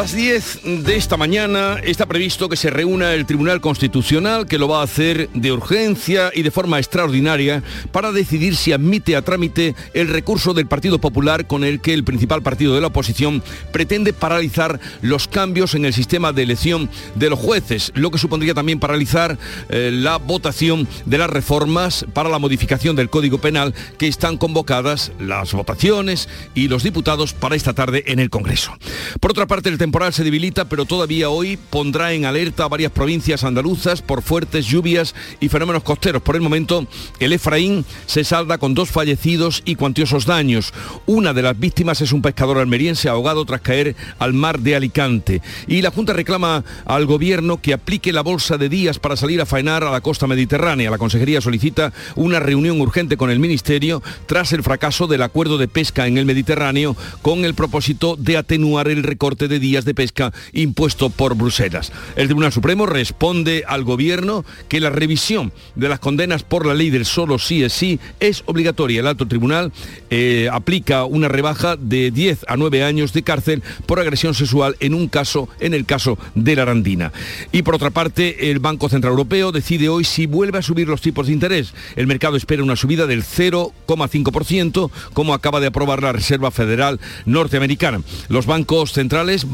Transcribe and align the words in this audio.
Las 0.00 0.14
10 0.14 0.60
de 0.84 0.96
esta 0.96 1.18
mañana 1.18 1.78
está 1.84 2.06
previsto 2.06 2.48
que 2.48 2.56
se 2.56 2.70
reúna 2.70 3.12
el 3.12 3.26
Tribunal 3.26 3.60
Constitucional, 3.60 4.46
que 4.46 4.56
lo 4.56 4.66
va 4.66 4.80
a 4.80 4.84
hacer 4.84 5.28
de 5.34 5.52
urgencia 5.52 6.30
y 6.34 6.40
de 6.40 6.50
forma 6.50 6.78
extraordinaria 6.78 7.62
para 7.92 8.10
decidir 8.10 8.56
si 8.56 8.72
admite 8.72 9.14
a 9.14 9.20
trámite 9.20 9.74
el 9.92 10.08
recurso 10.08 10.54
del 10.54 10.66
Partido 10.66 11.02
Popular 11.02 11.46
con 11.46 11.64
el 11.64 11.82
que 11.82 11.92
el 11.92 12.04
principal 12.04 12.40
partido 12.40 12.74
de 12.74 12.80
la 12.80 12.86
oposición 12.86 13.42
pretende 13.72 14.14
paralizar 14.14 14.80
los 15.02 15.28
cambios 15.28 15.74
en 15.74 15.84
el 15.84 15.92
sistema 15.92 16.32
de 16.32 16.44
elección 16.44 16.88
de 17.16 17.28
los 17.28 17.38
jueces, 17.38 17.92
lo 17.94 18.10
que 18.10 18.16
supondría 18.16 18.54
también 18.54 18.80
paralizar 18.80 19.36
eh, 19.68 19.90
la 19.92 20.16
votación 20.16 20.88
de 21.04 21.18
las 21.18 21.28
reformas 21.28 22.06
para 22.14 22.30
la 22.30 22.38
modificación 22.38 22.96
del 22.96 23.10
Código 23.10 23.36
Penal 23.36 23.74
que 23.98 24.08
están 24.08 24.38
convocadas 24.38 25.12
las 25.20 25.52
votaciones 25.52 26.30
y 26.54 26.68
los 26.68 26.84
diputados 26.84 27.34
para 27.34 27.54
esta 27.54 27.74
tarde 27.74 28.04
en 28.06 28.18
el 28.18 28.30
Congreso. 28.30 28.72
Por 29.20 29.32
otra 29.32 29.46
parte, 29.46 29.68
se 30.10 30.24
debilita, 30.24 30.64
pero 30.64 30.86
todavía 30.86 31.28
hoy 31.28 31.58
pondrá 31.58 32.14
en 32.14 32.24
alerta 32.24 32.64
a 32.64 32.68
varias 32.68 32.90
provincias 32.90 33.44
andaluzas 33.44 34.00
por 34.00 34.22
fuertes 34.22 34.66
lluvias 34.66 35.14
y 35.40 35.50
fenómenos 35.50 35.82
costeros. 35.82 36.22
Por 36.22 36.36
el 36.36 36.40
momento, 36.40 36.86
el 37.18 37.34
Efraín 37.34 37.84
se 38.06 38.24
salda 38.24 38.56
con 38.56 38.74
dos 38.74 38.90
fallecidos 38.90 39.62
y 39.66 39.74
cuantiosos 39.74 40.24
daños. 40.24 40.72
Una 41.04 41.34
de 41.34 41.42
las 41.42 41.58
víctimas 41.58 42.00
es 42.00 42.12
un 42.12 42.22
pescador 42.22 42.58
almeriense 42.58 43.10
ahogado 43.10 43.44
tras 43.44 43.60
caer 43.60 43.94
al 44.18 44.32
mar 44.32 44.60
de 44.60 44.74
Alicante. 44.74 45.42
Y 45.68 45.82
la 45.82 45.90
Junta 45.90 46.14
reclama 46.14 46.64
al 46.86 47.04
gobierno 47.04 47.60
que 47.60 47.74
aplique 47.74 48.12
la 48.12 48.22
bolsa 48.22 48.56
de 48.56 48.70
días 48.70 48.98
para 48.98 49.16
salir 49.16 49.42
a 49.42 49.46
faenar 49.46 49.84
a 49.84 49.90
la 49.90 50.00
costa 50.00 50.26
mediterránea. 50.26 50.90
La 50.90 50.98
Consejería 50.98 51.42
solicita 51.42 51.92
una 52.16 52.40
reunión 52.40 52.80
urgente 52.80 53.18
con 53.18 53.30
el 53.30 53.38
Ministerio 53.38 54.02
tras 54.24 54.54
el 54.54 54.62
fracaso 54.62 55.06
del 55.06 55.22
acuerdo 55.22 55.58
de 55.58 55.68
pesca 55.68 56.06
en 56.06 56.16
el 56.16 56.24
Mediterráneo 56.24 56.96
con 57.20 57.44
el 57.44 57.54
propósito 57.54 58.16
de 58.16 58.38
atenuar 58.38 58.88
el 58.88 59.02
recorte 59.02 59.46
de 59.46 59.58
días 59.58 59.79
de 59.84 59.94
pesca 59.94 60.32
impuesto 60.52 61.10
por 61.10 61.34
Bruselas. 61.34 61.92
El 62.16 62.26
Tribunal 62.26 62.52
Supremo 62.52 62.86
responde 62.86 63.64
al 63.66 63.84
Gobierno 63.84 64.44
que 64.68 64.80
la 64.80 64.90
revisión 64.90 65.52
de 65.74 65.88
las 65.88 66.00
condenas 66.00 66.42
por 66.42 66.66
la 66.66 66.74
ley 66.74 66.90
del 66.90 67.04
solo 67.04 67.38
sí 67.38 67.62
es 67.62 67.72
sí 67.72 67.98
es 68.20 68.42
obligatoria. 68.46 69.00
El 69.00 69.06
alto 69.06 69.26
tribunal 69.26 69.72
eh, 70.10 70.48
aplica 70.52 71.04
una 71.04 71.28
rebaja 71.28 71.76
de 71.76 72.10
10 72.10 72.44
a 72.48 72.56
9 72.56 72.84
años 72.84 73.12
de 73.12 73.22
cárcel 73.22 73.62
por 73.86 74.00
agresión 74.00 74.34
sexual 74.34 74.76
en 74.80 74.94
un 74.94 75.08
caso, 75.08 75.48
en 75.60 75.74
el 75.74 75.86
caso 75.86 76.18
de 76.34 76.56
la 76.56 76.62
Arandina. 76.62 77.12
Y 77.52 77.62
por 77.62 77.74
otra 77.74 77.90
parte, 77.90 78.50
el 78.50 78.58
Banco 78.58 78.88
Central 78.88 79.12
Europeo 79.12 79.52
decide 79.52 79.88
hoy 79.88 80.04
si 80.04 80.26
vuelve 80.26 80.58
a 80.58 80.62
subir 80.62 80.88
los 80.88 81.00
tipos 81.00 81.26
de 81.26 81.32
interés. 81.32 81.72
El 81.96 82.06
mercado 82.06 82.36
espera 82.36 82.62
una 82.62 82.76
subida 82.76 83.06
del 83.06 83.24
0,5%, 83.24 84.90
como 85.12 85.34
acaba 85.34 85.60
de 85.60 85.68
aprobar 85.68 86.02
la 86.02 86.12
Reserva 86.12 86.50
Federal 86.50 87.00
norteamericana. 87.24 88.02
Los 88.28 88.46
bancos 88.46 88.92
centrales 88.92 89.46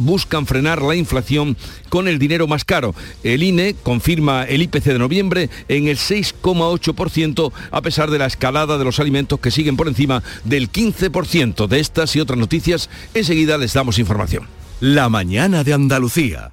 frenar 0.46 0.82
la 0.82 0.94
inflación 0.94 1.56
con 1.88 2.08
el 2.08 2.18
dinero 2.18 2.46
más 2.46 2.64
caro. 2.64 2.94
El 3.22 3.42
INE 3.42 3.74
confirma 3.82 4.44
el 4.44 4.62
IPC 4.62 4.84
de 4.84 4.98
noviembre 4.98 5.50
en 5.68 5.88
el 5.88 5.96
6,8% 5.96 7.52
a 7.70 7.82
pesar 7.82 8.10
de 8.10 8.18
la 8.18 8.26
escalada 8.26 8.78
de 8.78 8.84
los 8.84 9.00
alimentos 9.00 9.40
que 9.40 9.50
siguen 9.50 9.76
por 9.76 9.88
encima 9.88 10.22
del 10.44 10.70
15%. 10.70 11.66
De 11.66 11.80
estas 11.80 12.14
y 12.16 12.20
otras 12.20 12.38
noticias, 12.38 12.90
enseguida 13.14 13.58
les 13.58 13.72
damos 13.72 13.98
información. 13.98 14.46
La 14.80 15.08
mañana 15.08 15.64
de 15.64 15.72
Andalucía. 15.72 16.52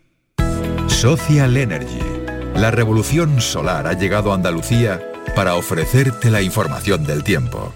Social 0.88 1.58
Energy. 1.58 2.00
La 2.56 2.72
revolución 2.72 3.42
solar 3.42 3.88
ha 3.88 3.94
llegado 3.94 4.32
a 4.32 4.36
Andalucía 4.36 5.02
para 5.36 5.56
ofrecerte 5.56 6.30
la 6.30 6.42
información 6.42 7.04
del 7.06 7.24
tiempo 7.24 7.74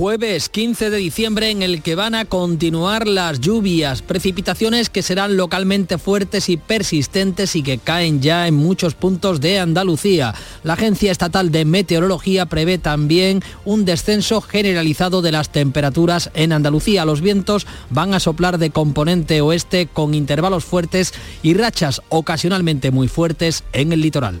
jueves 0.00 0.48
15 0.48 0.88
de 0.88 0.96
diciembre 0.96 1.50
en 1.50 1.60
el 1.60 1.82
que 1.82 1.94
van 1.94 2.14
a 2.14 2.24
continuar 2.24 3.06
las 3.06 3.38
lluvias, 3.38 4.00
precipitaciones 4.00 4.88
que 4.88 5.02
serán 5.02 5.36
localmente 5.36 5.98
fuertes 5.98 6.48
y 6.48 6.56
persistentes 6.56 7.54
y 7.54 7.62
que 7.62 7.76
caen 7.76 8.22
ya 8.22 8.48
en 8.48 8.54
muchos 8.54 8.94
puntos 8.94 9.42
de 9.42 9.58
Andalucía. 9.58 10.34
La 10.64 10.72
Agencia 10.72 11.12
Estatal 11.12 11.50
de 11.50 11.66
Meteorología 11.66 12.46
prevé 12.46 12.78
también 12.78 13.42
un 13.66 13.84
descenso 13.84 14.40
generalizado 14.40 15.20
de 15.20 15.32
las 15.32 15.50
temperaturas 15.50 16.30
en 16.32 16.54
Andalucía. 16.54 17.04
Los 17.04 17.20
vientos 17.20 17.66
van 17.90 18.14
a 18.14 18.20
soplar 18.20 18.56
de 18.56 18.70
componente 18.70 19.42
oeste 19.42 19.86
con 19.86 20.14
intervalos 20.14 20.64
fuertes 20.64 21.12
y 21.42 21.52
rachas 21.52 22.00
ocasionalmente 22.08 22.90
muy 22.90 23.08
fuertes 23.08 23.64
en 23.74 23.92
el 23.92 24.00
litoral. 24.00 24.40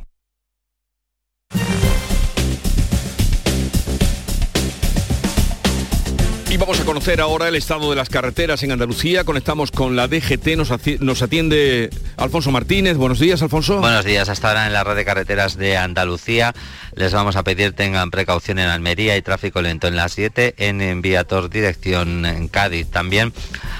A 6.81 6.85
conocer 6.85 7.21
ahora 7.21 7.47
el 7.47 7.55
estado 7.55 7.89
de 7.91 7.95
las 7.95 8.09
carreteras 8.09 8.63
en 8.63 8.71
Andalucía. 8.71 9.23
Conectamos 9.23 9.71
con 9.71 9.95
la 9.95 10.07
DGT, 10.07 10.55
nos, 10.57 11.21
atiende 11.21 11.89
Alfonso 12.17 12.49
Martínez. 12.51 12.97
Buenos 12.97 13.19
días, 13.19 13.41
Alfonso. 13.43 13.79
Buenos 13.79 14.03
días, 14.03 14.29
hasta 14.29 14.47
ahora 14.47 14.65
en 14.65 14.73
la 14.73 14.83
red 14.83 14.95
de 14.95 15.05
carreteras 15.05 15.57
de 15.57 15.77
Andalucía. 15.77 16.53
Les 16.93 17.13
vamos 17.13 17.37
a 17.37 17.43
pedir 17.43 17.73
tengan 17.73 18.11
precaución 18.11 18.59
en 18.59 18.67
Almería 18.67 19.15
y 19.15 19.21
tráfico 19.21 19.61
lento 19.61 19.87
en 19.87 19.95
la 19.95 20.09
7, 20.09 20.55
en 20.57 20.81
Enviator 20.81 21.49
dirección 21.49 22.25
en 22.25 22.49
Cádiz. 22.49 22.87
También 22.87 23.33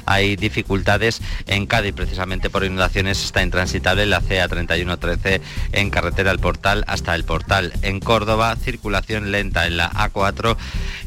hay 0.05 0.37
dificultades 0.37 1.21
en 1.47 1.65
Cádiz, 1.65 1.93
precisamente 1.93 2.49
por 2.49 2.63
inundaciones 2.63 3.23
está 3.23 3.43
intransitable 3.43 4.05
la 4.05 4.21
CA 4.21 4.47
3113 4.47 5.41
en 5.73 5.89
carretera 5.89 6.31
al 6.31 6.39
portal 6.39 6.85
hasta 6.87 7.13
el 7.13 7.25
portal. 7.25 7.73
En 7.81 7.99
Córdoba, 7.99 8.55
circulación 8.55 9.31
lenta 9.31 9.67
en 9.67 9.75
la 9.75 9.91
A4 9.91 10.55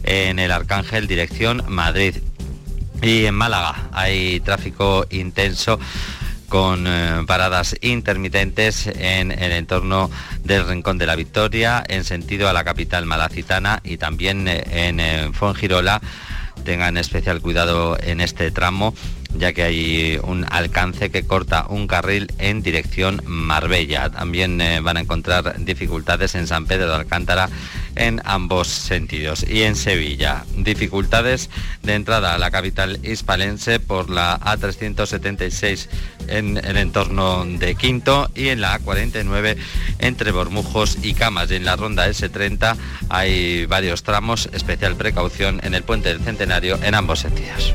en 0.05 0.39
el 0.39 0.53
Arcángel 0.53 1.07
dirección 1.07 1.65
Madrid. 1.69 2.17
Y 3.03 3.27
en 3.27 3.35
Málaga 3.35 3.89
hay 3.93 4.41
tráfico 4.41 5.07
intenso 5.11 5.79
con 6.49 6.87
eh, 6.87 7.22
paradas 7.27 7.77
intermitentes 7.81 8.87
en 8.87 9.31
el 9.32 9.53
entorno 9.53 10.10
del 10.43 10.66
Rincón 10.66 10.99
de 10.99 11.06
la 11.06 11.16
Victoria, 11.16 11.82
en 11.88 12.05
sentido 12.05 12.49
a 12.49 12.53
la 12.53 12.65
capital 12.65 13.06
malacitana 13.06 13.81
y 13.84 13.97
también 13.97 14.47
eh, 14.49 14.65
en 14.71 15.00
eh, 15.00 15.31
Fongirola. 15.32 16.00
Tengan 16.65 16.97
especial 16.97 17.41
cuidado 17.41 17.99
en 18.00 18.21
este 18.21 18.50
tramo 18.50 18.94
ya 19.39 19.53
que 19.53 19.62
hay 19.62 20.19
un 20.22 20.47
alcance 20.50 21.11
que 21.11 21.25
corta 21.25 21.67
un 21.69 21.87
carril 21.87 22.33
en 22.39 22.62
dirección 22.62 23.22
Marbella. 23.27 24.11
También 24.11 24.59
van 24.83 24.97
a 24.97 25.00
encontrar 25.00 25.56
dificultades 25.59 26.34
en 26.34 26.47
San 26.47 26.67
Pedro 26.67 26.89
de 26.89 26.95
Alcántara 26.97 27.49
en 27.97 28.21
ambos 28.25 28.69
sentidos. 28.69 29.44
Y 29.49 29.62
en 29.62 29.77
Sevilla, 29.77 30.44
dificultades 30.56 31.50
de 31.83 31.94
entrada 31.94 32.34
a 32.34 32.39
la 32.39 32.50
capital 32.50 32.99
hispalense 33.03 33.81
por 33.81 34.11
la 34.11 34.39
A376 34.41 35.89
en 36.28 36.56
el 36.56 36.77
entorno 36.77 37.44
de 37.44 37.75
Quinto 37.75 38.31
y 38.34 38.49
en 38.49 38.61
la 38.61 38.78
A49 38.78 39.56
entre 39.99 40.32
Bormujos 40.32 40.99
y 41.03 41.14
Camas. 41.14 41.50
Y 41.50 41.56
en 41.56 41.64
la 41.64 41.76
ronda 41.76 42.09
S30 42.09 42.76
hay 43.09 43.67
varios 43.67 44.03
tramos, 44.03 44.49
especial 44.53 44.97
precaución 44.97 45.61
en 45.62 45.75
el 45.75 45.82
puente 45.82 46.09
del 46.09 46.20
Centenario 46.20 46.79
en 46.82 46.94
ambos 46.94 47.20
sentidos. 47.20 47.75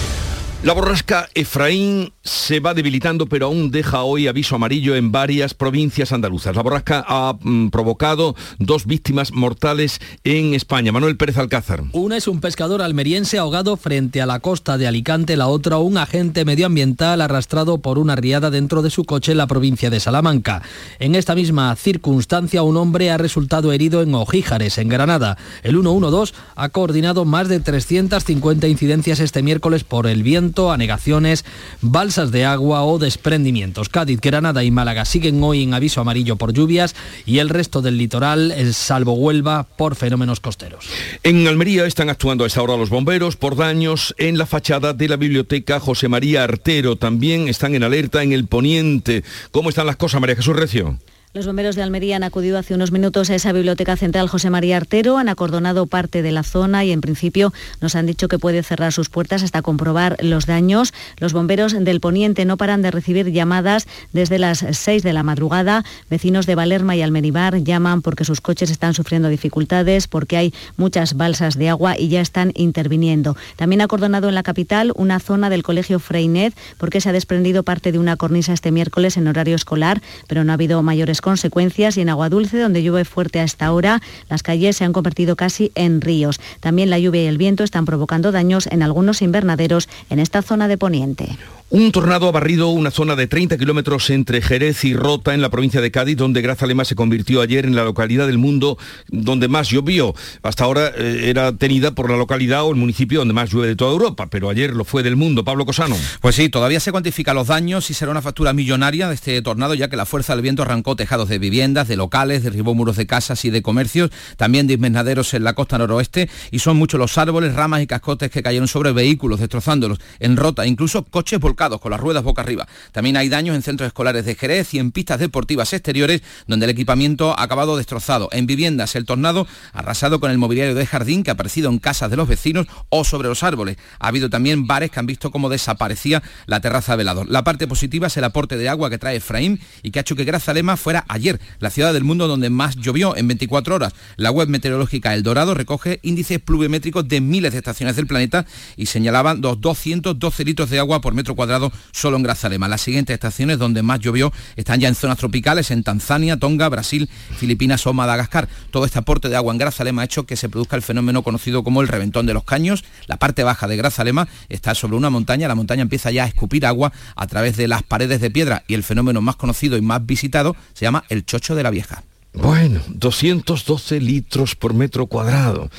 La 0.63 0.73
borrasca 0.73 1.27
Efraín 1.33 2.13
se 2.21 2.59
va 2.59 2.75
debilitando, 2.75 3.25
pero 3.25 3.47
aún 3.47 3.71
deja 3.71 4.03
hoy 4.03 4.27
aviso 4.27 4.53
amarillo 4.53 4.95
en 4.95 5.11
varias 5.11 5.55
provincias 5.55 6.11
andaluzas. 6.11 6.55
La 6.55 6.61
borrasca 6.61 7.03
ha 7.07 7.35
mm, 7.41 7.69
provocado 7.69 8.35
dos 8.59 8.85
víctimas 8.85 9.31
mortales 9.31 9.99
en 10.23 10.53
España. 10.53 10.91
Manuel 10.91 11.17
Pérez 11.17 11.39
Alcázar. 11.39 11.81
Una 11.93 12.15
es 12.15 12.27
un 12.27 12.41
pescador 12.41 12.83
almeriense 12.83 13.39
ahogado 13.39 13.75
frente 13.75 14.21
a 14.21 14.27
la 14.27 14.39
costa 14.39 14.77
de 14.77 14.85
Alicante, 14.85 15.35
la 15.35 15.47
otra 15.47 15.79
un 15.79 15.97
agente 15.97 16.45
medioambiental 16.45 17.21
arrastrado 17.21 17.79
por 17.79 17.97
una 17.97 18.15
riada 18.15 18.51
dentro 18.51 18.83
de 18.83 18.91
su 18.91 19.03
coche 19.03 19.31
en 19.31 19.39
la 19.39 19.47
provincia 19.47 19.89
de 19.89 19.99
Salamanca. 19.99 20.61
En 20.99 21.15
esta 21.15 21.33
misma 21.33 21.75
circunstancia, 21.75 22.61
un 22.61 22.77
hombre 22.77 23.09
ha 23.09 23.17
resultado 23.17 23.71
herido 23.71 24.03
en 24.03 24.13
Ojíjares, 24.13 24.77
en 24.77 24.89
Granada. 24.89 25.39
El 25.63 25.71
112 25.71 26.35
ha 26.55 26.69
coordinado 26.69 27.25
más 27.25 27.49
de 27.49 27.59
350 27.59 28.67
incidencias 28.67 29.19
este 29.19 29.41
miércoles 29.41 29.83
por 29.83 30.05
el 30.05 30.21
viento 30.21 30.50
anegaciones, 30.71 31.45
balsas 31.81 32.31
de 32.31 32.45
agua 32.45 32.83
o 32.83 32.99
desprendimientos. 32.99 33.89
Cádiz, 33.89 34.19
Granada 34.21 34.63
y 34.63 34.71
Málaga 34.71 35.05
siguen 35.05 35.41
hoy 35.43 35.63
en 35.63 35.73
aviso 35.73 36.01
amarillo 36.01 36.35
por 36.35 36.53
lluvias 36.53 36.95
y 37.25 37.39
el 37.39 37.49
resto 37.49 37.81
del 37.81 37.97
litoral, 37.97 38.53
salvo 38.73 39.13
Huelva, 39.13 39.67
por 39.77 39.95
fenómenos 39.95 40.39
costeros. 40.39 40.85
En 41.23 41.47
Almería 41.47 41.85
están 41.85 42.09
actuando 42.09 42.43
a 42.43 42.47
esta 42.47 42.61
hora 42.61 42.77
los 42.77 42.89
bomberos 42.89 43.37
por 43.37 43.55
daños 43.55 44.13
en 44.17 44.37
la 44.37 44.45
fachada 44.45 44.93
de 44.93 45.07
la 45.07 45.15
biblioteca 45.15 45.79
José 45.79 46.07
María 46.07 46.43
Artero. 46.43 46.95
También 46.95 47.47
están 47.47 47.75
en 47.75 47.83
alerta 47.83 48.23
en 48.23 48.33
el 48.33 48.47
poniente. 48.47 49.23
¿Cómo 49.51 49.69
están 49.69 49.85
las 49.87 49.95
cosas, 49.95 50.19
María 50.19 50.35
Jesús 50.35 50.55
Recio? 50.55 50.97
Los 51.33 51.45
bomberos 51.45 51.77
de 51.77 51.81
Almería 51.81 52.17
han 52.17 52.23
acudido 52.23 52.57
hace 52.57 52.75
unos 52.75 52.91
minutos 52.91 53.29
a 53.29 53.35
esa 53.35 53.53
biblioteca 53.53 53.95
central 53.95 54.27
José 54.27 54.49
María 54.49 54.75
Artero, 54.75 55.17
han 55.17 55.29
acordonado 55.29 55.85
parte 55.85 56.21
de 56.21 56.33
la 56.33 56.43
zona 56.43 56.83
y 56.83 56.91
en 56.91 56.99
principio 56.99 57.53
nos 57.79 57.95
han 57.95 58.05
dicho 58.05 58.27
que 58.27 58.37
puede 58.37 58.63
cerrar 58.63 58.91
sus 58.91 59.07
puertas 59.07 59.41
hasta 59.41 59.61
comprobar 59.61 60.17
los 60.21 60.45
daños. 60.45 60.93
Los 61.19 61.31
bomberos 61.31 61.71
del 61.71 62.01
Poniente 62.01 62.43
no 62.43 62.57
paran 62.57 62.81
de 62.81 62.91
recibir 62.91 63.31
llamadas 63.31 63.87
desde 64.11 64.39
las 64.39 64.65
6 64.71 65.03
de 65.03 65.13
la 65.13 65.23
madrugada. 65.23 65.85
Vecinos 66.09 66.47
de 66.47 66.55
Valerma 66.55 66.97
y 66.97 67.01
Almeribar 67.01 67.63
llaman 67.63 68.01
porque 68.01 68.25
sus 68.25 68.41
coches 68.41 68.69
están 68.69 68.93
sufriendo 68.93 69.29
dificultades, 69.29 70.09
porque 70.09 70.35
hay 70.35 70.53
muchas 70.75 71.13
balsas 71.13 71.57
de 71.57 71.69
agua 71.69 71.97
y 71.97 72.09
ya 72.09 72.19
están 72.19 72.51
interviniendo. 72.55 73.37
También 73.55 73.79
ha 73.79 73.85
acordonado 73.85 74.27
en 74.27 74.35
la 74.35 74.43
capital 74.43 74.91
una 74.97 75.21
zona 75.21 75.49
del 75.49 75.63
Colegio 75.63 75.99
Freinet 75.99 76.53
porque 76.77 76.99
se 76.99 77.07
ha 77.07 77.13
desprendido 77.13 77.63
parte 77.63 77.93
de 77.93 77.99
una 77.99 78.17
cornisa 78.17 78.51
este 78.51 78.71
miércoles 78.71 79.15
en 79.15 79.29
horario 79.29 79.55
escolar, 79.55 80.01
pero 80.27 80.43
no 80.43 80.51
ha 80.51 80.55
habido 80.55 80.83
mayores 80.83 81.20
consecuencias 81.21 81.97
y 81.97 82.01
en 82.01 82.09
Agua 82.09 82.29
Dulce, 82.29 82.59
donde 82.59 82.83
llueve 82.83 83.05
fuerte 83.05 83.39
a 83.39 83.43
esta 83.43 83.71
hora, 83.71 84.01
las 84.29 84.43
calles 84.43 84.77
se 84.77 84.83
han 84.83 84.93
convertido 84.93 85.35
casi 85.35 85.71
en 85.75 86.01
ríos. 86.01 86.39
También 86.59 86.89
la 86.89 86.99
lluvia 86.99 87.23
y 87.23 87.27
el 87.27 87.37
viento 87.37 87.63
están 87.63 87.85
provocando 87.85 88.31
daños 88.31 88.67
en 88.67 88.83
algunos 88.83 89.21
invernaderos 89.21 89.87
en 90.09 90.19
esta 90.19 90.41
zona 90.41 90.67
de 90.67 90.77
Poniente. 90.77 91.37
Un 91.71 91.93
tornado 91.93 92.27
ha 92.27 92.31
barrido 92.33 92.67
una 92.67 92.91
zona 92.91 93.15
de 93.15 93.27
30 93.27 93.57
kilómetros 93.57 94.09
entre 94.09 94.41
Jerez 94.41 94.83
y 94.83 94.93
Rota 94.93 95.33
en 95.33 95.41
la 95.41 95.49
provincia 95.49 95.79
de 95.79 95.89
Cádiz, 95.89 96.17
donde 96.17 96.41
Grazalema 96.41 96.83
se 96.83 96.95
convirtió 96.95 97.39
ayer 97.39 97.65
en 97.65 97.77
la 97.77 97.85
localidad 97.85 98.27
del 98.27 98.37
mundo 98.37 98.77
donde 99.07 99.47
más 99.47 99.69
llovió. 99.69 100.13
Hasta 100.43 100.65
ahora 100.65 100.91
eh, 100.97 101.29
era 101.29 101.53
tenida 101.53 101.95
por 101.95 102.11
la 102.11 102.17
localidad 102.17 102.65
o 102.65 102.71
el 102.71 102.75
municipio 102.75 103.19
donde 103.19 103.33
más 103.33 103.51
llueve 103.51 103.69
de 103.69 103.77
toda 103.77 103.93
Europa, 103.93 104.27
pero 104.29 104.49
ayer 104.49 104.75
lo 104.75 104.83
fue 104.83 105.01
del 105.01 105.15
mundo. 105.15 105.45
Pablo 105.45 105.65
Cosano. 105.65 105.95
Pues 106.19 106.35
sí, 106.35 106.49
todavía 106.49 106.81
se 106.81 106.91
cuantifican 106.91 107.37
los 107.37 107.47
daños 107.47 107.89
y 107.89 107.93
será 107.93 108.11
una 108.11 108.21
factura 108.21 108.51
millonaria 108.51 109.07
de 109.07 109.15
este 109.15 109.41
tornado, 109.41 109.73
ya 109.73 109.87
que 109.87 109.95
la 109.95 110.05
fuerza 110.05 110.33
del 110.33 110.41
viento 110.41 110.63
arrancó 110.63 110.97
tejados 110.97 111.10
de 111.11 111.39
viviendas, 111.39 111.89
de 111.89 111.97
locales, 111.97 112.41
derribó 112.41 112.73
muros 112.73 112.95
de 112.95 113.05
casas 113.05 113.43
y 113.43 113.49
de 113.49 113.61
comercios, 113.61 114.11
también 114.37 114.65
de 114.65 114.75
invernaderos 114.75 115.33
en 115.33 115.43
la 115.43 115.53
costa 115.53 115.77
noroeste, 115.77 116.29
y 116.51 116.59
son 116.59 116.77
muchos 116.77 116.99
los 116.99 117.17
árboles, 117.17 117.53
ramas 117.53 117.81
y 117.81 117.87
cascotes 117.87 118.31
que 118.31 118.41
cayeron 118.41 118.69
sobre 118.69 118.93
vehículos, 118.93 119.41
destrozándolos 119.41 119.99
en 120.19 120.37
Rota, 120.37 120.65
incluso 120.65 121.03
coches 121.03 121.39
volcados 121.39 121.81
con 121.81 121.91
las 121.91 121.99
ruedas 121.99 122.23
boca 122.23 122.41
arriba. 122.41 122.65
También 122.93 123.17
hay 123.17 123.27
daños 123.27 123.57
en 123.57 123.61
centros 123.61 123.87
escolares 123.87 124.23
de 124.23 124.35
Jerez 124.35 124.73
y 124.73 124.79
en 124.79 124.91
pistas 124.91 125.19
deportivas 125.19 125.73
exteriores 125.73 126.21
donde 126.47 126.65
el 126.65 126.69
equipamiento 126.69 127.37
ha 127.37 127.43
acabado 127.43 127.75
destrozado. 127.75 128.29
En 128.31 128.47
viviendas 128.47 128.95
el 128.95 129.05
tornado 129.05 129.47
ha 129.73 129.79
arrasado 129.79 130.21
con 130.21 130.31
el 130.31 130.37
mobiliario 130.37 130.75
de 130.75 130.85
jardín 130.85 131.23
que 131.23 131.31
ha 131.31 131.33
aparecido 131.33 131.69
en 131.69 131.79
casas 131.79 132.09
de 132.09 132.15
los 132.15 132.29
vecinos 132.29 132.67
o 132.87 133.03
sobre 133.03 133.27
los 133.27 133.43
árboles. 133.43 133.75
Ha 133.99 134.07
habido 134.07 134.29
también 134.29 134.65
bares 134.65 134.91
que 134.91 134.99
han 134.99 135.05
visto 135.05 135.29
cómo 135.29 135.49
desaparecía 135.49 136.23
la 136.45 136.61
terraza 136.61 136.95
velador. 136.95 137.29
La 137.29 137.43
parte 137.43 137.67
positiva 137.67 138.07
es 138.07 138.15
el 138.15 138.23
aporte 138.23 138.57
de 138.57 138.69
agua 138.69 138.89
que 138.89 138.97
trae 138.97 139.17
Efraín 139.17 139.59
y 139.83 139.91
que 139.91 139.99
ha 139.99 140.01
hecho 140.01 140.15
que 140.15 140.23
Grazalema 140.23 140.77
fuera 140.77 141.00
ayer 141.07 141.39
la 141.59 141.69
ciudad 141.69 141.93
del 141.93 142.03
mundo 142.03 142.27
donde 142.27 142.49
más 142.49 142.75
llovió 142.75 143.15
en 143.15 143.27
24 143.27 143.75
horas. 143.75 143.93
La 144.17 144.31
web 144.31 144.47
meteorológica 144.47 145.13
El 145.13 145.23
Dorado 145.23 145.53
recoge 145.53 145.99
índices 146.03 146.39
pluviométricos 146.39 147.07
de 147.07 147.21
miles 147.21 147.51
de 147.51 147.59
estaciones 147.59 147.95
del 147.95 148.07
planeta 148.07 148.45
y 148.77 148.87
señalaban 148.87 149.41
los 149.41 149.59
212 149.61 150.45
litros 150.45 150.69
de 150.69 150.79
agua 150.79 151.01
por 151.01 151.13
metro 151.13 151.35
cuadrado 151.35 151.71
solo 151.91 152.17
en 152.17 152.23
Grazalema. 152.23 152.67
Las 152.67 152.81
siguientes 152.81 153.13
estaciones 153.13 153.57
donde 153.57 153.83
más 153.83 153.99
llovió 153.99 154.31
están 154.55 154.79
ya 154.79 154.87
en 154.87 154.95
zonas 154.95 155.17
tropicales, 155.17 155.71
en 155.71 155.83
Tanzania, 155.83 156.37
Tonga, 156.37 156.69
Brasil, 156.69 157.09
Filipinas 157.37 157.85
o 157.87 157.93
Madagascar. 157.93 158.47
Todo 158.71 158.85
este 158.85 158.99
aporte 158.99 159.29
de 159.29 159.35
agua 159.35 159.53
en 159.53 159.59
Grazalema 159.59 160.01
ha 160.01 160.05
hecho 160.05 160.25
que 160.25 160.35
se 160.35 160.49
produzca 160.49 160.75
el 160.75 160.81
fenómeno 160.81 161.23
conocido 161.23 161.63
como 161.63 161.81
el 161.81 161.87
reventón 161.87 162.25
de 162.25 162.33
los 162.33 162.43
caños. 162.43 162.83
La 163.07 163.17
parte 163.17 163.43
baja 163.43 163.67
de 163.67 163.77
Grazalema 163.77 164.27
está 164.49 164.75
sobre 164.75 164.95
una 164.95 165.09
montaña, 165.09 165.47
la 165.47 165.55
montaña 165.55 165.81
empieza 165.81 166.11
ya 166.11 166.23
a 166.25 166.27
escupir 166.27 166.65
agua 166.65 166.91
a 167.15 167.27
través 167.27 167.57
de 167.57 167.67
las 167.67 167.83
paredes 167.83 168.21
de 168.21 168.31
piedra 168.31 168.63
y 168.67 168.73
el 168.73 168.83
fenómeno 168.83 169.21
más 169.21 169.35
conocido 169.35 169.77
y 169.77 169.81
más 169.81 170.05
visitado 170.05 170.55
se 170.73 170.85
llama 170.85 170.90
el 171.09 171.25
chocho 171.25 171.55
de 171.55 171.63
la 171.63 171.69
vieja. 171.69 172.03
Bueno, 172.33 172.81
212 172.87 173.99
litros 173.99 174.55
por 174.55 174.73
metro 174.73 175.07
cuadrado. 175.07 175.69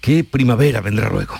¿Qué 0.00 0.24
primavera 0.24 0.80
vendrá 0.80 1.10
luego? 1.10 1.34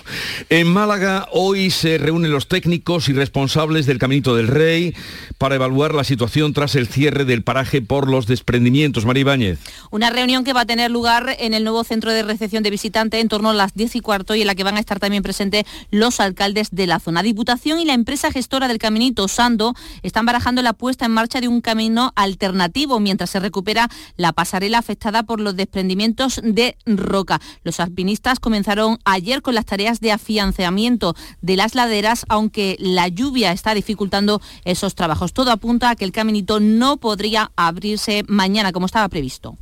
En 0.49 0.67
Málaga 0.67 1.27
hoy 1.31 1.71
se 1.71 1.97
reúnen 1.97 2.31
los 2.31 2.47
técnicos 2.47 3.09
y 3.09 3.13
responsables 3.13 3.87
del 3.87 3.97
Caminito 3.97 4.35
del 4.35 4.47
Rey 4.47 4.95
para 5.39 5.55
evaluar 5.55 5.95
la 5.95 6.03
situación 6.03 6.53
tras 6.53 6.75
el 6.75 6.87
cierre 6.87 7.25
del 7.25 7.41
paraje 7.43 7.81
por 7.81 8.07
los 8.07 8.27
desprendimientos. 8.27 9.05
María 9.05 9.21
Ibáñez. 9.21 9.59
Una 9.89 10.11
reunión 10.11 10.43
que 10.43 10.53
va 10.53 10.61
a 10.61 10.65
tener 10.65 10.91
lugar 10.91 11.35
en 11.39 11.55
el 11.55 11.63
nuevo 11.63 11.83
centro 11.83 12.11
de 12.11 12.21
recepción 12.21 12.61
de 12.61 12.69
visitantes 12.69 13.19
en 13.19 13.29
torno 13.29 13.49
a 13.49 13.53
las 13.53 13.73
10 13.73 13.95
y 13.95 13.99
cuarto 13.99 14.35
y 14.35 14.41
en 14.41 14.47
la 14.47 14.53
que 14.53 14.63
van 14.63 14.77
a 14.77 14.79
estar 14.79 14.99
también 14.99 15.23
presentes 15.23 15.63
los 15.89 16.19
alcaldes 16.19 16.69
de 16.69 16.85
la 16.85 16.99
zona. 16.99 17.23
Diputación 17.23 17.79
y 17.79 17.85
la 17.85 17.93
empresa 17.93 18.31
gestora 18.31 18.67
del 18.67 18.77
Caminito, 18.77 19.27
Sando, 19.27 19.73
están 20.03 20.27
barajando 20.27 20.61
la 20.61 20.73
puesta 20.73 21.05
en 21.05 21.13
marcha 21.13 21.41
de 21.41 21.47
un 21.47 21.61
camino 21.61 22.13
alternativo 22.15 22.99
mientras 22.99 23.31
se 23.31 23.39
recupera 23.39 23.89
la 24.17 24.33
pasarela 24.33 24.77
afectada 24.77 25.23
por 25.23 25.39
los 25.39 25.55
desprendimientos 25.55 26.39
de 26.43 26.77
roca. 26.85 27.41
Los 27.63 27.79
alpinistas 27.79 28.39
comenzaron 28.51 28.99
ayer 29.05 29.41
con 29.41 29.55
las 29.55 29.65
tareas 29.65 30.01
de 30.01 30.11
afianzamiento 30.11 31.15
de 31.41 31.55
las 31.55 31.73
laderas, 31.73 32.25
aunque 32.27 32.75
la 32.79 33.07
lluvia 33.07 33.53
está 33.53 33.73
dificultando 33.73 34.41
esos 34.65 34.93
trabajos. 34.93 35.31
Todo 35.31 35.51
apunta 35.51 35.89
a 35.89 35.95
que 35.95 36.03
el 36.03 36.11
caminito 36.11 36.59
no 36.59 36.97
podría 36.97 37.53
abrirse 37.55 38.25
mañana 38.27 38.73
como 38.73 38.87
estaba 38.87 39.07
previsto. 39.07 39.57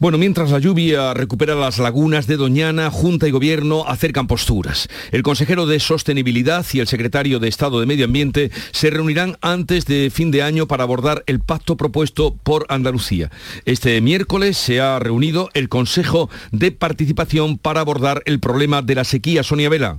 Bueno, 0.00 0.16
mientras 0.16 0.52
la 0.52 0.60
lluvia 0.60 1.12
recupera 1.12 1.56
las 1.56 1.78
lagunas 1.78 2.28
de 2.28 2.36
Doñana, 2.36 2.88
Junta 2.90 3.26
y 3.26 3.32
Gobierno 3.32 3.84
acercan 3.88 4.28
posturas. 4.28 4.88
El 5.10 5.24
consejero 5.24 5.66
de 5.66 5.80
Sostenibilidad 5.80 6.64
y 6.72 6.78
el 6.78 6.86
secretario 6.86 7.40
de 7.40 7.48
Estado 7.48 7.80
de 7.80 7.86
Medio 7.86 8.04
Ambiente 8.04 8.52
se 8.70 8.90
reunirán 8.90 9.36
antes 9.40 9.86
de 9.86 10.10
fin 10.10 10.30
de 10.30 10.42
año 10.42 10.68
para 10.68 10.84
abordar 10.84 11.24
el 11.26 11.40
pacto 11.40 11.76
propuesto 11.76 12.36
por 12.44 12.64
Andalucía. 12.68 13.30
Este 13.64 14.00
miércoles 14.00 14.56
se 14.56 14.80
ha 14.80 15.00
reunido 15.00 15.50
el 15.54 15.68
Consejo 15.68 16.30
de 16.52 16.70
Participación 16.70 17.58
para 17.58 17.80
abordar 17.80 18.22
el 18.24 18.38
problema 18.38 18.82
de 18.82 18.94
la 18.94 19.04
sequía. 19.04 19.42
Sonia 19.42 19.68
Vela 19.68 19.98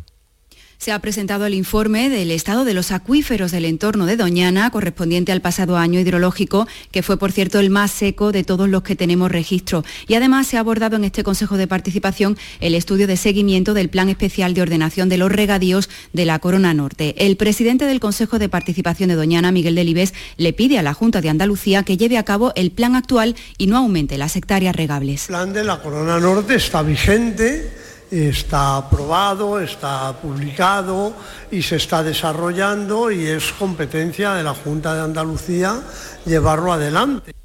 se 0.79 0.93
ha 0.93 0.99
presentado 0.99 1.45
el 1.45 1.53
informe 1.53 2.09
del 2.09 2.31
estado 2.31 2.63
de 2.63 2.73
los 2.73 2.91
acuíferos 2.91 3.51
del 3.51 3.65
entorno 3.65 4.05
de 4.05 4.15
Doñana, 4.15 4.71
correspondiente 4.71 5.33
al 5.33 5.41
pasado 5.41 5.77
año 5.77 5.99
hidrológico, 5.99 6.67
que 6.91 7.03
fue, 7.03 7.19
por 7.19 7.33
cierto, 7.33 7.59
el 7.59 7.69
más 7.69 7.91
seco 7.91 8.31
de 8.31 8.45
todos 8.45 8.69
los 8.69 8.81
que 8.81 8.95
tenemos 8.95 9.29
registro. 9.29 9.83
Y 10.07 10.13
además 10.13 10.47
se 10.47 10.55
ha 10.55 10.61
abordado 10.61 10.95
en 10.95 11.03
este 11.03 11.21
Consejo 11.21 11.57
de 11.57 11.67
Participación 11.67 12.37
el 12.61 12.75
estudio 12.75 13.07
de 13.07 13.17
seguimiento 13.17 13.73
del 13.73 13.89
Plan 13.89 14.07
Especial 14.07 14.53
de 14.53 14.61
Ordenación 14.61 15.09
de 15.09 15.17
los 15.17 15.29
Regadíos 15.29 15.89
de 16.13 16.25
la 16.25 16.39
Corona 16.39 16.73
Norte. 16.73 17.13
El 17.17 17.35
presidente 17.35 17.83
del 17.83 17.99
Consejo 17.99 18.39
de 18.39 18.47
Participación 18.47 19.09
de 19.09 19.15
Doñana, 19.15 19.51
Miguel 19.51 19.75
Delibes, 19.75 20.13
le 20.37 20.53
pide 20.53 20.79
a 20.79 20.83
la 20.83 20.93
Junta 20.93 21.19
de 21.19 21.27
Andalucía 21.27 21.83
que 21.83 21.97
lleve 21.97 22.17
a 22.17 22.23
cabo 22.23 22.53
el 22.55 22.71
plan 22.71 22.95
actual 22.95 23.35
y 23.57 23.67
no 23.67 23.75
aumente 23.75 24.17
las 24.17 24.37
hectáreas 24.37 24.77
regables. 24.77 25.23
El 25.23 25.27
plan 25.27 25.51
de 25.51 25.65
la 25.65 25.81
Corona 25.81 26.21
Norte 26.21 26.55
está 26.55 26.83
vigente 26.83 27.78
está 28.11 28.77
aprobado, 28.77 29.59
está 29.59 30.13
publicado 30.13 31.13
y 31.51 31.61
se 31.61 31.75
está 31.75 32.03
desarrollando 32.03 33.11
y 33.11 33.27
es 33.27 33.51
competencia 33.53 34.33
de 34.33 34.43
la 34.43 34.53
Junta 34.53 34.95
de 34.95 35.01
Andalucía 35.01 35.81
llevarlo 36.25 36.73
adelante. 36.73 37.38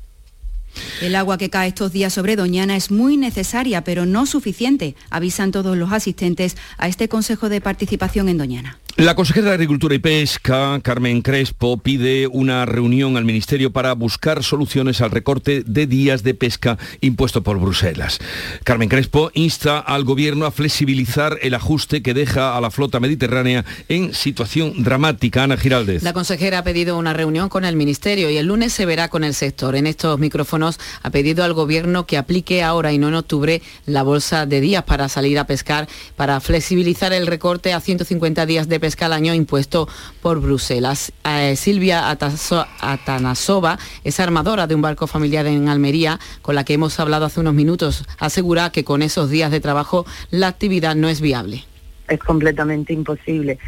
El 1.00 1.16
agua 1.16 1.38
que 1.38 1.50
cae 1.50 1.68
estos 1.68 1.92
días 1.92 2.12
sobre 2.12 2.36
Doñana 2.36 2.76
es 2.76 2.90
muy 2.90 3.16
necesaria, 3.16 3.84
pero 3.84 4.06
no 4.06 4.26
suficiente, 4.26 4.94
avisan 5.10 5.52
todos 5.52 5.76
los 5.76 5.92
asistentes 5.92 6.56
a 6.78 6.88
este 6.88 7.08
Consejo 7.08 7.48
de 7.48 7.60
Participación 7.60 8.28
en 8.28 8.38
Doñana. 8.38 8.78
La 8.96 9.16
consejera 9.16 9.48
de 9.48 9.54
Agricultura 9.54 9.96
y 9.96 9.98
Pesca, 9.98 10.78
Carmen 10.80 11.20
Crespo, 11.20 11.78
pide 11.78 12.28
una 12.28 12.64
reunión 12.64 13.16
al 13.16 13.24
Ministerio 13.24 13.72
para 13.72 13.92
buscar 13.92 14.44
soluciones 14.44 15.00
al 15.00 15.10
recorte 15.10 15.64
de 15.66 15.88
días 15.88 16.22
de 16.22 16.32
pesca 16.34 16.78
impuesto 17.00 17.42
por 17.42 17.58
Bruselas. 17.58 18.20
Carmen 18.62 18.88
Crespo 18.88 19.32
insta 19.34 19.80
al 19.80 20.04
Gobierno 20.04 20.46
a 20.46 20.52
flexibilizar 20.52 21.38
el 21.42 21.54
ajuste 21.54 22.02
que 22.02 22.14
deja 22.14 22.56
a 22.56 22.60
la 22.60 22.70
flota 22.70 23.00
mediterránea 23.00 23.64
en 23.88 24.14
situación 24.14 24.84
dramática. 24.84 25.42
Ana 25.42 25.56
Giraldez. 25.56 26.04
La 26.04 26.12
consejera 26.12 26.58
ha 26.58 26.62
pedido 26.62 26.96
una 26.96 27.14
reunión 27.14 27.48
con 27.48 27.64
el 27.64 27.74
Ministerio 27.74 28.30
y 28.30 28.36
el 28.36 28.46
lunes 28.46 28.72
se 28.72 28.86
verá 28.86 29.08
con 29.08 29.24
el 29.24 29.34
sector. 29.34 29.74
En 29.74 29.88
estos 29.88 30.20
micrófonos 30.20 30.63
ha 31.02 31.10
pedido 31.10 31.44
al 31.44 31.52
Gobierno 31.52 32.06
que 32.06 32.18
aplique 32.18 32.62
ahora 32.62 32.92
y 32.92 32.98
no 32.98 33.08
en 33.08 33.14
octubre 33.14 33.62
la 33.86 34.02
bolsa 34.02 34.46
de 34.46 34.60
días 34.60 34.84
para 34.84 35.08
salir 35.08 35.38
a 35.38 35.46
pescar, 35.46 35.88
para 36.16 36.40
flexibilizar 36.40 37.12
el 37.12 37.26
recorte 37.26 37.72
a 37.72 37.80
150 37.80 38.46
días 38.46 38.68
de 38.68 38.80
pesca 38.80 39.06
al 39.06 39.12
año 39.12 39.34
impuesto 39.34 39.88
por 40.22 40.40
Bruselas. 40.40 41.12
Eh, 41.24 41.56
Silvia 41.56 42.08
Atanasova 42.08 43.78
es 44.04 44.20
armadora 44.20 44.66
de 44.66 44.74
un 44.74 44.82
barco 44.82 45.06
familiar 45.06 45.46
en 45.46 45.68
Almería, 45.68 46.18
con 46.42 46.54
la 46.54 46.64
que 46.64 46.74
hemos 46.74 46.98
hablado 47.00 47.26
hace 47.26 47.40
unos 47.40 47.54
minutos. 47.54 48.04
Asegura 48.18 48.70
que 48.70 48.84
con 48.84 49.02
esos 49.02 49.30
días 49.30 49.50
de 49.50 49.60
trabajo 49.60 50.06
la 50.30 50.48
actividad 50.48 50.94
no 50.94 51.08
es 51.08 51.20
viable. 51.20 51.64
Es 52.08 52.20
completamente 52.20 52.92
imposible. 52.92 53.58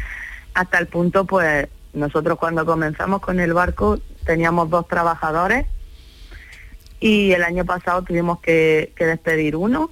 Hasta 0.53 0.79
el 0.79 0.87
punto, 0.87 1.25
pues, 1.25 1.67
nosotros 1.93 2.37
cuando 2.37 2.65
comenzamos 2.65 3.21
con 3.21 3.39
el 3.39 3.53
barco 3.53 3.99
teníamos 4.25 4.69
dos 4.69 4.87
trabajadores 4.87 5.65
y 6.99 7.31
el 7.31 7.43
año 7.43 7.65
pasado 7.65 8.01
tuvimos 8.01 8.39
que, 8.39 8.93
despedir 8.97 9.55
uno 9.55 9.91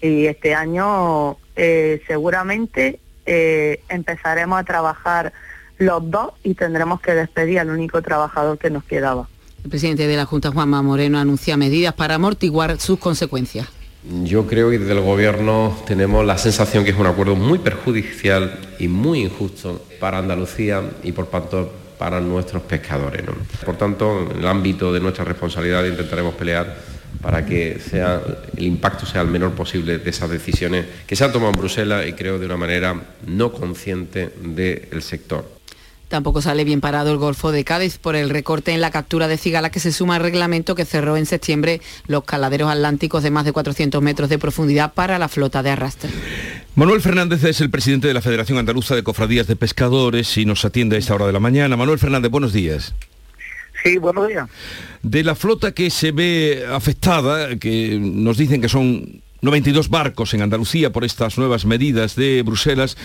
y 0.00 0.26
este 0.26 0.54
año 0.54 1.36
eh, 1.56 2.02
seguramente 2.06 3.00
eh, 3.26 3.82
empezaremos 3.88 4.58
a 4.58 4.64
trabajar 4.64 5.32
los 5.78 6.10
dos 6.10 6.32
y 6.42 6.54
tendremos 6.54 7.00
que 7.00 7.12
despedir 7.12 7.58
al 7.58 7.70
único 7.70 8.00
trabajador 8.02 8.58
que 8.58 8.70
nos 8.70 8.84
quedaba. 8.84 9.28
El 9.62 9.70
presidente 9.70 10.06
de 10.06 10.16
la 10.16 10.24
Junta, 10.24 10.50
Juanma 10.50 10.82
Moreno, 10.82 11.18
anuncia 11.18 11.56
medidas 11.56 11.92
para 11.94 12.14
amortiguar 12.14 12.80
sus 12.80 12.98
consecuencias. 12.98 13.68
Yo 14.24 14.46
creo 14.46 14.70
que 14.70 14.78
desde 14.78 14.92
el 14.94 15.00
Gobierno 15.00 15.76
tenemos 15.86 16.24
la 16.24 16.38
sensación 16.38 16.84
que 16.84 16.90
es 16.90 16.96
un 16.96 17.06
acuerdo 17.06 17.36
muy 17.36 17.58
perjudicial 17.58 18.58
y 18.78 18.88
muy 18.88 19.20
injusto 19.20 19.84
para 20.00 20.18
Andalucía 20.18 20.82
y 21.02 21.12
por 21.12 21.26
tanto 21.26 21.70
para 22.00 22.18
nuestros 22.18 22.62
pescadores. 22.62 23.22
Por 23.62 23.76
tanto, 23.76 24.30
en 24.30 24.38
el 24.38 24.46
ámbito 24.46 24.90
de 24.90 25.00
nuestra 25.00 25.22
responsabilidad 25.22 25.84
intentaremos 25.84 26.34
pelear 26.34 26.74
para 27.20 27.44
que 27.44 27.78
sea, 27.78 28.22
el 28.56 28.62
impacto 28.64 29.04
sea 29.04 29.20
el 29.20 29.28
menor 29.28 29.52
posible 29.52 29.98
de 29.98 30.08
esas 30.08 30.30
decisiones 30.30 30.86
que 31.06 31.14
se 31.14 31.24
han 31.24 31.32
tomado 31.32 31.52
en 31.52 31.58
Bruselas 31.58 32.06
y 32.06 32.14
creo 32.14 32.38
de 32.38 32.46
una 32.46 32.56
manera 32.56 32.98
no 33.26 33.52
consciente 33.52 34.30
del 34.40 35.02
sector. 35.02 35.59
Tampoco 36.10 36.42
sale 36.42 36.64
bien 36.64 36.80
parado 36.80 37.12
el 37.12 37.18
Golfo 37.18 37.52
de 37.52 37.62
Cádiz 37.62 37.98
por 37.98 38.16
el 38.16 38.30
recorte 38.30 38.72
en 38.72 38.80
la 38.80 38.90
captura 38.90 39.28
de 39.28 39.38
cigala 39.38 39.70
que 39.70 39.78
se 39.78 39.92
suma 39.92 40.16
al 40.16 40.22
reglamento 40.22 40.74
que 40.74 40.84
cerró 40.84 41.16
en 41.16 41.24
septiembre 41.24 41.80
los 42.08 42.24
caladeros 42.24 42.68
atlánticos 42.68 43.22
de 43.22 43.30
más 43.30 43.44
de 43.44 43.52
400 43.52 44.02
metros 44.02 44.28
de 44.28 44.36
profundidad 44.36 44.92
para 44.92 45.20
la 45.20 45.28
flota 45.28 45.62
de 45.62 45.70
arrastre. 45.70 46.10
Manuel 46.74 47.00
Fernández 47.00 47.44
es 47.44 47.60
el 47.60 47.70
presidente 47.70 48.08
de 48.08 48.14
la 48.14 48.22
Federación 48.22 48.58
Andaluza 48.58 48.96
de 48.96 49.04
Cofradías 49.04 49.46
de 49.46 49.54
Pescadores 49.54 50.36
y 50.36 50.44
nos 50.44 50.64
atiende 50.64 50.96
a 50.96 50.98
esta 50.98 51.14
hora 51.14 51.28
de 51.28 51.32
la 51.32 51.38
mañana. 51.38 51.76
Manuel 51.76 52.00
Fernández, 52.00 52.32
buenos 52.32 52.52
días. 52.52 52.92
Sí, 53.84 53.98
buenos 53.98 54.26
días. 54.26 54.48
De 55.04 55.22
la 55.22 55.36
flota 55.36 55.70
que 55.70 55.90
se 55.90 56.10
ve 56.10 56.66
afectada, 56.68 57.56
que 57.56 58.00
nos 58.00 58.36
dicen 58.36 58.60
que 58.60 58.68
son 58.68 59.22
92 59.42 59.88
barcos 59.88 60.34
en 60.34 60.42
Andalucía 60.42 60.90
por 60.90 61.04
estas 61.04 61.38
nuevas 61.38 61.64
medidas 61.64 62.14
de 62.16 62.42
Bruselas, 62.42 62.96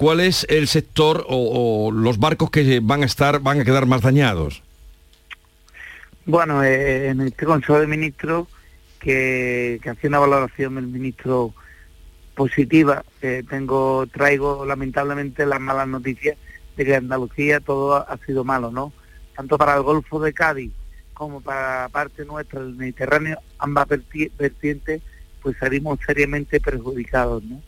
¿cuál 0.00 0.20
es 0.20 0.46
el 0.48 0.66
sector 0.66 1.26
o, 1.28 1.92
los 1.92 2.18
barcos 2.18 2.50
que 2.50 2.80
van 2.82 3.02
a 3.02 3.04
estar, 3.04 3.40
van 3.40 3.60
a 3.60 3.64
quedar 3.66 3.84
más 3.84 4.00
dañados? 4.00 4.62
Bueno, 6.24 6.64
eh, 6.64 7.08
en 7.08 7.20
este 7.20 7.44
Consejo 7.44 7.78
de 7.78 7.86
Ministros, 7.86 8.48
que, 8.98 9.78
que 9.82 9.90
hace 9.90 10.08
una 10.08 10.18
valoración 10.18 10.76
del 10.76 10.86
ministro 10.86 11.52
positiva, 12.34 13.04
eh, 13.20 13.44
tengo, 13.46 14.06
traigo 14.06 14.64
lamentablemente 14.64 15.44
las 15.44 15.60
malas 15.60 15.86
noticias 15.86 16.38
de 16.78 16.84
que 16.86 16.96
Andalucía 16.96 17.60
todo 17.60 17.96
ha 17.96 18.18
sido 18.24 18.42
malo, 18.42 18.70
¿no? 18.70 18.94
Tanto 19.36 19.58
para 19.58 19.76
el 19.76 19.82
Golfo 19.82 20.18
de 20.18 20.32
Cádiz 20.32 20.72
como 21.12 21.42
para 21.42 21.82
la 21.82 21.88
parte 21.90 22.24
nuestra 22.24 22.60
del 22.60 22.74
Mediterráneo, 22.74 23.38
ambas 23.58 23.86
vertientes, 24.38 25.02
pues 25.42 25.58
salimos 25.58 25.98
seriamente 26.06 26.58
perjudicados, 26.58 27.42
¿no? 27.42 27.60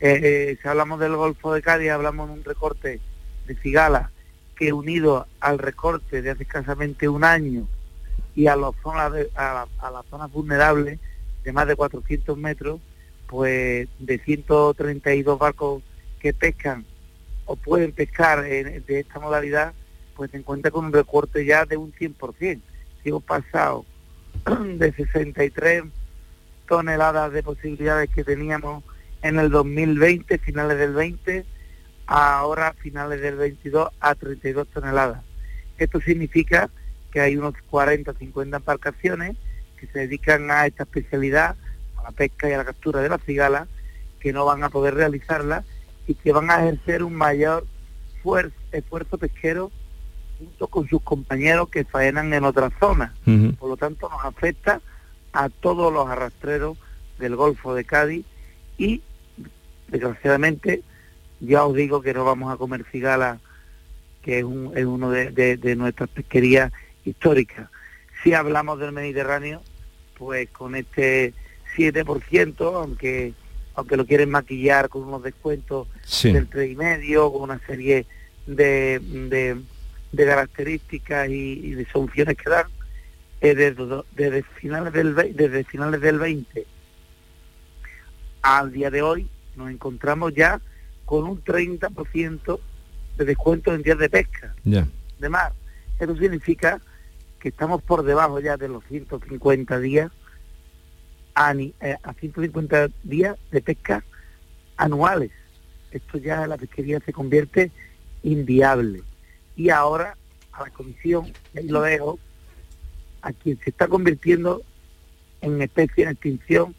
Eh, 0.00 0.20
eh, 0.22 0.58
si 0.60 0.68
hablamos 0.68 1.00
del 1.00 1.16
Golfo 1.16 1.52
de 1.52 1.62
Cádiz, 1.62 1.90
hablamos 1.90 2.28
de 2.28 2.34
un 2.34 2.44
recorte 2.44 3.00
de 3.46 3.54
cigala 3.56 4.10
que 4.56 4.72
unido 4.72 5.26
al 5.40 5.58
recorte 5.58 6.22
de 6.22 6.30
hace 6.30 6.42
escasamente 6.42 7.08
un 7.08 7.24
año 7.24 7.66
y 8.34 8.46
a, 8.46 8.56
las 8.56 8.74
zonas 8.82 10.32
vulnerables 10.32 10.98
de 11.44 11.52
más 11.52 11.66
de 11.66 11.76
400 11.76 12.36
metros, 12.36 12.80
pues 13.28 13.88
de 13.98 14.18
132 14.18 15.38
barcos 15.38 15.82
que 16.20 16.32
pescan 16.32 16.84
o 17.46 17.56
pueden 17.56 17.92
pescar 17.92 18.42
de 18.42 18.82
esta 18.86 19.20
modalidad, 19.20 19.74
pues 20.16 20.30
se 20.30 20.38
encuentra 20.38 20.70
con 20.70 20.86
un 20.86 20.92
recorte 20.92 21.44
ya 21.44 21.64
de 21.64 21.76
un 21.76 21.92
100%. 21.92 22.60
Si 23.02 23.08
hemos 23.08 23.22
pasado 23.22 23.84
de 24.76 24.92
63 24.92 25.84
toneladas 26.66 27.32
de 27.32 27.42
posibilidades 27.42 28.10
que 28.10 28.24
teníamos 28.24 28.82
en 29.24 29.38
el 29.38 29.50
2020, 29.50 30.36
finales 30.36 30.78
del 30.78 30.92
20, 30.92 31.46
ahora 32.06 32.74
finales 32.74 33.22
del 33.22 33.36
22 33.36 33.88
a 33.98 34.14
32 34.14 34.68
toneladas. 34.68 35.22
Esto 35.78 35.98
significa 36.02 36.68
que 37.10 37.22
hay 37.22 37.34
unos 37.38 37.54
40, 37.70 38.12
50 38.12 38.58
embarcaciones 38.58 39.34
que 39.78 39.86
se 39.86 40.00
dedican 40.00 40.50
a 40.50 40.66
esta 40.66 40.82
especialidad, 40.82 41.56
a 41.96 42.02
la 42.02 42.10
pesca 42.10 42.50
y 42.50 42.52
a 42.52 42.58
la 42.58 42.66
captura 42.66 43.00
de 43.00 43.08
la 43.08 43.16
cigala, 43.16 43.66
que 44.20 44.34
no 44.34 44.44
van 44.44 44.62
a 44.62 44.68
poder 44.68 44.94
realizarla 44.94 45.64
y 46.06 46.16
que 46.16 46.32
van 46.32 46.50
a 46.50 46.60
ejercer 46.60 47.02
un 47.02 47.14
mayor 47.14 47.66
esfuerzo 48.72 49.16
pesquero 49.16 49.70
junto 50.38 50.66
con 50.68 50.86
sus 50.86 51.00
compañeros 51.00 51.70
que 51.70 51.84
faenan 51.84 52.34
en 52.34 52.44
otras 52.44 52.74
zonas. 52.78 53.12
Por 53.58 53.70
lo 53.70 53.78
tanto, 53.78 54.06
nos 54.10 54.22
afecta 54.22 54.82
a 55.32 55.48
todos 55.48 55.90
los 55.90 56.08
arrastreros 56.10 56.76
del 57.18 57.36
Golfo 57.36 57.74
de 57.74 57.86
Cádiz 57.86 58.26
y 58.76 59.02
desgraciadamente 59.88 60.82
ya 61.40 61.64
os 61.64 61.74
digo 61.74 62.00
que 62.00 62.14
no 62.14 62.24
vamos 62.24 62.52
a 62.52 62.56
comer 62.56 62.84
cigala, 62.90 63.38
que 64.22 64.38
es, 64.38 64.44
un, 64.44 64.72
es 64.76 64.84
uno 64.84 65.10
de, 65.10 65.74
nuestras 65.76 66.08
pesquerías 66.08 66.72
históricas. 67.04 67.68
Si 68.22 68.32
hablamos 68.32 68.78
del 68.78 68.92
Mediterráneo, 68.92 69.62
pues 70.16 70.48
con 70.50 70.74
este 70.74 71.34
7%, 71.76 72.74
aunque 72.74 73.34
aunque 73.76 73.96
lo 73.96 74.06
quieren 74.06 74.30
maquillar 74.30 74.88
con 74.88 75.02
unos 75.02 75.24
descuentos 75.24 75.88
del 76.22 76.48
y 76.70 76.76
medio 76.76 77.32
con 77.32 77.42
una 77.42 77.58
serie 77.66 78.06
de, 78.46 79.00
de, 80.12 80.24
características 80.24 81.28
y, 81.28 81.72
de 81.72 81.84
soluciones 81.86 82.36
que 82.36 82.50
dan, 82.50 82.66
eh, 83.40 83.56
desde, 83.56 84.04
desde, 84.12 84.42
finales 84.44 84.92
del, 84.92 85.16
desde 85.34 85.64
finales 85.64 86.00
del 86.00 86.20
20 86.20 86.64
al 88.42 88.70
día 88.70 88.92
de 88.92 89.02
hoy 89.02 89.28
nos 89.56 89.70
encontramos 89.70 90.34
ya 90.34 90.60
con 91.04 91.24
un 91.24 91.42
30% 91.42 92.60
de 93.16 93.24
descuento 93.24 93.74
en 93.74 93.82
días 93.82 93.98
de 93.98 94.08
pesca 94.08 94.54
de 94.64 95.28
mar. 95.28 95.52
Eso 95.98 96.16
significa 96.16 96.80
que 97.38 97.48
estamos 97.48 97.82
por 97.82 98.02
debajo 98.02 98.40
ya 98.40 98.56
de 98.56 98.68
los 98.68 98.84
150 98.86 99.78
días 99.80 100.10
a, 101.34 101.54
eh, 101.54 101.96
a 102.02 102.12
150 102.14 102.88
días 103.02 103.36
de 103.50 103.60
pesca 103.60 104.04
anuales. 104.76 105.30
Esto 105.90 106.18
ya 106.18 106.46
la 106.46 106.56
pesquería 106.56 107.00
se 107.00 107.12
convierte 107.12 107.70
inviable. 108.22 109.02
Y 109.56 109.70
ahora 109.70 110.16
a 110.52 110.64
la 110.64 110.70
comisión, 110.70 111.32
y 111.52 111.58
ahí 111.58 111.68
lo 111.68 111.82
dejo, 111.82 112.18
a 113.22 113.32
quien 113.32 113.58
se 113.58 113.70
está 113.70 113.88
convirtiendo 113.88 114.62
en 115.40 115.60
especie 115.62 116.04
en 116.04 116.10
extinción 116.10 116.74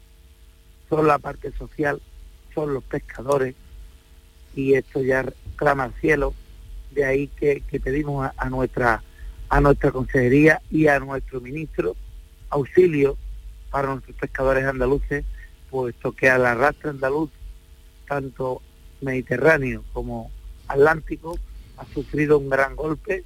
son 0.88 1.06
la 1.06 1.18
parte 1.18 1.52
social 1.52 2.00
son 2.56 2.74
los 2.74 2.82
pescadores 2.82 3.54
y 4.56 4.74
esto 4.74 5.02
ya 5.02 5.24
clama 5.54 5.84
al 5.84 5.94
cielo, 6.00 6.34
de 6.90 7.04
ahí 7.04 7.28
que, 7.28 7.62
pedimos 7.84 8.28
a, 8.36 8.50
nuestra 8.50 9.02
a 9.48 9.60
nuestra 9.60 9.92
consejería 9.92 10.60
y 10.70 10.88
a 10.88 10.98
nuestro 10.98 11.40
ministro 11.40 11.94
auxilio 12.48 13.16
para 13.70 13.88
nuestros 13.88 14.16
pescadores 14.16 14.64
andaluces, 14.64 15.24
puesto 15.70 16.12
que 16.12 16.30
al 16.30 16.46
arrastre 16.46 16.90
andaluz, 16.90 17.30
tanto 18.08 18.62
mediterráneo 19.02 19.84
como 19.92 20.30
atlántico, 20.66 21.38
ha 21.76 21.84
sufrido 21.92 22.38
un 22.38 22.48
gran 22.48 22.74
golpe 22.74 23.24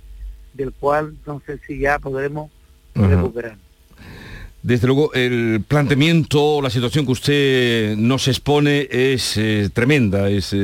del 0.53 0.73
cual 0.73 1.17
no 1.25 1.41
sé 1.47 1.59
si 1.67 1.79
ya 1.79 2.01
podremos 2.01 2.51
recuperar. 2.95 3.57
Desde 4.63 4.87
luego, 4.87 5.15
el 5.15 5.65
planteamiento, 5.67 6.61
la 6.61 6.69
situación 6.69 7.07
que 7.07 7.13
usted 7.13 7.97
nos 7.97 8.29
expone 8.29 8.87
es 8.91 9.39
eh, 9.39 9.71
tremenda, 9.73 10.29
es 10.29 10.53
eh, 10.53 10.57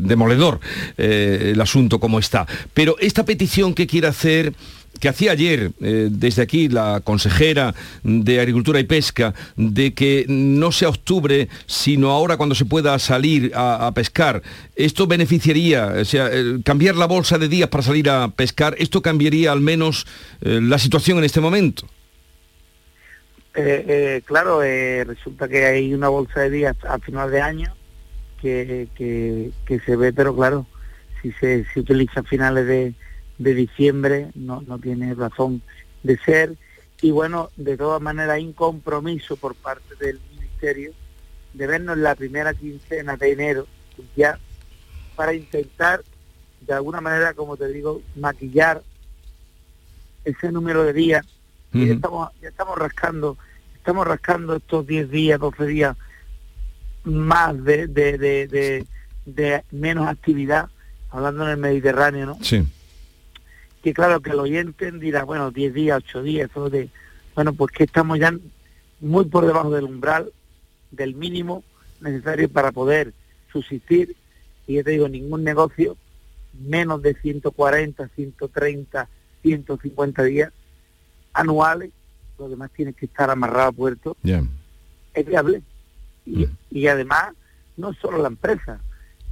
demoledor 0.00 0.58
eh, 0.96 1.52
el 1.52 1.60
asunto 1.60 2.00
como 2.00 2.18
está. 2.18 2.46
Pero 2.72 2.96
esta 2.98 3.26
petición 3.26 3.74
que 3.74 3.86
quiere 3.86 4.06
hacer 4.06 4.54
que 5.00 5.10
hacía 5.10 5.32
ayer 5.32 5.72
desde 5.78 6.40
aquí 6.40 6.70
la 6.70 7.02
consejera 7.04 7.74
de 8.02 8.40
Agricultura 8.40 8.80
y 8.80 8.84
Pesca 8.84 9.34
de 9.54 9.92
que 9.92 10.24
no 10.26 10.72
sea 10.72 10.88
octubre, 10.88 11.50
sino 11.66 12.12
ahora 12.12 12.38
cuando 12.38 12.54
se 12.54 12.64
pueda 12.64 12.98
salir 12.98 13.52
a, 13.54 13.92
pescar, 13.94 14.42
esto 14.74 15.06
beneficiaría, 15.06 15.96
o 16.00 16.04
sea, 16.06 16.30
cambiar 16.64 16.96
la 16.96 17.04
bolsa 17.04 17.36
de 17.36 17.48
días 17.48 17.68
para 17.68 17.82
salir 17.82 18.08
a 18.08 18.28
pescar, 18.28 18.74
esto 18.78 19.02
cambiaría 19.02 19.52
al 19.52 19.60
menos 19.60 20.06
la 20.40 20.78
situación 20.78 21.18
en 21.18 21.24
este 21.24 21.42
momento. 21.42 21.86
Eh, 23.58 23.84
eh, 23.88 24.22
claro, 24.26 24.62
eh, 24.62 25.02
resulta 25.04 25.48
que 25.48 25.64
hay 25.64 25.94
una 25.94 26.08
bolsa 26.08 26.40
de 26.40 26.50
días 26.50 26.76
a 26.86 26.98
final 26.98 27.30
de 27.30 27.40
año 27.40 27.74
que, 28.40 28.88
que, 28.94 29.80
se 29.80 29.96
ve, 29.96 30.12
pero 30.12 30.36
claro, 30.36 30.66
si 31.22 31.32
se, 31.32 31.64
utiliza 31.74 32.20
a 32.20 32.24
finales 32.24 32.66
de, 32.66 32.92
de 33.38 33.54
diciembre 33.54 34.28
no, 34.34 34.60
no 34.60 34.78
tiene 34.78 35.14
razón 35.14 35.62
de 36.02 36.18
ser. 36.18 36.54
Y 37.00 37.12
bueno, 37.12 37.50
de 37.56 37.78
todas 37.78 38.02
maneras 38.02 38.36
hay 38.36 38.44
un 38.44 38.52
compromiso 38.52 39.36
por 39.36 39.54
parte 39.54 39.94
del 39.98 40.20
Ministerio 40.34 40.92
de 41.54 41.66
vernos 41.66 41.96
la 41.96 42.14
primera 42.14 42.52
quincena 42.52 43.16
de 43.16 43.32
enero 43.32 43.66
ya 44.14 44.38
para 45.14 45.32
intentar 45.32 46.02
de 46.60 46.74
alguna 46.74 47.00
manera, 47.00 47.32
como 47.32 47.56
te 47.56 47.68
digo, 47.68 48.02
maquillar 48.16 48.82
ese 50.26 50.52
número 50.52 50.84
de 50.84 50.92
días 50.92 51.26
ya, 51.72 51.92
estamos, 51.92 52.30
ya 52.40 52.48
estamos 52.48 52.78
rascando, 52.78 53.36
estamos 53.86 54.04
rascando 54.04 54.56
estos 54.56 54.84
10 54.84 55.10
días, 55.12 55.38
12 55.38 55.64
días 55.64 55.96
más 57.04 57.62
de, 57.62 57.86
de, 57.86 58.18
de, 58.18 58.84
de, 59.24 59.64
menos 59.70 60.08
actividad, 60.08 60.68
hablando 61.08 61.44
en 61.44 61.50
el 61.50 61.56
Mediterráneo, 61.58 62.26
¿no? 62.26 62.38
Sí. 62.42 62.66
Que 63.84 63.94
claro, 63.94 64.18
que 64.18 64.30
el 64.30 64.40
oyente 64.40 64.90
dirá, 64.90 65.22
bueno, 65.22 65.52
10 65.52 65.72
días, 65.72 66.02
8 66.04 66.22
días, 66.24 66.50
eso 66.50 66.68
de... 66.68 66.88
Bueno, 67.36 67.52
pues 67.52 67.70
que 67.70 67.84
estamos 67.84 68.18
ya 68.18 68.34
muy 68.98 69.26
por 69.26 69.46
debajo 69.46 69.70
del 69.70 69.84
umbral, 69.84 70.32
del 70.90 71.14
mínimo 71.14 71.62
necesario 72.00 72.48
para 72.48 72.72
poder 72.72 73.12
subsistir. 73.52 74.16
Y 74.66 74.74
ya 74.74 74.82
te 74.82 74.90
digo, 74.90 75.08
ningún 75.08 75.44
negocio 75.44 75.96
menos 76.58 77.02
de 77.02 77.14
140, 77.14 78.08
130, 78.08 79.08
150 79.42 80.22
días 80.24 80.52
anuales, 81.32 81.92
lo 82.38 82.48
demás 82.48 82.70
tiene 82.74 82.92
que 82.92 83.06
estar 83.06 83.30
amarrado 83.30 83.68
a 83.68 83.72
puerto, 83.72 84.16
es 84.22 85.26
viable. 85.26 85.62
Y, 86.24 86.48
y, 86.70 86.88
además, 86.88 87.34
no 87.76 87.92
solo 87.94 88.18
la 88.18 88.28
empresa, 88.28 88.80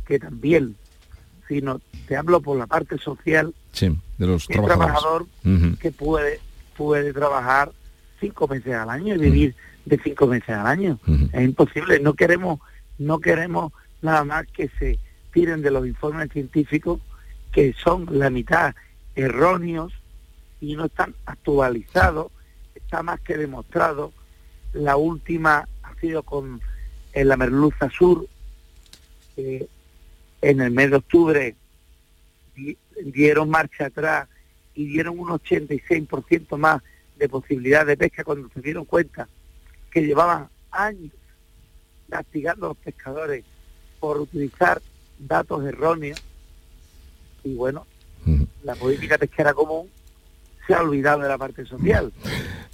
que 0.06 0.18
también, 0.18 0.76
sino 1.48 1.80
te 2.06 2.16
hablo 2.16 2.40
por 2.40 2.56
la 2.56 2.66
parte 2.66 2.98
social, 2.98 3.54
de 4.18 4.26
los 4.26 4.48
el 4.48 4.62
trabajador 4.62 5.26
que 5.80 5.90
puede, 5.90 6.40
puede 6.76 7.12
trabajar 7.12 7.72
cinco 8.20 8.46
meses 8.46 8.74
al 8.74 8.90
año 8.90 9.14
y 9.14 9.18
vivir 9.18 9.54
de 9.84 9.98
cinco 9.98 10.26
meses 10.26 10.50
al 10.50 10.66
año. 10.66 10.98
Es 11.32 11.42
imposible, 11.42 11.98
no 12.00 12.14
queremos, 12.14 12.60
no 12.98 13.18
queremos 13.18 13.72
nada 14.02 14.24
más 14.24 14.46
que 14.46 14.70
se 14.78 14.98
tiren 15.32 15.62
de 15.62 15.70
los 15.70 15.86
informes 15.86 16.30
científicos 16.30 17.00
que 17.52 17.74
son 17.82 18.06
la 18.10 18.30
mitad 18.30 18.74
erróneos 19.14 19.92
y 20.60 20.76
no 20.76 20.86
están 20.86 21.14
actualizados, 21.26 22.30
está 22.94 23.02
más 23.02 23.20
que 23.22 23.36
demostrado. 23.36 24.12
La 24.72 24.96
última 24.96 25.68
ha 25.82 25.94
sido 25.96 26.22
con 26.22 26.60
en 27.12 27.28
la 27.28 27.36
merluza 27.36 27.90
sur, 27.90 28.24
en 29.36 30.60
el 30.60 30.70
mes 30.70 30.90
de 30.90 30.96
octubre 30.96 31.56
dieron 33.04 33.50
marcha 33.50 33.86
atrás 33.86 34.28
y 34.76 34.86
dieron 34.86 35.18
un 35.18 35.28
86% 35.28 36.56
más 36.56 36.82
de 37.16 37.28
posibilidad 37.28 37.84
de 37.84 37.96
pesca 37.96 38.22
cuando 38.22 38.48
se 38.50 38.60
dieron 38.60 38.84
cuenta 38.84 39.28
que 39.90 40.02
llevaban 40.02 40.48
años 40.70 41.12
castigando 42.08 42.66
a 42.66 42.68
los 42.70 42.78
pescadores 42.78 43.44
por 43.98 44.20
utilizar 44.20 44.80
datos 45.18 45.64
erróneos 45.64 46.22
y 47.42 47.54
bueno, 47.54 47.86
la 48.62 48.76
política 48.76 49.18
pesquera 49.18 49.52
común 49.52 49.88
se 50.66 50.74
ha 50.74 50.80
olvidado 50.80 51.22
de 51.22 51.28
la 51.28 51.38
parte 51.38 51.64
social. 51.66 52.12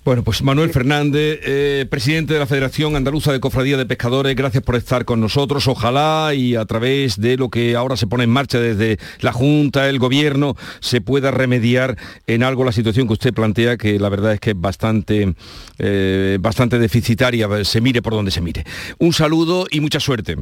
Bueno, 0.03 0.25
pues 0.25 0.43
Manuel 0.43 0.71
Fernández, 0.71 1.41
eh, 1.43 1.87
presidente 1.91 2.33
de 2.33 2.41
la 2.41 2.47
Federación 2.47 2.97
Andaluza 2.97 3.33
de 3.33 3.41
Cofradía 3.41 3.77
de 3.77 3.85
Pescadores, 3.85 4.35
gracias 4.35 4.63
por 4.63 4.77
estar 4.77 5.05
con 5.05 5.21
nosotros. 5.21 5.69
Ojalá 5.69 6.33
y 6.35 6.57
a 6.57 6.65
través 6.65 7.21
de 7.21 7.37
lo 7.37 7.51
que 7.51 7.77
ahora 7.77 7.99
se 7.99 8.07
pone 8.07 8.25
en 8.25 8.31
marcha 8.31 8.59
desde 8.59 8.99
la 9.21 9.35
Junta, 9.35 9.91
el 9.91 9.99
Gobierno, 9.99 10.57
se 10.81 11.03
pueda 11.03 11.31
remediar 11.31 11.99
en 12.27 12.43
algo 12.43 12.65
la 12.65 12.73
situación 12.73 13.09
que 13.09 13.13
usted 13.13 13.35
plantea, 13.35 13.77
que 13.77 13.99
la 13.99 14.09
verdad 14.09 14.33
es 14.33 14.41
que 14.41 14.51
es 14.51 14.61
bastante, 14.61 15.35
eh, 15.79 16.39
bastante 16.41 16.79
deficitaria, 16.79 17.47
se 17.63 17.83
mire 17.83 18.01
por 18.01 18.15
donde 18.15 18.31
se 18.31 18.41
mire. 18.41 18.65
Un 18.99 19.13
saludo 19.13 19.67
y 19.71 19.81
mucha 19.81 20.01
suerte. 20.01 20.39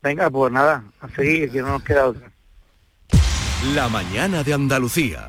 Venga, 0.00 0.30
pues 0.30 0.52
nada, 0.52 0.84
a 1.00 1.08
seguir, 1.08 1.50
que 1.50 1.60
no 1.60 1.70
nos 1.70 1.82
queda 1.82 2.06
otra. 2.06 2.30
La 3.74 3.88
mañana 3.88 4.44
de 4.44 4.54
Andalucía. 4.54 5.28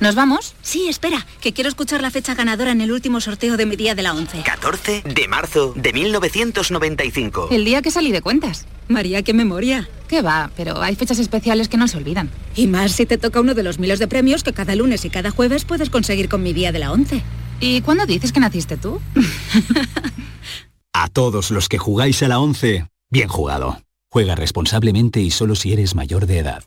¿Nos 0.00 0.14
vamos? 0.14 0.54
Sí, 0.62 0.88
espera, 0.88 1.26
que 1.40 1.52
quiero 1.52 1.68
escuchar 1.68 2.02
la 2.02 2.12
fecha 2.12 2.36
ganadora 2.36 2.70
en 2.70 2.80
el 2.80 2.92
último 2.92 3.20
sorteo 3.20 3.56
de 3.56 3.66
mi 3.66 3.74
día 3.74 3.96
de 3.96 4.02
la 4.02 4.14
11. 4.14 4.42
14 4.42 5.02
de 5.02 5.28
marzo 5.28 5.72
de 5.74 5.92
1995. 5.92 7.48
El 7.50 7.64
día 7.64 7.82
que 7.82 7.90
salí 7.90 8.12
de 8.12 8.22
cuentas. 8.22 8.66
María, 8.86 9.22
qué 9.22 9.34
memoria. 9.34 9.88
Qué 10.06 10.22
va, 10.22 10.52
pero 10.56 10.80
hay 10.80 10.94
fechas 10.94 11.18
especiales 11.18 11.68
que 11.68 11.76
no 11.76 11.88
se 11.88 11.96
olvidan. 11.96 12.30
Y 12.54 12.68
más 12.68 12.92
si 12.92 13.06
te 13.06 13.18
toca 13.18 13.40
uno 13.40 13.54
de 13.54 13.64
los 13.64 13.80
miles 13.80 13.98
de 13.98 14.06
premios 14.06 14.44
que 14.44 14.52
cada 14.52 14.76
lunes 14.76 15.04
y 15.04 15.10
cada 15.10 15.32
jueves 15.32 15.64
puedes 15.64 15.90
conseguir 15.90 16.28
con 16.28 16.44
mi 16.44 16.52
día 16.52 16.70
de 16.70 16.78
la 16.78 16.92
11. 16.92 17.22
¿Y 17.60 17.80
cuándo 17.80 18.06
dices 18.06 18.32
que 18.32 18.38
naciste 18.38 18.76
tú? 18.76 19.00
a 20.92 21.08
todos 21.08 21.50
los 21.50 21.68
que 21.68 21.78
jugáis 21.78 22.22
a 22.22 22.28
la 22.28 22.38
11, 22.38 22.86
bien 23.10 23.28
jugado. 23.28 23.82
Juega 24.10 24.36
responsablemente 24.36 25.20
y 25.20 25.32
solo 25.32 25.56
si 25.56 25.72
eres 25.72 25.96
mayor 25.96 26.26
de 26.26 26.38
edad. 26.38 26.64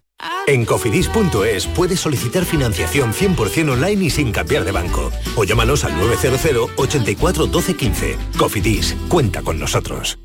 En 0.47 0.65
cofidis.es 0.65 1.67
puedes 1.67 1.99
solicitar 1.99 2.45
financiación 2.45 3.13
100% 3.13 3.71
online 3.71 4.05
y 4.05 4.09
sin 4.09 4.31
cambiar 4.31 4.65
de 4.65 4.71
banco. 4.71 5.11
O 5.35 5.43
llámanos 5.43 5.83
al 5.83 5.97
900 5.97 6.71
84 6.75 7.47
12 7.47 7.75
15. 7.75 8.17
Cofidis, 8.37 8.95
cuenta 9.07 9.41
con 9.41 9.59
nosotros. 9.59 10.17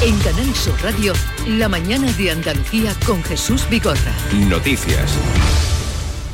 En 0.00 0.16
Canal 0.20 0.54
Sur 0.54 0.80
Radio, 0.80 1.12
la 1.48 1.68
mañana 1.68 2.12
de 2.12 2.30
Andalucía 2.30 2.94
con 3.04 3.22
Jesús 3.24 3.68
Bigorra. 3.68 4.14
Noticias. 4.48 5.12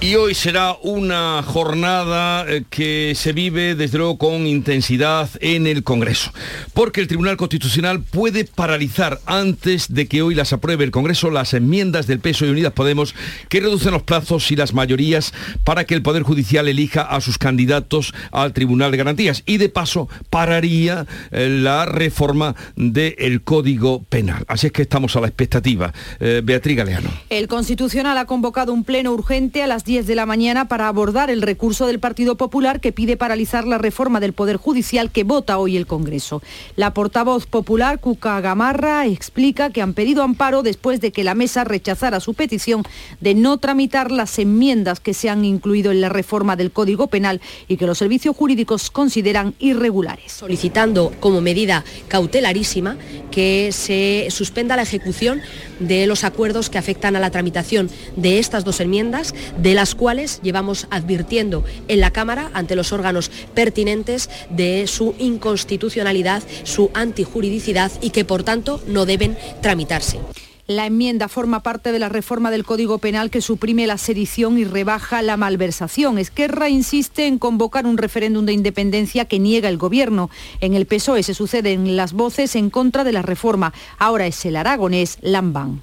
Y 0.05 0.17
hoy 0.17 0.35
será 0.35 0.77
una 0.83 1.43
jornada 1.43 2.45
eh, 2.47 2.65
que 2.69 3.15
se 3.17 3.33
vive 3.33 3.75
desde 3.75 3.97
luego 3.97 4.19
con 4.19 4.47
intensidad 4.47 5.31
en 5.41 5.67
el 5.67 5.83
Congreso, 5.83 6.31
porque 6.75 7.01
el 7.01 7.07
Tribunal 7.07 7.39
Constitucional 7.39 8.03
puede 8.03 8.45
paralizar 8.45 9.21
antes 9.25 9.95
de 9.95 10.07
que 10.07 10.21
hoy 10.21 10.35
las 10.35 10.53
apruebe 10.53 10.85
el 10.85 10.91
Congreso 10.91 11.31
las 11.31 11.55
enmiendas 11.55 12.07
del 12.07 12.21
peso 12.21 12.45
y 12.45 12.51
Unidas 12.51 12.75
Podemos 12.75 13.15
que 13.49 13.61
reducen 13.61 13.93
los 13.93 14.03
plazos 14.03 14.51
y 14.51 14.57
las 14.57 14.75
mayorías 14.75 15.33
para 15.65 15.85
que 15.85 15.95
el 15.95 16.03
Poder 16.03 16.23
Judicial 16.23 16.69
elija 16.69 17.01
a 17.01 17.23
sus 17.23 17.39
candidatos 17.39 18.13
al 18.31 18.53
Tribunal 18.53 18.91
de 18.91 18.99
Garantías 18.99 19.43
y 19.47 19.57
de 19.57 19.71
paso 19.71 20.11
pararía 20.29 21.07
eh, 21.31 21.49
la 21.49 21.87
reforma 21.87 22.55
del 22.77 23.41
Código 23.41 24.03
Penal. 24.03 24.45
Así 24.49 24.67
es 24.67 24.73
que 24.75 24.83
estamos 24.83 25.17
a 25.17 25.23
la 25.23 25.29
expectativa. 25.29 25.95
Eh, 26.21 26.43
Beatriz 26.45 26.77
Galeano. 26.77 27.09
El 27.31 27.49
Constitucional 27.49 28.19
ha 28.19 28.27
convocado 28.27 28.75
un 28.75 28.85
pleno 28.85 29.11
urgente 29.11 29.63
a 29.63 29.67
las 29.67 29.87
10 29.87 29.94
10 29.95 30.09
de 30.09 30.17
la 30.17 30.27
mañana 30.27 30.67
para 30.67 30.89
abordar 30.89 31.31
el 31.31 31.41
recurso 31.41 31.87
del 31.87 32.01
Partido 32.01 32.35
Popular 32.35 32.81
que 32.81 32.91
pide 32.91 33.17
paralizar 33.17 33.65
la 33.65 33.79
reforma 33.79 34.19
del 34.19 34.33
Poder 34.33 34.57
Judicial 34.57 35.13
que 35.13 35.23
vota 35.23 35.57
hoy 35.57 35.77
el 35.77 35.87
Congreso. 35.87 36.43
La 36.75 36.93
portavoz 36.93 37.47
popular, 37.47 38.01
Cuca 38.01 38.41
Gamarra, 38.41 39.07
explica 39.07 39.71
que 39.71 39.83
han 39.83 39.95
pedido 39.95 40.25
amparo 40.25 40.65
después 40.65 41.01
de 41.01 41.13
que 41.13 41.23
la 41.23 41.37
mesa 41.37 41.63
rechazara 41.63 42.19
su 42.19 42.35
petición 42.35 42.83
de 43.21 43.37
no 43.37 43.59
tramitar 43.59 44.11
las 44.11 44.41
enmiendas 44.41 44.99
que 44.99 45.15
se 45.15 45.31
han 45.31 45.45
incluido 45.45 45.93
en 45.93 46.01
la 46.01 46.09
reforma 46.09 46.57
del 46.57 46.73
Código 46.73 47.07
Penal 47.07 47.41
y 47.69 47.77
que 47.77 47.87
los 47.87 47.99
servicios 47.99 48.35
jurídicos 48.35 48.91
consideran 48.91 49.55
irregulares. 49.61 50.33
Solicitando 50.33 51.13
como 51.21 51.41
medida 51.41 51.85
cautelarísima 52.09 52.97
que 53.31 53.71
se 53.71 54.27
suspenda 54.31 54.75
la 54.75 54.83
ejecución 54.83 55.41
de 55.79 56.09
los 56.09 56.25
acuerdos 56.25 56.69
que 56.69 56.79
afectan 56.79 57.15
a 57.15 57.21
la 57.21 57.31
tramitación 57.31 57.89
de 58.17 58.41
estas 58.41 58.65
dos 58.65 58.81
enmiendas, 58.81 59.35
de 59.57 59.74
las 59.75 59.95
cuales 59.95 60.41
llevamos 60.43 60.87
advirtiendo 60.91 61.65
en 61.89 62.01
la 62.01 62.11
Cámara 62.11 62.51
ante 62.55 62.77
los 62.77 62.93
órganos 62.93 63.31
pertinentes 63.55 64.31
de 64.51 64.87
su 64.87 65.15
inconstitucionalidad, 65.19 66.43
su 66.65 66.91
antijuridicidad 66.95 67.93
y 68.01 68.11
que 68.11 68.25
por 68.25 68.43
tanto 68.43 68.81
no 68.87 69.07
deben 69.07 69.37
tramitarse. 69.61 70.19
La 70.67 70.87
enmienda 70.87 71.29
forma 71.29 71.63
parte 71.63 71.93
de 71.93 71.99
la 71.99 72.09
reforma 72.09 72.51
del 72.51 72.65
Código 72.65 72.97
Penal 72.97 73.31
que 73.31 73.43
suprime 73.43 73.87
la 73.87 73.99
sedición 73.99 74.59
y 74.59 74.65
rebaja 74.65 75.21
la 75.21 75.37
malversación. 75.37 76.17
Esquerra 76.17 76.71
insiste 76.71 77.27
en 77.27 77.39
convocar 77.39 77.85
un 77.85 77.99
referéndum 77.99 78.47
de 78.47 78.55
independencia 78.55 79.27
que 79.27 79.39
niega 79.39 79.69
el 79.69 79.77
Gobierno. 79.77 80.31
En 80.61 80.73
el 80.73 80.87
PSOE 80.87 81.23
se 81.23 81.35
suceden 81.35 81.97
las 81.97 82.15
voces 82.15 82.57
en 82.57 82.71
contra 82.71 83.05
de 83.05 83.13
la 83.13 83.21
reforma. 83.21 83.75
Ahora 83.99 84.27
es 84.27 84.43
el 84.47 84.57
aragonés 84.57 85.19
Lambán 85.21 85.83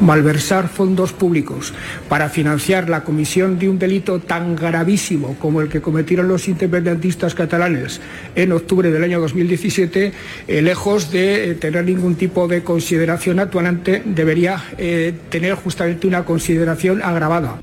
malversar 0.00 0.68
fondos 0.68 1.12
públicos 1.12 1.74
para 2.08 2.28
financiar 2.28 2.88
la 2.88 3.04
comisión 3.04 3.58
de 3.58 3.68
un 3.68 3.78
delito 3.78 4.20
tan 4.20 4.56
gravísimo 4.56 5.36
como 5.38 5.60
el 5.60 5.68
que 5.68 5.80
cometieron 5.80 6.28
los 6.28 6.48
independentistas 6.48 7.34
catalanes 7.34 8.00
en 8.34 8.52
octubre 8.52 8.90
del 8.90 9.04
año 9.04 9.20
2017, 9.20 10.12
eh, 10.48 10.62
lejos 10.62 11.10
de 11.10 11.50
eh, 11.50 11.54
tener 11.54 11.84
ningún 11.84 12.16
tipo 12.16 12.48
de 12.48 12.62
consideración 12.62 13.40
actuante, 13.40 14.02
debería 14.04 14.62
eh, 14.78 15.14
tener 15.30 15.54
justamente 15.54 16.06
una 16.06 16.24
consideración 16.24 17.02
agravada 17.02 17.60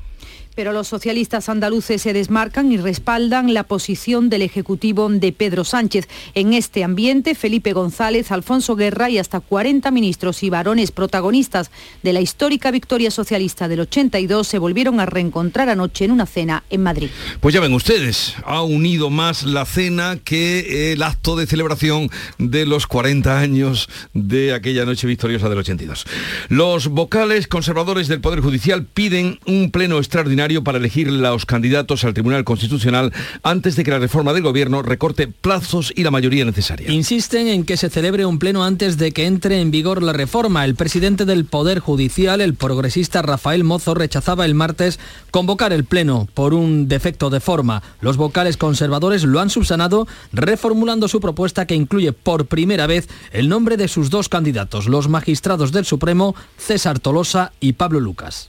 pero 0.58 0.72
los 0.72 0.88
socialistas 0.88 1.48
andaluces 1.48 2.02
se 2.02 2.12
desmarcan 2.12 2.72
y 2.72 2.78
respaldan 2.78 3.54
la 3.54 3.62
posición 3.62 4.28
del 4.28 4.42
Ejecutivo 4.42 5.08
de 5.08 5.30
Pedro 5.30 5.62
Sánchez. 5.62 6.08
En 6.34 6.52
este 6.52 6.82
ambiente, 6.82 7.36
Felipe 7.36 7.72
González, 7.72 8.32
Alfonso 8.32 8.74
Guerra 8.74 9.08
y 9.08 9.18
hasta 9.18 9.38
40 9.38 9.88
ministros 9.92 10.42
y 10.42 10.50
varones 10.50 10.90
protagonistas 10.90 11.70
de 12.02 12.12
la 12.12 12.20
histórica 12.20 12.72
victoria 12.72 13.12
socialista 13.12 13.68
del 13.68 13.78
82 13.82 14.48
se 14.48 14.58
volvieron 14.58 14.98
a 14.98 15.06
reencontrar 15.06 15.68
anoche 15.68 16.06
en 16.06 16.10
una 16.10 16.26
cena 16.26 16.64
en 16.70 16.82
Madrid. 16.82 17.10
Pues 17.38 17.54
ya 17.54 17.60
ven 17.60 17.72
ustedes, 17.72 18.34
ha 18.44 18.62
unido 18.62 19.10
más 19.10 19.44
la 19.44 19.64
cena 19.64 20.18
que 20.24 20.92
el 20.92 21.04
acto 21.04 21.36
de 21.36 21.46
celebración 21.46 22.10
de 22.38 22.66
los 22.66 22.88
40 22.88 23.38
años 23.38 23.88
de 24.12 24.54
aquella 24.54 24.84
noche 24.84 25.06
victoriosa 25.06 25.48
del 25.48 25.58
82. 25.58 26.04
Los 26.48 26.88
vocales 26.88 27.46
conservadores 27.46 28.08
del 28.08 28.20
Poder 28.20 28.40
Judicial 28.40 28.86
piden 28.86 29.38
un 29.46 29.70
pleno 29.70 29.98
extraordinario 29.98 30.47
para 30.64 30.78
elegir 30.78 31.10
los 31.10 31.46
candidatos 31.46 32.04
al 32.04 32.14
Tribunal 32.14 32.44
Constitucional 32.44 33.12
antes 33.42 33.76
de 33.76 33.84
que 33.84 33.90
la 33.90 33.98
reforma 33.98 34.32
del 34.32 34.42
Gobierno 34.42 34.82
recorte 34.82 35.28
plazos 35.28 35.92
y 35.94 36.02
la 36.02 36.10
mayoría 36.10 36.44
necesaria. 36.44 36.90
Insisten 36.90 37.48
en 37.48 37.64
que 37.64 37.76
se 37.76 37.90
celebre 37.90 38.24
un 38.24 38.38
pleno 38.38 38.64
antes 38.64 38.96
de 38.96 39.12
que 39.12 39.26
entre 39.26 39.60
en 39.60 39.70
vigor 39.70 40.02
la 40.02 40.12
reforma. 40.12 40.64
El 40.64 40.74
presidente 40.74 41.24
del 41.24 41.44
Poder 41.44 41.80
Judicial, 41.80 42.40
el 42.40 42.54
progresista 42.54 43.22
Rafael 43.22 43.62
Mozo, 43.62 43.94
rechazaba 43.94 44.46
el 44.46 44.54
martes 44.54 44.98
convocar 45.30 45.72
el 45.72 45.84
pleno 45.84 46.26
por 46.32 46.54
un 46.54 46.88
defecto 46.88 47.30
de 47.30 47.40
forma. 47.40 47.82
Los 48.00 48.16
vocales 48.16 48.56
conservadores 48.56 49.24
lo 49.24 49.40
han 49.40 49.50
subsanado 49.50 50.08
reformulando 50.32 51.08
su 51.08 51.20
propuesta 51.20 51.66
que 51.66 51.74
incluye 51.74 52.12
por 52.12 52.46
primera 52.46 52.86
vez 52.86 53.08
el 53.32 53.48
nombre 53.48 53.76
de 53.76 53.88
sus 53.88 54.10
dos 54.10 54.28
candidatos, 54.28 54.86
los 54.86 55.08
magistrados 55.08 55.72
del 55.72 55.84
Supremo, 55.84 56.34
César 56.56 56.98
Tolosa 56.98 57.52
y 57.60 57.74
Pablo 57.74 58.00
Lucas. 58.00 58.48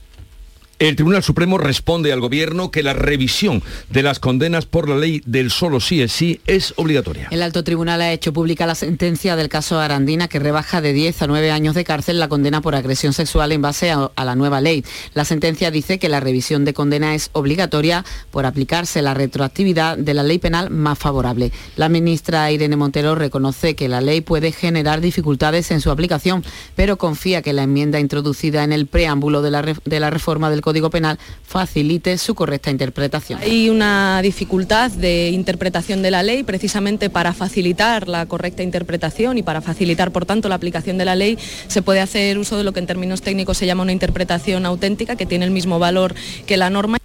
El 0.80 0.96
Tribunal 0.96 1.22
Supremo 1.24 1.58
responde 1.58 2.14
al 2.14 2.22
Gobierno 2.22 2.72
que 2.72 2.84
la 2.84 2.94
revisión 2.94 3.62
de 3.90 4.02
las 4.02 4.20
condenas 4.20 4.66
por 4.66 4.88
la 4.88 4.96
ley 4.96 5.22
del 5.26 5.52
solo 5.52 5.82
sí 5.82 6.02
es 6.02 6.14
sí 6.14 6.40
es 6.48 6.74
obligatoria. 6.78 7.28
El 7.32 7.42
alto 7.42 7.66
tribunal 7.66 8.00
ha 8.02 8.14
hecho 8.14 8.32
pública 8.32 8.66
la 8.66 8.76
sentencia 8.76 9.36
del 9.36 9.50
caso 9.50 9.78
Arandina 9.78 10.30
que 10.30 10.40
rebaja 10.40 10.80
de 10.80 10.94
10 10.94 11.22
a 11.22 11.28
9 11.28 11.52
años 11.52 11.76
de 11.76 11.84
cárcel 11.84 12.18
la 12.18 12.30
condena 12.30 12.62
por 12.62 12.76
agresión 12.76 13.12
sexual 13.12 13.52
en 13.52 13.62
base 13.62 13.92
a, 13.92 14.10
a 14.16 14.24
la 14.24 14.36
nueva 14.36 14.62
ley. 14.62 14.86
La 15.16 15.26
sentencia 15.26 15.70
dice 15.70 16.00
que 16.00 16.08
la 16.08 16.22
revisión 16.22 16.64
de 16.64 16.74
condena 16.74 17.14
es 17.14 17.30
obligatoria 17.34 18.06
por 18.32 18.46
aplicarse 18.46 19.02
la 19.02 19.14
retroactividad 19.14 19.98
de 19.98 20.14
la 20.14 20.24
ley 20.24 20.40
penal 20.40 20.70
más 20.70 20.98
favorable. 20.98 21.52
La 21.76 21.90
ministra 21.90 22.50
Irene 22.54 22.78
Montero 22.78 23.16
reconoce 23.16 23.76
que 23.76 23.90
la 23.90 24.00
ley 24.00 24.22
puede 24.22 24.54
generar 24.54 25.02
dificultades 25.02 25.72
en 25.72 25.82
su 25.82 25.92
aplicación, 25.92 26.42
pero 26.78 26.98
confía 26.98 27.42
que 27.42 27.52
la 27.52 27.64
enmienda 27.64 28.00
introducida 28.00 28.64
en 28.64 28.72
el 28.72 28.88
preámbulo 28.88 29.42
de 29.42 29.52
la, 29.52 29.62
de 29.62 30.00
la 30.00 30.10
reforma 30.10 30.50
del 30.50 30.62
Código 30.70 30.92
Penal 30.92 31.18
facilite 31.42 32.20
su 32.20 32.36
correcta 32.36 32.70
interpretación. 32.70 33.40
Hay 33.42 33.72
una 33.72 34.22
dificultad 34.22 34.92
de 34.92 35.30
interpretación 35.30 36.04
de 36.04 36.12
la 36.12 36.22
ley 36.22 36.44
precisamente 36.44 37.10
para 37.10 37.34
facilitar 37.34 38.08
la 38.08 38.28
correcta 38.28 38.62
interpretación 38.62 39.40
y 39.40 39.42
para 39.42 39.62
facilitar, 39.62 40.12
por 40.12 40.28
tanto, 40.28 40.48
la 40.48 40.54
aplicación 40.54 41.00
de 41.00 41.06
la 41.06 41.16
ley, 41.16 41.40
se 41.68 41.82
puede 41.82 42.02
hacer 42.02 42.38
uso 42.38 42.56
de 42.56 42.64
lo 42.64 42.72
que 42.72 42.82
en 42.82 42.86
términos 42.86 43.24
técnicos 43.24 43.58
se 43.58 43.66
llama 43.66 43.82
una 43.82 43.94
interpretación 43.94 44.68
auténtica, 44.68 45.16
que 45.16 45.26
tiene 45.26 45.46
el 45.46 45.52
mismo 45.52 45.80
valor 45.80 46.14
que 46.46 46.56
la 46.56 46.70
norma. 46.70 46.99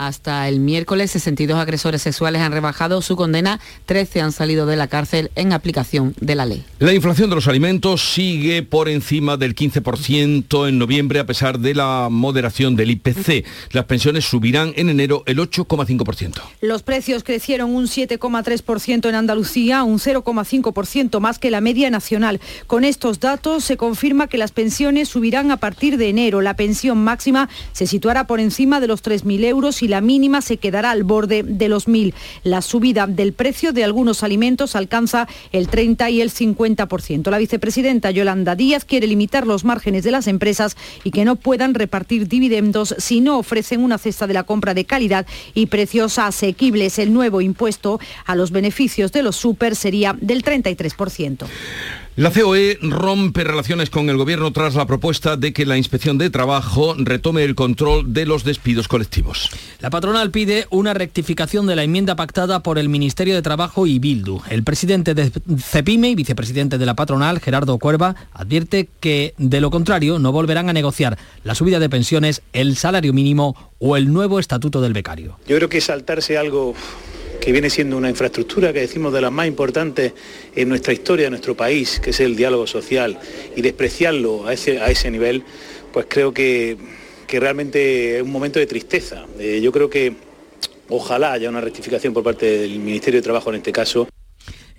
Hasta 0.00 0.48
el 0.48 0.60
miércoles, 0.60 1.10
62 1.10 1.58
agresores 1.58 2.00
sexuales 2.00 2.40
han 2.40 2.52
rebajado 2.52 3.02
su 3.02 3.16
condena, 3.16 3.60
13 3.84 4.22
han 4.22 4.32
salido 4.32 4.64
de 4.64 4.74
la 4.76 4.86
cárcel 4.86 5.30
en 5.34 5.52
aplicación 5.52 6.14
de 6.18 6.34
la 6.34 6.46
ley. 6.46 6.64
La 6.78 6.94
inflación 6.94 7.28
de 7.28 7.36
los 7.36 7.48
alimentos 7.48 8.14
sigue 8.14 8.62
por 8.62 8.88
encima 8.88 9.36
del 9.36 9.54
15% 9.54 10.66
en 10.66 10.78
noviembre 10.78 11.20
a 11.20 11.26
pesar 11.26 11.58
de 11.58 11.74
la 11.74 12.08
moderación 12.10 12.76
del 12.76 12.92
IPC. 12.92 13.44
Las 13.72 13.84
pensiones 13.84 14.24
subirán 14.24 14.72
en 14.76 14.88
enero 14.88 15.22
el 15.26 15.36
8,5%. 15.36 16.40
Los 16.62 16.82
precios 16.82 17.22
crecieron 17.22 17.74
un 17.74 17.84
7,3% 17.84 19.06
en 19.06 19.14
Andalucía, 19.14 19.82
un 19.82 19.98
0,5% 19.98 21.20
más 21.20 21.38
que 21.38 21.50
la 21.50 21.60
media 21.60 21.90
nacional. 21.90 22.40
Con 22.66 22.84
estos 22.84 23.20
datos 23.20 23.64
se 23.64 23.76
confirma 23.76 24.28
que 24.28 24.38
las 24.38 24.52
pensiones 24.52 25.10
subirán 25.10 25.50
a 25.50 25.58
partir 25.58 25.98
de 25.98 26.08
enero. 26.08 26.40
La 26.40 26.56
pensión 26.56 27.04
máxima 27.04 27.50
se 27.72 27.86
situará 27.86 28.26
por 28.26 28.40
encima 28.40 28.80
de 28.80 28.86
los 28.86 29.02
3.000 29.02 29.44
euros 29.44 29.82
y 29.82 29.89
la 29.90 30.00
mínima 30.00 30.40
se 30.40 30.56
quedará 30.56 30.90
al 30.90 31.04
borde 31.04 31.42
de 31.42 31.68
los 31.68 31.86
1.000. 31.86 32.14
La 32.44 32.62
subida 32.62 33.06
del 33.06 33.34
precio 33.34 33.72
de 33.72 33.84
algunos 33.84 34.22
alimentos 34.22 34.76
alcanza 34.76 35.28
el 35.52 35.68
30 35.68 36.08
y 36.10 36.20
el 36.22 36.30
50%. 36.30 37.30
La 37.30 37.38
vicepresidenta 37.38 38.10
Yolanda 38.10 38.54
Díaz 38.54 38.84
quiere 38.84 39.06
limitar 39.06 39.46
los 39.46 39.64
márgenes 39.64 40.04
de 40.04 40.10
las 40.10 40.26
empresas 40.26 40.76
y 41.04 41.10
que 41.10 41.24
no 41.24 41.36
puedan 41.36 41.74
repartir 41.74 42.28
dividendos 42.28 42.94
si 42.98 43.20
no 43.20 43.38
ofrecen 43.38 43.82
una 43.82 43.98
cesta 43.98 44.26
de 44.26 44.34
la 44.34 44.44
compra 44.44 44.74
de 44.74 44.84
calidad 44.84 45.26
y 45.54 45.66
precios 45.66 46.18
asequibles. 46.18 46.98
El 46.98 47.12
nuevo 47.12 47.40
impuesto 47.40 48.00
a 48.24 48.36
los 48.36 48.50
beneficios 48.50 49.12
de 49.12 49.22
los 49.22 49.36
super 49.36 49.76
sería 49.76 50.16
del 50.20 50.42
33%. 50.42 51.46
La 52.20 52.30
COE 52.30 52.76
rompe 52.82 53.44
relaciones 53.44 53.88
con 53.88 54.10
el 54.10 54.18
Gobierno 54.18 54.52
tras 54.52 54.74
la 54.74 54.84
propuesta 54.84 55.38
de 55.38 55.54
que 55.54 55.64
la 55.64 55.78
Inspección 55.78 56.18
de 56.18 56.28
Trabajo 56.28 56.94
retome 56.98 57.44
el 57.44 57.54
control 57.54 58.12
de 58.12 58.26
los 58.26 58.44
despidos 58.44 58.88
colectivos. 58.88 59.48
La 59.78 59.88
patronal 59.88 60.30
pide 60.30 60.66
una 60.68 60.92
rectificación 60.92 61.66
de 61.66 61.76
la 61.76 61.82
enmienda 61.82 62.16
pactada 62.16 62.62
por 62.62 62.78
el 62.78 62.90
Ministerio 62.90 63.34
de 63.34 63.40
Trabajo 63.40 63.86
y 63.86 63.98
Bildu. 63.98 64.42
El 64.50 64.64
presidente 64.64 65.14
de 65.14 65.32
CEPIME 65.56 66.10
y 66.10 66.14
vicepresidente 66.14 66.76
de 66.76 66.84
la 66.84 66.94
patronal, 66.94 67.40
Gerardo 67.40 67.78
Cuerva, 67.78 68.14
advierte 68.34 68.90
que, 69.00 69.32
de 69.38 69.62
lo 69.62 69.70
contrario, 69.70 70.18
no 70.18 70.30
volverán 70.30 70.68
a 70.68 70.74
negociar 70.74 71.16
la 71.42 71.54
subida 71.54 71.78
de 71.78 71.88
pensiones, 71.88 72.42
el 72.52 72.76
salario 72.76 73.14
mínimo 73.14 73.72
o 73.78 73.96
el 73.96 74.12
nuevo 74.12 74.38
estatuto 74.38 74.82
del 74.82 74.92
becario. 74.92 75.38
Yo 75.48 75.56
creo 75.56 75.70
que 75.70 75.80
saltarse 75.80 76.36
algo 76.36 76.74
que 77.40 77.52
viene 77.52 77.70
siendo 77.70 77.96
una 77.96 78.10
infraestructura 78.10 78.72
que 78.72 78.80
decimos 78.80 79.12
de 79.12 79.20
las 79.20 79.32
más 79.32 79.46
importantes 79.46 80.12
en 80.54 80.68
nuestra 80.68 80.92
historia, 80.92 81.26
en 81.26 81.32
nuestro 81.32 81.56
país, 81.56 81.98
que 81.98 82.10
es 82.10 82.20
el 82.20 82.36
diálogo 82.36 82.66
social, 82.66 83.18
y 83.56 83.62
despreciarlo 83.62 84.46
a 84.46 84.52
ese, 84.52 84.80
a 84.80 84.90
ese 84.90 85.10
nivel, 85.10 85.42
pues 85.92 86.06
creo 86.08 86.32
que, 86.32 86.76
que 87.26 87.40
realmente 87.40 88.18
es 88.18 88.22
un 88.22 88.30
momento 88.30 88.58
de 88.58 88.66
tristeza. 88.66 89.24
Eh, 89.38 89.60
yo 89.62 89.72
creo 89.72 89.88
que 89.88 90.14
ojalá 90.88 91.32
haya 91.32 91.48
una 91.48 91.60
rectificación 91.60 92.12
por 92.12 92.22
parte 92.22 92.58
del 92.58 92.78
Ministerio 92.78 93.18
de 93.18 93.22
Trabajo 93.22 93.50
en 93.50 93.56
este 93.56 93.72
caso. 93.72 94.06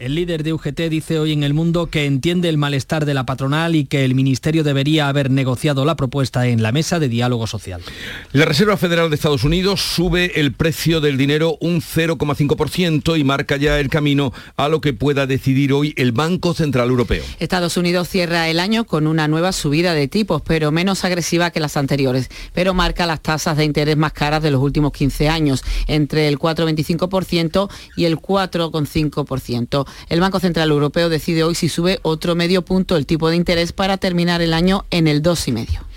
El 0.01 0.15
líder 0.15 0.41
de 0.41 0.51
UGT 0.51 0.79
dice 0.89 1.19
hoy 1.19 1.31
en 1.31 1.43
El 1.43 1.53
Mundo 1.53 1.91
que 1.91 2.05
entiende 2.05 2.49
el 2.49 2.57
malestar 2.57 3.05
de 3.05 3.13
la 3.13 3.27
patronal 3.27 3.75
y 3.75 3.85
que 3.85 4.03
el 4.03 4.15
Ministerio 4.15 4.63
debería 4.63 5.07
haber 5.07 5.29
negociado 5.29 5.85
la 5.85 5.95
propuesta 5.95 6.47
en 6.47 6.63
la 6.63 6.71
mesa 6.71 6.97
de 6.97 7.07
diálogo 7.07 7.45
social. 7.45 7.83
La 8.31 8.45
Reserva 8.45 8.77
Federal 8.77 9.11
de 9.11 9.15
Estados 9.15 9.43
Unidos 9.43 9.79
sube 9.79 10.39
el 10.39 10.53
precio 10.53 11.01
del 11.01 11.17
dinero 11.17 11.55
un 11.61 11.81
0,5% 11.81 13.19
y 13.19 13.23
marca 13.23 13.57
ya 13.57 13.79
el 13.79 13.89
camino 13.89 14.33
a 14.57 14.69
lo 14.69 14.81
que 14.81 14.93
pueda 14.93 15.27
decidir 15.27 15.71
hoy 15.71 15.93
el 15.97 16.13
Banco 16.13 16.55
Central 16.55 16.89
Europeo. 16.89 17.23
Estados 17.37 17.77
Unidos 17.77 18.09
cierra 18.09 18.49
el 18.49 18.59
año 18.59 18.85
con 18.85 19.05
una 19.05 19.27
nueva 19.27 19.51
subida 19.51 19.93
de 19.93 20.07
tipos, 20.07 20.41
pero 20.41 20.71
menos 20.71 21.05
agresiva 21.05 21.51
que 21.51 21.59
las 21.59 21.77
anteriores, 21.77 22.31
pero 22.53 22.73
marca 22.73 23.05
las 23.05 23.21
tasas 23.21 23.55
de 23.55 23.65
interés 23.65 23.97
más 23.97 24.13
caras 24.13 24.41
de 24.41 24.49
los 24.49 24.63
últimos 24.63 24.93
15 24.93 25.29
años, 25.29 25.63
entre 25.85 26.27
el 26.27 26.39
4,25% 26.39 27.69
y 27.95 28.05
el 28.05 28.17
4,5%. 28.17 29.90
El 30.09 30.19
Banco 30.19 30.39
Central 30.39 30.69
Europeo 30.69 31.09
decide 31.09 31.43
hoy 31.43 31.55
si 31.55 31.69
sube 31.69 31.99
otro 32.01 32.35
medio 32.35 32.61
punto 32.63 32.97
el 32.97 33.05
tipo 33.05 33.29
de 33.29 33.35
interés 33.35 33.71
para 33.73 33.97
terminar 33.97 34.41
el 34.41 34.53
año 34.53 34.85
en 34.91 35.07
el 35.07 35.21
2,5%. 35.21 35.90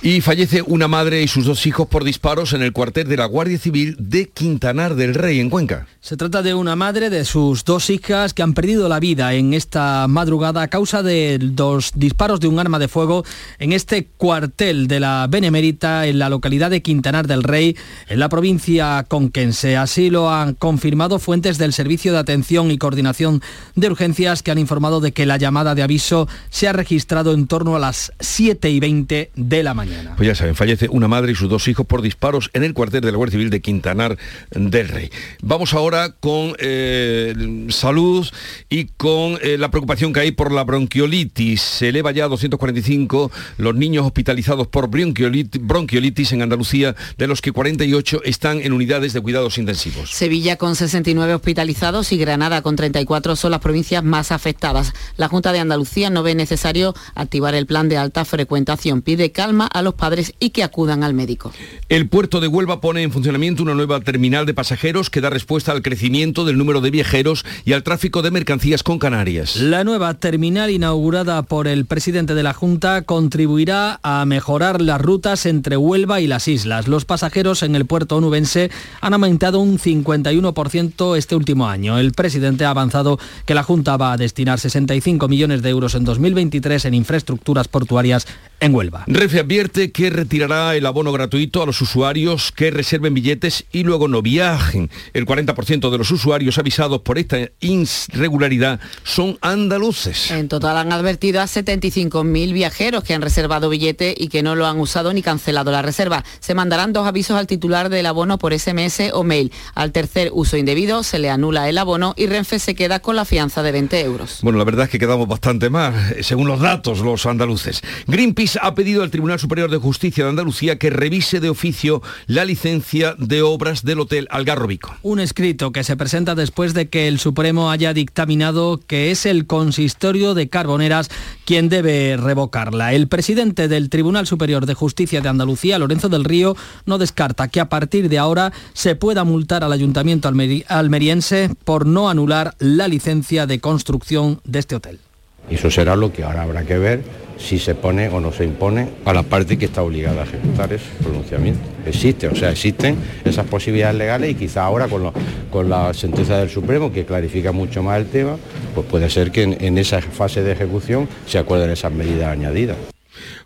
Y 0.00 0.20
fallece 0.20 0.62
una 0.62 0.86
madre 0.86 1.22
y 1.22 1.28
sus 1.28 1.44
dos 1.44 1.66
hijos 1.66 1.88
por 1.88 2.04
disparos 2.04 2.52
en 2.52 2.62
el 2.62 2.72
cuartel 2.72 3.08
de 3.08 3.16
la 3.16 3.26
Guardia 3.26 3.58
Civil 3.58 3.96
de 3.98 4.28
Quintanar 4.28 4.94
del 4.94 5.12
Rey, 5.12 5.40
en 5.40 5.50
Cuenca. 5.50 5.88
Se 6.00 6.16
trata 6.16 6.40
de 6.42 6.54
una 6.54 6.76
madre 6.76 7.10
de 7.10 7.24
sus 7.24 7.64
dos 7.64 7.90
hijas 7.90 8.32
que 8.32 8.44
han 8.44 8.54
perdido 8.54 8.88
la 8.88 9.00
vida 9.00 9.34
en 9.34 9.54
esta 9.54 10.06
madrugada 10.06 10.62
a 10.62 10.68
causa 10.68 11.02
de 11.02 11.38
dos 11.40 11.90
disparos 11.96 12.38
de 12.38 12.46
un 12.46 12.60
arma 12.60 12.78
de 12.78 12.86
fuego 12.86 13.24
en 13.58 13.72
este 13.72 14.06
cuartel 14.06 14.86
de 14.86 15.00
la 15.00 15.26
Benemérita 15.28 16.06
en 16.06 16.20
la 16.20 16.28
localidad 16.28 16.70
de 16.70 16.80
Quintanar 16.80 17.26
del 17.26 17.42
Rey, 17.42 17.76
en 18.08 18.20
la 18.20 18.28
provincia 18.28 19.04
conquense. 19.08 19.76
Así 19.76 20.10
lo 20.10 20.30
han 20.30 20.54
confirmado 20.54 21.18
fuentes 21.18 21.58
del 21.58 21.72
Servicio 21.72 22.12
de 22.12 22.18
Atención 22.18 22.70
y 22.70 22.78
Coordinación 22.78 23.42
de 23.74 23.88
Urgencias 23.88 24.44
que 24.44 24.52
han 24.52 24.58
informado 24.58 25.00
de 25.00 25.10
que 25.10 25.26
la 25.26 25.38
llamada 25.38 25.74
de 25.74 25.82
aviso 25.82 26.28
se 26.50 26.68
ha 26.68 26.72
registrado 26.72 27.34
en 27.34 27.48
torno 27.48 27.74
a 27.74 27.80
las 27.80 28.12
7 28.20 28.70
y 28.70 28.78
20 28.78 29.32
de 29.34 29.62
la 29.64 29.74
mañana. 29.74 29.87
Pues 30.16 30.26
ya 30.26 30.34
saben, 30.34 30.54
fallece 30.54 30.88
una 30.90 31.08
madre 31.08 31.32
y 31.32 31.34
sus 31.34 31.48
dos 31.48 31.68
hijos 31.68 31.86
por 31.86 32.02
disparos 32.02 32.50
en 32.52 32.64
el 32.64 32.74
cuartel 32.74 33.00
de 33.00 33.12
la 33.12 33.16
Guardia 33.16 33.32
Civil 33.32 33.50
de 33.50 33.60
Quintanar 33.60 34.18
del 34.50 34.88
Rey. 34.88 35.10
Vamos 35.42 35.74
ahora 35.74 36.14
con 36.20 36.54
eh, 36.58 37.66
salud 37.68 38.26
y 38.68 38.86
con 38.86 39.38
eh, 39.42 39.56
la 39.58 39.70
preocupación 39.70 40.12
que 40.12 40.20
hay 40.20 40.32
por 40.32 40.52
la 40.52 40.64
bronquiolitis. 40.64 41.60
Se 41.60 41.88
eleva 41.88 42.10
ya 42.12 42.24
a 42.24 42.28
245 42.28 43.30
los 43.58 43.74
niños 43.74 44.06
hospitalizados 44.06 44.66
por 44.66 44.88
bronquiolitis, 44.88 45.60
bronquiolitis 45.64 46.32
en 46.32 46.42
Andalucía, 46.42 46.94
de 47.16 47.26
los 47.26 47.40
que 47.40 47.52
48 47.52 48.22
están 48.24 48.60
en 48.60 48.72
unidades 48.72 49.12
de 49.12 49.20
cuidados 49.20 49.58
intensivos. 49.58 50.10
Sevilla 50.10 50.56
con 50.56 50.76
69 50.76 51.34
hospitalizados 51.34 52.12
y 52.12 52.18
Granada 52.18 52.62
con 52.62 52.76
34 52.76 53.36
son 53.36 53.50
las 53.50 53.60
provincias 53.60 54.02
más 54.04 54.32
afectadas. 54.32 54.92
La 55.16 55.28
Junta 55.28 55.52
de 55.52 55.60
Andalucía 55.60 56.10
no 56.10 56.22
ve 56.22 56.34
necesario 56.34 56.94
activar 57.14 57.54
el 57.54 57.66
plan 57.66 57.88
de 57.88 57.96
alta 57.96 58.24
frecuentación. 58.24 59.02
Pide 59.02 59.32
calma 59.32 59.66
a 59.66 59.77
los 59.82 59.94
padres 59.94 60.34
y 60.38 60.50
que 60.50 60.62
acudan 60.62 61.02
al 61.02 61.14
médico. 61.14 61.52
El 61.88 62.08
puerto 62.08 62.40
de 62.40 62.48
Huelva 62.48 62.80
pone 62.80 63.02
en 63.02 63.12
funcionamiento 63.12 63.62
una 63.62 63.74
nueva 63.74 64.00
terminal 64.00 64.46
de 64.46 64.54
pasajeros 64.54 65.10
que 65.10 65.20
da 65.20 65.30
respuesta 65.30 65.72
al 65.72 65.82
crecimiento 65.82 66.44
del 66.44 66.58
número 66.58 66.80
de 66.80 66.90
viajeros 66.90 67.44
y 67.64 67.72
al 67.72 67.82
tráfico 67.82 68.22
de 68.22 68.30
mercancías 68.30 68.82
con 68.82 68.98
Canarias. 68.98 69.56
La 69.56 69.84
nueva 69.84 70.14
terminal 70.14 70.70
inaugurada 70.70 71.42
por 71.42 71.68
el 71.68 71.86
presidente 71.86 72.34
de 72.34 72.42
la 72.42 72.54
Junta 72.54 73.02
contribuirá 73.02 74.00
a 74.02 74.24
mejorar 74.24 74.80
las 74.80 75.00
rutas 75.00 75.46
entre 75.46 75.76
Huelva 75.76 76.20
y 76.20 76.26
las 76.26 76.48
islas. 76.48 76.88
Los 76.88 77.04
pasajeros 77.04 77.62
en 77.62 77.74
el 77.74 77.86
puerto 77.86 78.16
onubense 78.16 78.70
han 79.00 79.14
aumentado 79.14 79.60
un 79.60 79.78
51% 79.78 81.16
este 81.16 81.36
último 81.36 81.68
año. 81.68 81.98
El 81.98 82.12
presidente 82.12 82.64
ha 82.64 82.70
avanzado 82.70 83.18
que 83.44 83.54
la 83.54 83.62
Junta 83.62 83.96
va 83.96 84.12
a 84.12 84.16
destinar 84.16 84.58
65 84.58 85.28
millones 85.28 85.62
de 85.62 85.70
euros 85.70 85.94
en 85.94 86.04
2023 86.04 86.84
en 86.86 86.94
infraestructuras 86.94 87.68
portuarias 87.68 88.26
en 88.60 88.74
Huelva. 88.74 89.04
Renfe 89.06 89.40
advierte 89.40 89.67
que 89.68 90.10
retirará 90.10 90.74
el 90.76 90.86
abono 90.86 91.12
gratuito 91.12 91.62
a 91.62 91.66
los 91.66 91.80
usuarios 91.82 92.52
que 92.52 92.70
reserven 92.70 93.14
billetes 93.14 93.64
y 93.70 93.84
luego 93.84 94.08
no 94.08 94.22
viajen. 94.22 94.90
El 95.12 95.26
40% 95.26 95.90
de 95.90 95.98
los 95.98 96.10
usuarios 96.10 96.58
avisados 96.58 97.02
por 97.02 97.18
esta 97.18 97.38
irregularidad 97.60 98.80
son 99.04 99.38
andaluces. 99.40 100.30
En 100.30 100.48
total 100.48 100.78
han 100.78 100.92
advertido 100.92 101.40
a 101.40 101.44
75.000 101.44 102.52
viajeros 102.52 103.04
que 103.04 103.14
han 103.14 103.22
reservado 103.22 103.68
billete 103.68 104.14
y 104.16 104.28
que 104.28 104.42
no 104.42 104.54
lo 104.54 104.66
han 104.66 104.80
usado 104.80 105.12
ni 105.12 105.22
cancelado 105.22 105.70
la 105.70 105.82
reserva. 105.82 106.24
Se 106.40 106.54
mandarán 106.54 106.92
dos 106.92 107.06
avisos 107.06 107.36
al 107.36 107.46
titular 107.46 107.90
del 107.90 108.06
abono 108.06 108.38
por 108.38 108.58
SMS 108.58 109.10
o 109.12 109.22
mail. 109.22 109.52
Al 109.74 109.92
tercer 109.92 110.30
uso 110.32 110.56
indebido 110.56 111.02
se 111.02 111.18
le 111.18 111.30
anula 111.30 111.68
el 111.68 111.78
abono 111.78 112.14
y 112.16 112.26
Renfe 112.26 112.58
se 112.58 112.74
queda 112.74 113.00
con 113.00 113.16
la 113.16 113.24
fianza 113.24 113.62
de 113.62 113.72
20 113.72 114.00
euros. 114.00 114.38
Bueno, 114.42 114.58
la 114.58 114.64
verdad 114.64 114.86
es 114.86 114.90
que 114.90 114.98
quedamos 114.98 115.28
bastante 115.28 115.70
mal, 115.70 115.94
según 116.22 116.48
los 116.48 116.60
datos, 116.60 117.00
los 117.00 117.26
andaluces. 117.26 117.82
Greenpeace 118.06 118.58
ha 118.62 118.74
pedido 118.74 119.02
al 119.02 119.10
Tribunal 119.10 119.38
Superior 119.58 119.70
de 119.72 119.84
Justicia 119.84 120.22
de 120.22 120.30
Andalucía 120.30 120.78
que 120.78 120.88
revise 120.88 121.40
de 121.40 121.50
oficio 121.50 122.00
la 122.28 122.44
licencia 122.44 123.16
de 123.18 123.42
obras 123.42 123.82
del 123.82 123.98
Hotel 123.98 124.28
Algarrobico. 124.30 124.94
Un 125.02 125.18
escrito 125.18 125.72
que 125.72 125.82
se 125.82 125.96
presenta 125.96 126.36
después 126.36 126.74
de 126.74 126.88
que 126.88 127.08
el 127.08 127.18
Supremo 127.18 127.72
haya 127.72 127.92
dictaminado 127.92 128.78
que 128.86 129.10
es 129.10 129.26
el 129.26 129.48
consistorio 129.48 130.34
de 130.34 130.48
Carboneras 130.48 131.10
quien 131.44 131.68
debe 131.68 132.16
revocarla. 132.16 132.92
El 132.92 133.08
presidente 133.08 133.66
del 133.66 133.90
Tribunal 133.90 134.28
Superior 134.28 134.64
de 134.64 134.74
Justicia 134.74 135.20
de 135.20 135.28
Andalucía, 135.28 135.80
Lorenzo 135.80 136.08
del 136.08 136.22
Río, 136.22 136.54
no 136.86 136.98
descarta 136.98 137.48
que 137.48 137.58
a 137.58 137.68
partir 137.68 138.08
de 138.08 138.18
ahora 138.18 138.52
se 138.74 138.94
pueda 138.94 139.24
multar 139.24 139.64
al 139.64 139.72
ayuntamiento 139.72 140.28
almeriense 140.68 141.50
por 141.64 141.84
no 141.84 142.08
anular 142.08 142.54
la 142.60 142.86
licencia 142.86 143.48
de 143.48 143.58
construcción 143.58 144.40
de 144.44 144.60
este 144.60 144.76
hotel. 144.76 145.00
Eso 145.50 145.70
será 145.70 145.96
lo 145.96 146.12
que 146.12 146.24
ahora 146.24 146.42
habrá 146.42 146.62
que 146.64 146.78
ver 146.78 147.02
si 147.38 147.58
se 147.58 147.74
pone 147.74 148.08
o 148.08 148.20
no 148.20 148.32
se 148.32 148.44
impone 148.44 148.88
a 149.04 149.12
la 149.12 149.22
parte 149.22 149.56
que 149.56 149.66
está 149.66 149.82
obligada 149.82 150.22
a 150.22 150.24
ejecutar 150.24 150.72
ese 150.72 150.86
pronunciamiento. 151.02 151.60
Existe, 151.86 152.28
o 152.28 152.34
sea, 152.34 152.50
existen 152.50 152.96
esas 153.24 153.46
posibilidades 153.46 153.96
legales 153.96 154.30
y 154.30 154.34
quizá 154.34 154.64
ahora 154.64 154.88
con, 154.88 155.12
con 155.50 155.70
la 155.70 155.94
sentencia 155.94 156.36
del 156.36 156.50
Supremo, 156.50 156.92
que 156.92 157.04
clarifica 157.04 157.52
mucho 157.52 157.82
más 157.82 157.98
el 157.98 158.06
tema, 158.06 158.36
pues 158.74 158.86
puede 158.86 159.08
ser 159.08 159.30
que 159.30 159.44
en 159.44 159.78
esa 159.78 160.02
fase 160.02 160.42
de 160.42 160.52
ejecución 160.52 161.08
se 161.26 161.38
acuerden 161.38 161.70
esas 161.70 161.92
medidas 161.92 162.28
añadidas. 162.28 162.76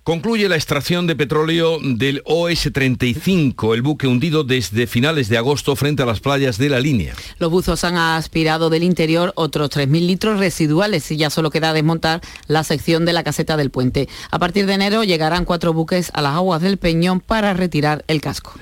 Concluye 0.05 0.49
la 0.49 0.57
extracción 0.57 1.07
de 1.07 1.15
petróleo 1.15 1.79
del 1.81 2.23
OS-35, 2.25 3.73
el 3.73 3.83
buque 3.83 4.09
hundido 4.09 4.43
desde 4.43 4.89
finales 4.89 5.29
de 5.29 5.39
agosto 5.39 5.77
frente 5.77 6.03
a 6.03 6.07
las 6.07 6.19
playas 6.19 6.59
de 6.59 6.69
la 6.69 6.81
línea. 6.81 7.15
Los 7.39 7.53
buzos 7.53 7.85
han 7.85 7.97
aspirado 7.97 8.69
del 8.69 8.83
interior 8.83 9.33
otros 9.37 9.71
3.000 9.71 10.05
litros 10.05 10.41
residuales 10.41 11.09
y 11.13 11.19
ya 11.19 11.31
solo 11.31 11.51
queda 11.51 11.73
desmontar 11.73 12.21
la 12.49 12.65
sección 12.65 13.05
de 13.05 13.13
la 13.13 13.23
caseta 13.23 13.57
del 13.57 13.71
puente. 13.71 14.09
A 14.33 14.41
partir 14.41 14.67
de 14.67 14.75
enero 14.75 15.05
llegarán 15.05 15.45
cuatro 15.45 15.73
buques 15.73 16.11
a 16.15 16.21
las 16.21 16.35
aguas 16.35 16.63
del 16.63 16.79
Peñón 16.79 17.21
para 17.21 17.55
retirar 17.55 18.05
el 18.09 18.21
casco. 18.21 18.55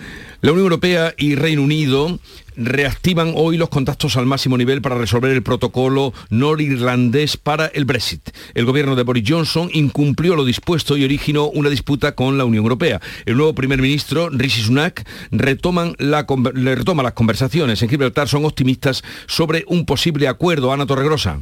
La 0.42 0.52
Unión 0.52 0.64
Europea 0.64 1.14
y 1.16 1.36
Reino 1.36 1.62
Unido 1.62 2.18
reactivan 2.60 3.32
hoy 3.34 3.56
los 3.56 3.70
contactos 3.70 4.16
al 4.16 4.26
máximo 4.26 4.58
nivel 4.58 4.82
para 4.82 4.96
resolver 4.98 5.30
el 5.30 5.42
protocolo 5.42 6.12
norirlandés 6.28 7.36
para 7.36 7.66
el 7.66 7.84
Brexit. 7.84 8.30
El 8.54 8.66
gobierno 8.66 8.94
de 8.96 9.02
Boris 9.02 9.24
Johnson 9.26 9.70
incumplió 9.72 10.36
lo 10.36 10.44
dispuesto 10.44 10.96
y 10.96 11.04
originó 11.04 11.46
una 11.48 11.70
disputa 11.70 12.14
con 12.14 12.36
la 12.38 12.44
Unión 12.44 12.64
Europea. 12.64 13.00
El 13.24 13.36
nuevo 13.36 13.54
primer 13.54 13.80
ministro, 13.80 14.28
Rishi 14.28 14.62
Sunak, 14.62 15.06
retoman 15.30 15.94
retoma 15.98 17.02
las 17.02 17.12
conversaciones. 17.14 17.82
En 17.82 17.88
Gibraltar 17.88 18.28
son 18.28 18.44
optimistas 18.44 19.02
sobre 19.26 19.64
un 19.66 19.86
posible 19.86 20.28
acuerdo. 20.28 20.72
Ana 20.72 20.86
Torregrosa. 20.86 21.40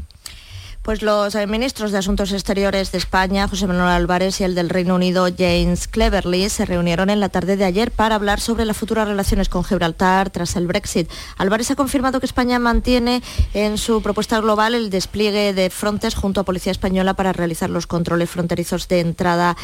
Pues 0.89 1.03
los 1.03 1.35
eh, 1.35 1.47
ministros 1.47 1.93
de 1.93 1.99
Asuntos 1.99 2.33
Exteriores 2.33 2.93
de 2.93 2.97
España, 2.97 3.47
José 3.47 3.67
Manuel 3.67 3.91
Álvarez, 3.91 4.41
y 4.41 4.45
el 4.45 4.55
del 4.55 4.71
Reino 4.71 4.95
Unido, 4.95 5.29
James 5.37 5.87
Cleverly, 5.87 6.49
se 6.49 6.65
reunieron 6.65 7.11
en 7.11 7.21
la 7.21 7.29
tarde 7.29 7.59
de 7.59 7.67
ayer 7.67 7.91
para 7.91 8.15
hablar 8.15 8.41
sobre 8.41 8.65
las 8.65 8.79
futuras 8.79 9.07
relaciones 9.07 9.51
con 9.51 9.65
Gibraltar 9.65 10.31
tras 10.31 10.57
el 10.57 10.67
Brexit. 10.67 11.11
Álvarez 11.37 11.71
ha 11.71 11.77
confirmado 11.77 12.21
que 12.21 12.25
España 12.25 12.59
mantiene 12.59 13.23
en 13.53 13.77
su 13.77 14.01
propuesta 14.01 14.41
global 14.41 14.75
el 14.75 14.89
despliegue 14.89 15.53
de 15.53 15.69
frontes 15.69 16.15
junto 16.15 16.41
a 16.41 16.45
Policía 16.45 16.73
Española 16.73 17.13
para 17.13 17.35
realizar 17.35 17.69
los 17.69 17.87
controles 17.87 18.31
fronterizos 18.31 18.89
de 18.89 19.01
entrada 19.01 19.59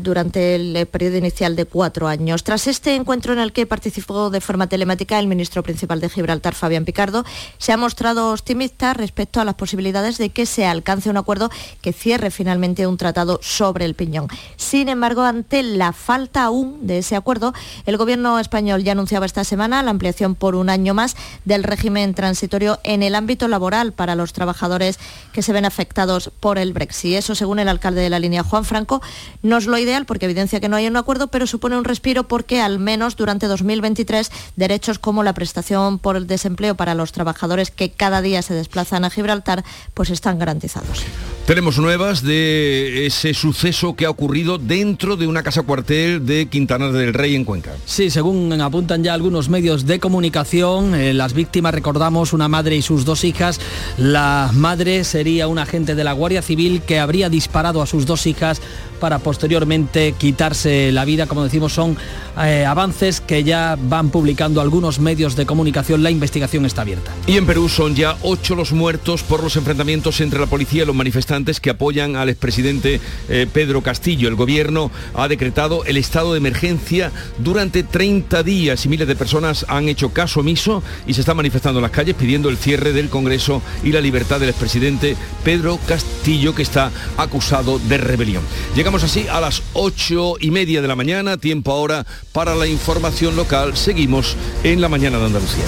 durante 0.00 0.54
el 0.54 0.74
eh, 0.76 0.86
periodo 0.86 1.18
inicial 1.18 1.54
de 1.54 1.66
cuatro 1.66 2.08
años. 2.08 2.42
Tras 2.42 2.66
este 2.66 2.94
encuentro 2.94 3.32
en 3.32 3.38
el 3.38 3.52
que 3.52 3.66
participó 3.66 4.30
de 4.30 4.40
forma 4.40 4.66
telemática 4.66 5.18
el 5.18 5.26
ministro 5.26 5.62
principal 5.62 6.00
de 6.00 6.08
Gibraltar, 6.08 6.54
Fabián 6.54 6.84
Picardo, 6.84 7.24
se 7.58 7.72
ha 7.72 7.76
mostrado 7.76 8.32
optimista 8.32 8.94
respecto 8.94 9.40
a 9.40 9.44
las 9.44 9.54
posibilidades 9.54 10.18
de 10.18 10.30
que 10.30 10.47
se 10.48 10.66
alcance 10.66 11.10
un 11.10 11.16
acuerdo 11.16 11.50
que 11.80 11.92
cierre 11.92 12.30
finalmente 12.30 12.86
un 12.86 12.96
tratado 12.96 13.38
sobre 13.42 13.84
el 13.84 13.94
piñón. 13.94 14.28
Sin 14.56 14.88
embargo, 14.88 15.22
ante 15.22 15.62
la 15.62 15.92
falta 15.92 16.44
aún 16.44 16.86
de 16.86 16.98
ese 16.98 17.14
acuerdo, 17.14 17.52
el 17.86 17.96
gobierno 17.96 18.38
español 18.38 18.82
ya 18.82 18.92
anunciaba 18.92 19.26
esta 19.26 19.44
semana 19.44 19.82
la 19.82 19.90
ampliación 19.90 20.34
por 20.34 20.54
un 20.54 20.70
año 20.70 20.94
más 20.94 21.16
del 21.44 21.62
régimen 21.62 22.14
transitorio 22.14 22.80
en 22.82 23.02
el 23.02 23.14
ámbito 23.14 23.46
laboral 23.48 23.92
para 23.92 24.14
los 24.14 24.32
trabajadores 24.32 24.98
que 25.32 25.42
se 25.42 25.52
ven 25.52 25.64
afectados 25.64 26.30
por 26.40 26.58
el 26.58 26.72
Brexit. 26.72 27.16
Eso, 27.16 27.34
según 27.34 27.58
el 27.58 27.68
alcalde 27.68 28.00
de 28.00 28.10
la 28.10 28.18
línea, 28.18 28.42
Juan 28.42 28.64
Franco, 28.64 29.02
no 29.42 29.58
es 29.58 29.66
lo 29.66 29.78
ideal 29.78 30.06
porque 30.06 30.26
evidencia 30.26 30.60
que 30.60 30.68
no 30.68 30.76
hay 30.76 30.86
un 30.86 30.96
acuerdo, 30.96 31.28
pero 31.28 31.46
supone 31.46 31.76
un 31.76 31.84
respiro 31.84 32.26
porque 32.26 32.60
al 32.60 32.78
menos 32.78 33.16
durante 33.16 33.46
2023 33.46 34.30
derechos 34.56 34.98
como 34.98 35.22
la 35.22 35.34
prestación 35.34 35.98
por 35.98 36.16
el 36.16 36.26
desempleo 36.26 36.74
para 36.74 36.94
los 36.94 37.12
trabajadores 37.12 37.70
que 37.70 37.90
cada 37.90 38.22
día 38.22 38.42
se 38.42 38.54
desplazan 38.54 39.04
a 39.04 39.10
Gibraltar, 39.10 39.64
pues 39.94 40.10
están 40.10 40.37
garantizados. 40.38 41.04
Tenemos 41.48 41.78
nuevas 41.78 42.22
de 42.22 43.06
ese 43.06 43.32
suceso 43.32 43.96
que 43.96 44.04
ha 44.04 44.10
ocurrido 44.10 44.58
dentro 44.58 45.16
de 45.16 45.26
una 45.26 45.42
casa 45.42 45.62
cuartel 45.62 46.26
de 46.26 46.44
Quintana 46.44 46.88
del 46.92 47.14
Rey 47.14 47.34
en 47.34 47.46
Cuenca. 47.46 47.72
Sí, 47.86 48.10
según 48.10 48.52
apuntan 48.60 49.02
ya 49.02 49.14
algunos 49.14 49.48
medios 49.48 49.86
de 49.86 49.98
comunicación, 49.98 50.94
eh, 50.94 51.14
las 51.14 51.32
víctimas, 51.32 51.72
recordamos, 51.72 52.34
una 52.34 52.48
madre 52.48 52.76
y 52.76 52.82
sus 52.82 53.06
dos 53.06 53.24
hijas. 53.24 53.60
La 53.96 54.50
madre 54.52 55.04
sería 55.04 55.48
un 55.48 55.58
agente 55.58 55.94
de 55.94 56.04
la 56.04 56.12
Guardia 56.12 56.42
Civil 56.42 56.82
que 56.82 57.00
habría 57.00 57.30
disparado 57.30 57.80
a 57.80 57.86
sus 57.86 58.04
dos 58.04 58.26
hijas 58.26 58.60
para 58.98 59.18
posteriormente 59.18 60.14
quitarse 60.18 60.92
la 60.92 61.04
vida. 61.04 61.26
Como 61.26 61.44
decimos, 61.44 61.72
son 61.72 61.96
eh, 62.42 62.64
avances 62.66 63.20
que 63.20 63.44
ya 63.44 63.76
van 63.80 64.10
publicando 64.10 64.60
algunos 64.60 64.98
medios 65.00 65.36
de 65.36 65.46
comunicación. 65.46 66.02
La 66.02 66.10
investigación 66.10 66.66
está 66.66 66.82
abierta. 66.82 67.10
Y 67.26 67.36
en 67.36 67.46
Perú 67.46 67.68
son 67.68 67.94
ya 67.94 68.16
ocho 68.22 68.54
los 68.54 68.72
muertos 68.72 69.22
por 69.22 69.42
los 69.42 69.56
enfrentamientos 69.56 70.20
entre 70.20 70.40
la 70.40 70.46
policía 70.46 70.82
y 70.82 70.86
los 70.86 70.94
manifestantes 70.94 71.60
que 71.60 71.70
apoyan 71.70 72.16
al 72.16 72.28
expresidente 72.28 73.00
eh, 73.28 73.46
Pedro 73.52 73.82
Castillo. 73.82 74.28
El 74.28 74.34
gobierno 74.34 74.90
ha 75.14 75.28
decretado 75.28 75.84
el 75.84 75.96
estado 75.96 76.32
de 76.32 76.38
emergencia 76.38 77.12
durante 77.38 77.82
30 77.82 78.42
días 78.42 78.84
y 78.84 78.88
miles 78.88 79.08
de 79.08 79.16
personas 79.16 79.64
han 79.68 79.88
hecho 79.88 80.10
caso 80.10 80.40
omiso 80.40 80.82
y 81.06 81.14
se 81.14 81.20
están 81.20 81.36
manifestando 81.36 81.78
en 81.78 81.82
las 81.82 81.90
calles 81.90 82.14
pidiendo 82.14 82.48
el 82.48 82.56
cierre 82.56 82.92
del 82.92 83.08
Congreso 83.08 83.62
y 83.82 83.92
la 83.92 84.00
libertad 84.00 84.40
del 84.40 84.50
expresidente 84.50 85.16
Pedro 85.44 85.78
Castillo 85.86 86.54
que 86.54 86.62
está 86.62 86.90
acusado 87.16 87.78
de 87.78 87.98
rebelión. 87.98 88.42
Llegamos 88.88 89.04
así 89.04 89.28
a 89.28 89.38
las 89.38 89.62
ocho 89.74 90.36
y 90.40 90.50
media 90.50 90.80
de 90.80 90.88
la 90.88 90.96
mañana, 90.96 91.36
tiempo 91.36 91.72
ahora 91.72 92.06
para 92.32 92.54
la 92.54 92.66
información 92.66 93.36
local. 93.36 93.76
Seguimos 93.76 94.34
en 94.64 94.80
la 94.80 94.88
mañana 94.88 95.18
de 95.18 95.26
Andalucía. 95.26 95.64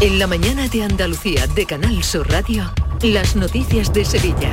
En 0.00 0.20
la 0.20 0.28
mañana 0.28 0.68
de 0.68 0.84
Andalucía 0.84 1.48
de 1.48 1.66
Canal 1.66 2.04
Sur 2.04 2.30
Radio. 2.30 2.72
Las 3.02 3.34
noticias 3.34 3.94
de 3.94 4.04
Sevilla. 4.04 4.52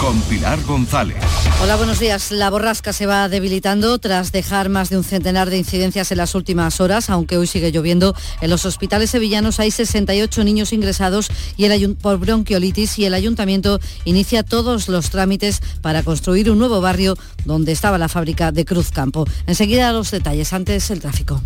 Con 0.00 0.20
Pilar 0.22 0.60
González. 0.64 1.16
Hola, 1.62 1.76
buenos 1.76 2.00
días. 2.00 2.32
La 2.32 2.50
borrasca 2.50 2.92
se 2.92 3.06
va 3.06 3.28
debilitando 3.28 3.96
tras 4.00 4.32
dejar 4.32 4.68
más 4.68 4.90
de 4.90 4.98
un 4.98 5.04
centenar 5.04 5.48
de 5.48 5.58
incidencias 5.58 6.10
en 6.10 6.18
las 6.18 6.34
últimas 6.34 6.80
horas, 6.80 7.08
aunque 7.08 7.38
hoy 7.38 7.46
sigue 7.46 7.70
lloviendo. 7.70 8.16
En 8.40 8.50
los 8.50 8.66
hospitales 8.66 9.10
sevillanos 9.10 9.60
hay 9.60 9.70
68 9.70 10.42
niños 10.42 10.72
ingresados 10.72 11.28
y 11.56 11.66
el 11.66 11.94
por 11.94 12.18
bronquiolitis 12.18 12.98
y 12.98 13.04
el 13.04 13.14
ayuntamiento 13.14 13.78
inicia 14.04 14.42
todos 14.42 14.88
los 14.88 15.10
trámites 15.10 15.62
para 15.80 16.02
construir 16.02 16.50
un 16.50 16.58
nuevo 16.58 16.80
barrio 16.80 17.16
donde 17.44 17.70
estaba 17.70 17.96
la 17.96 18.08
fábrica 18.08 18.50
de 18.50 18.64
Cruz 18.64 18.90
Campo. 18.90 19.24
Enseguida 19.46 19.92
los 19.92 20.10
detalles, 20.10 20.52
antes 20.52 20.90
el 20.90 21.00
tráfico. 21.00 21.40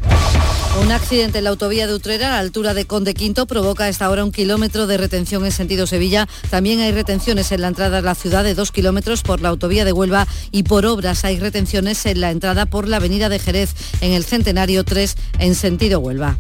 Un 0.82 0.92
accidente 0.92 1.38
en 1.38 1.44
la 1.44 1.50
autovía 1.50 1.86
de 1.88 1.94
Utrera 1.94 2.28
a 2.28 2.30
la 2.32 2.38
altura 2.38 2.72
de 2.72 2.86
Conde 2.86 3.12
Quinto 3.12 3.46
provoca 3.46 3.84
a 3.84 3.88
esta 3.88 4.08
hora 4.08 4.24
un 4.24 4.30
kilómetro 4.30 4.86
de 4.86 4.96
retención 4.96 5.44
en 5.44 5.50
sentido 5.50 5.86
Sevilla 5.88 6.28
también 6.50 6.80
hay 6.80 6.92
retenciones 6.92 7.52
en 7.52 7.62
la 7.62 7.68
entrada 7.68 7.98
a 7.98 8.02
la 8.02 8.14
ciudad 8.14 8.44
de 8.44 8.54
dos 8.54 8.72
kilómetros 8.72 9.22
por 9.22 9.40
la 9.40 9.48
autovía 9.48 9.84
de 9.84 9.92
Huelva 9.92 10.26
y 10.50 10.62
por 10.62 10.86
obras 10.86 11.24
hay 11.24 11.38
retenciones 11.38 12.04
en 12.06 12.20
la 12.20 12.30
entrada 12.30 12.66
por 12.66 12.88
la 12.88 12.96
avenida 12.96 13.28
de 13.28 13.38
Jerez 13.38 13.74
en 14.00 14.12
el 14.12 14.24
Centenario 14.24 14.84
3 14.84 15.16
en 15.38 15.54
sentido 15.54 16.00
Huelva. 16.00 16.38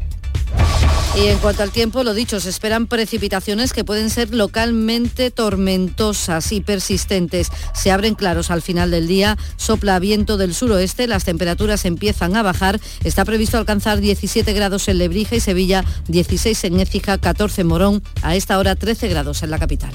Y 1.16 1.26
en 1.26 1.38
cuanto 1.38 1.62
al 1.62 1.72
tiempo, 1.72 2.04
lo 2.04 2.14
dicho, 2.14 2.38
se 2.38 2.48
esperan 2.48 2.86
precipitaciones 2.86 3.72
que 3.72 3.82
pueden 3.82 4.08
ser 4.08 4.32
localmente 4.32 5.30
tormentosas 5.30 6.52
y 6.52 6.60
persistentes. 6.60 7.48
Se 7.74 7.90
abren 7.90 8.14
claros 8.14 8.50
al 8.50 8.62
final 8.62 8.90
del 8.90 9.08
día, 9.08 9.36
sopla 9.56 9.98
viento 9.98 10.36
del 10.36 10.54
suroeste, 10.54 11.08
las 11.08 11.24
temperaturas 11.24 11.84
empiezan 11.86 12.36
a 12.36 12.42
bajar. 12.42 12.80
Está 13.02 13.24
previsto 13.24 13.58
alcanzar 13.58 14.00
17 14.00 14.52
grados 14.52 14.86
en 14.88 14.98
Lebrija 14.98 15.34
y 15.34 15.40
Sevilla, 15.40 15.84
16 16.06 16.64
en 16.64 16.80
Écija, 16.80 17.18
14 17.18 17.62
en 17.62 17.66
Morón, 17.66 18.02
a 18.22 18.36
esta 18.36 18.58
hora 18.58 18.76
13 18.76 19.08
grados 19.08 19.42
en 19.42 19.50
la 19.50 19.58
capital. 19.58 19.92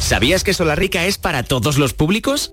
¿Sabías 0.00 0.44
que 0.44 0.52
Rica 0.76 1.04
es 1.04 1.18
para 1.18 1.42
todos 1.42 1.78
los 1.78 1.92
públicos? 1.92 2.52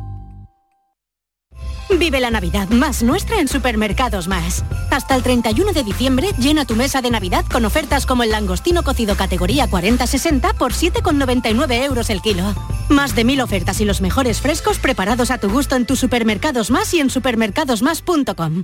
Vive 1.99 2.19
la 2.19 2.31
Navidad 2.31 2.69
más 2.69 3.03
nuestra 3.03 3.39
en 3.39 3.47
Supermercados 3.47 4.27
Más. 4.27 4.63
Hasta 4.89 5.15
el 5.15 5.23
31 5.23 5.73
de 5.73 5.83
diciembre 5.83 6.29
llena 6.37 6.65
tu 6.65 6.75
mesa 6.75 7.01
de 7.01 7.11
Navidad 7.11 7.45
con 7.51 7.65
ofertas 7.65 8.05
como 8.05 8.23
el 8.23 8.31
langostino 8.31 8.83
cocido 8.83 9.15
categoría 9.15 9.69
40-60 9.69 10.55
por 10.55 10.73
7,99 10.73 11.83
euros 11.83 12.09
el 12.09 12.21
kilo. 12.21 12.43
Más 12.89 13.15
de 13.15 13.23
mil 13.23 13.41
ofertas 13.41 13.81
y 13.81 13.85
los 13.85 14.01
mejores 14.01 14.41
frescos 14.41 14.79
preparados 14.79 15.31
a 15.31 15.37
tu 15.37 15.49
gusto 15.49 15.75
en 15.75 15.85
tus 15.85 15.99
Supermercados 15.99 16.71
Más 16.71 16.93
y 16.93 16.99
en 16.99 17.09
supermercadosmás.com. 17.09 18.63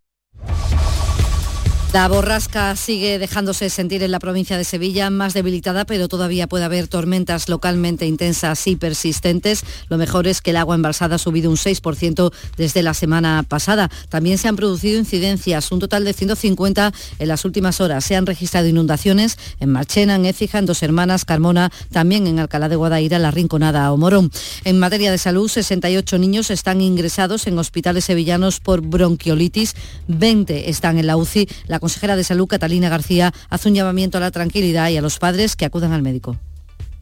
La 1.93 2.07
borrasca 2.07 2.73
sigue 2.77 3.19
dejándose 3.19 3.69
sentir 3.69 4.01
en 4.01 4.11
la 4.11 4.19
provincia 4.19 4.57
de 4.57 4.63
Sevilla, 4.63 5.09
más 5.09 5.33
debilitada, 5.33 5.83
pero 5.83 6.07
todavía 6.07 6.47
puede 6.47 6.63
haber 6.63 6.87
tormentas 6.87 7.49
localmente 7.49 8.05
intensas 8.05 8.65
y 8.65 8.77
persistentes. 8.77 9.65
Lo 9.89 9.97
mejor 9.97 10.25
es 10.25 10.39
que 10.39 10.51
el 10.51 10.55
agua 10.55 10.75
embalsada 10.75 11.15
ha 11.15 11.19
subido 11.19 11.51
un 11.51 11.57
6% 11.57 12.31
desde 12.55 12.81
la 12.81 12.93
semana 12.93 13.43
pasada. 13.45 13.91
También 14.07 14.37
se 14.37 14.47
han 14.47 14.55
producido 14.55 14.97
incidencias, 14.97 15.69
un 15.73 15.79
total 15.79 16.05
de 16.05 16.13
150 16.13 16.93
en 17.19 17.27
las 17.27 17.43
últimas 17.43 17.81
horas. 17.81 18.05
Se 18.05 18.15
han 18.15 18.25
registrado 18.25 18.69
inundaciones 18.69 19.37
en 19.59 19.69
Marchena, 19.71 20.15
en 20.15 20.25
Écija, 20.25 20.59
en 20.59 20.67
Dos 20.67 20.83
Hermanas, 20.83 21.25
Carmona, 21.25 21.73
también 21.91 22.25
en 22.25 22.39
Alcalá 22.39 22.69
de 22.69 22.77
Guadaira, 22.77 23.19
La 23.19 23.31
Rinconada 23.31 23.91
o 23.91 23.97
Morón. 23.97 24.31
En 24.63 24.79
materia 24.79 25.11
de 25.11 25.17
salud, 25.17 25.49
68 25.49 26.17
niños 26.19 26.51
están 26.51 26.79
ingresados 26.79 27.47
en 27.47 27.59
hospitales 27.59 28.05
sevillanos 28.05 28.61
por 28.61 28.79
bronquiolitis, 28.79 29.75
20 30.07 30.69
están 30.69 30.97
en 30.97 31.07
la 31.07 31.17
UCI. 31.17 31.49
La 31.67 31.80
consejera 31.81 32.15
de 32.15 32.23
Salud, 32.23 32.47
Catalina 32.47 32.87
García, 32.87 33.33
hace 33.49 33.67
un 33.67 33.75
llamamiento 33.75 34.17
a 34.17 34.21
la 34.21 34.31
tranquilidad 34.31 34.87
y 34.89 34.95
a 34.95 35.01
los 35.01 35.19
padres 35.19 35.57
que 35.57 35.65
acudan 35.65 35.91
al 35.91 36.01
médico 36.01 36.37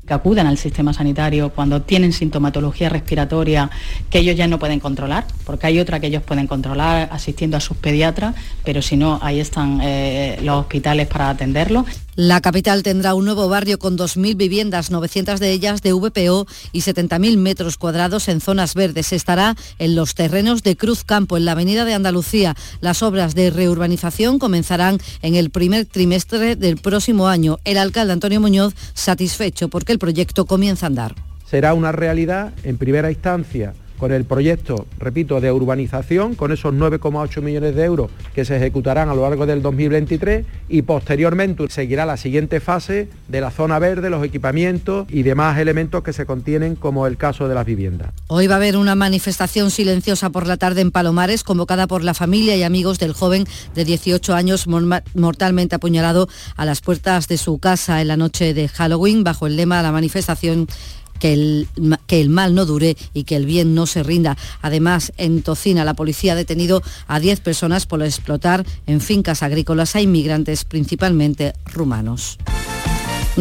que 0.10 0.16
acudan 0.16 0.48
al 0.48 0.58
sistema 0.58 0.92
sanitario 0.92 1.52
cuando 1.52 1.84
tienen 1.84 2.14
sintomatología 2.14 2.90
respiratoria 2.90 3.70
que 4.10 4.18
ellos 4.18 4.36
ya 4.36 4.48
no 4.48 4.58
pueden 4.58 4.80
controlar, 4.80 5.28
porque 5.46 5.68
hay 5.68 5.80
otra 5.80 6.00
que 6.00 6.08
ellos 6.08 6.24
pueden 6.24 6.48
controlar 6.48 7.10
asistiendo 7.12 7.58
a 7.58 7.60
sus 7.60 7.78
pediatras, 7.78 8.34
pero 8.66 8.82
si 8.82 8.98
no, 8.98 9.20
ahí 9.22 9.40
están 9.40 9.80
eh, 9.84 10.40
los 10.42 10.62
hospitales 10.62 11.06
para 11.08 11.30
atenderlos. 11.30 11.86
La 12.16 12.42
capital 12.42 12.84
tendrá 12.84 13.14
un 13.14 13.24
nuevo 13.24 13.48
barrio 13.48 13.80
con 13.80 13.98
2.000 13.98 14.36
viviendas, 14.36 14.92
900 14.92 15.40
de 15.40 15.52
ellas 15.54 15.82
de 15.82 15.94
VPO 15.94 16.48
y 16.74 16.82
70.000 16.82 17.38
metros 17.38 17.78
cuadrados 17.78 18.28
en 18.28 18.42
zonas 18.42 18.74
verdes. 18.74 19.14
Estará 19.14 19.56
en 19.78 19.96
los 19.96 20.16
terrenos 20.16 20.62
de 20.62 20.76
Cruz 20.76 21.06
Campo, 21.06 21.38
en 21.38 21.46
la 21.46 21.54
Avenida 21.54 21.86
de 21.86 21.94
Andalucía. 21.94 22.58
Las 22.82 23.04
obras 23.04 23.36
de 23.36 23.52
reurbanización 23.52 24.38
comenzarán 24.38 24.98
en 25.22 25.36
el 25.36 25.50
primer 25.50 25.86
trimestre 25.86 26.58
del 26.58 26.76
próximo 26.76 27.30
año. 27.30 27.60
El 27.64 27.78
alcalde 27.78 28.12
Antonio 28.12 28.42
Muñoz 28.42 28.74
satisfecho 28.94 29.70
porque 29.70 29.94
el 29.94 29.99
proyecto 30.00 30.46
comienza 30.46 30.86
a 30.86 30.88
andar. 30.88 31.16
Será 31.46 31.74
una 31.74 31.92
realidad 31.92 32.54
en 32.64 32.78
primera 32.78 33.12
instancia 33.12 33.74
con 34.00 34.12
el 34.12 34.26
proyecto, 34.26 34.88
repito, 34.98 35.40
de 35.42 35.52
urbanización, 35.52 36.34
con 36.34 36.52
esos 36.52 36.74
9,8 36.74 37.42
millones 37.42 37.76
de 37.76 37.84
euros 37.84 38.10
que 38.34 38.46
se 38.46 38.58
ejecutarán 38.58 39.10
a 39.10 39.14
lo 39.14 39.22
largo 39.24 39.46
del 39.46 39.62
2023 39.62 40.46
y 40.70 40.82
posteriormente 40.82 41.66
seguirá 41.70 42.06
la 42.06 42.18
siguiente 42.18 42.60
fase 42.60 43.10
de 43.28 43.42
la 43.42 43.52
zona 43.52 43.78
verde, 43.78 44.10
los 44.10 44.24
equipamientos 44.24 45.06
y 45.10 45.24
demás 45.24 45.58
elementos 45.60 46.02
que 46.02 46.14
se 46.14 46.26
contienen 46.26 46.76
como 46.76 47.06
el 47.06 47.18
caso 47.18 47.48
de 47.48 47.56
las 47.56 47.66
viviendas. 47.66 48.12
Hoy 48.28 48.48
va 48.48 48.56
a 48.56 48.58
haber 48.58 48.78
una 48.78 48.96
manifestación 48.96 49.70
silenciosa 49.70 50.30
por 50.30 50.48
la 50.48 50.58
tarde 50.58 50.82
en 50.82 50.92
Palomares, 50.92 51.44
convocada 51.44 51.86
por 51.88 52.04
la 52.04 52.14
familia 52.14 52.56
y 52.56 52.64
amigos 52.64 53.00
del 53.00 53.14
joven 53.14 53.46
de 53.76 53.86
18 53.86 54.34
años 54.34 54.68
mortalmente 54.68 55.76
apuñalado 55.76 56.30
a 56.56 56.66
las 56.66 56.82
puertas 56.82 57.28
de 57.28 57.38
su 57.38 57.60
casa 57.60 58.02
en 58.02 58.08
la 58.08 58.18
noche 58.18 58.54
de 58.54 58.68
Halloween, 58.70 59.24
bajo 59.24 59.48
el 59.48 59.58
lema 59.58 59.78
de 59.78 59.84
la 59.84 59.92
manifestación 59.92 60.68
que 61.20 61.34
el, 61.34 61.68
que 62.08 62.22
el, 62.22 62.30
mal 62.30 62.56
no 62.56 62.66
dure 62.66 62.98
y 63.14 63.24
que 63.24 63.36
el 63.36 63.46
bien 63.46 63.76
no 63.76 63.86
se 63.86 64.04
rinda. 64.04 64.38
Además, 64.62 65.14
en 65.18 65.42
Tocina 65.44 65.86
la 65.86 65.94
policía 65.94 66.34
ha 66.34 66.36
detenido 66.36 66.82
a 67.08 67.20
10 67.20 67.42
personas 67.42 67.86
por 67.86 68.02
explotar 68.02 68.66
en 68.88 69.02
fincas 69.02 69.44
agrícolas 69.44 69.96
a 69.96 70.02
inmigrantes, 70.02 70.66
principalmente 70.66 71.54
rumanos. 71.66 72.38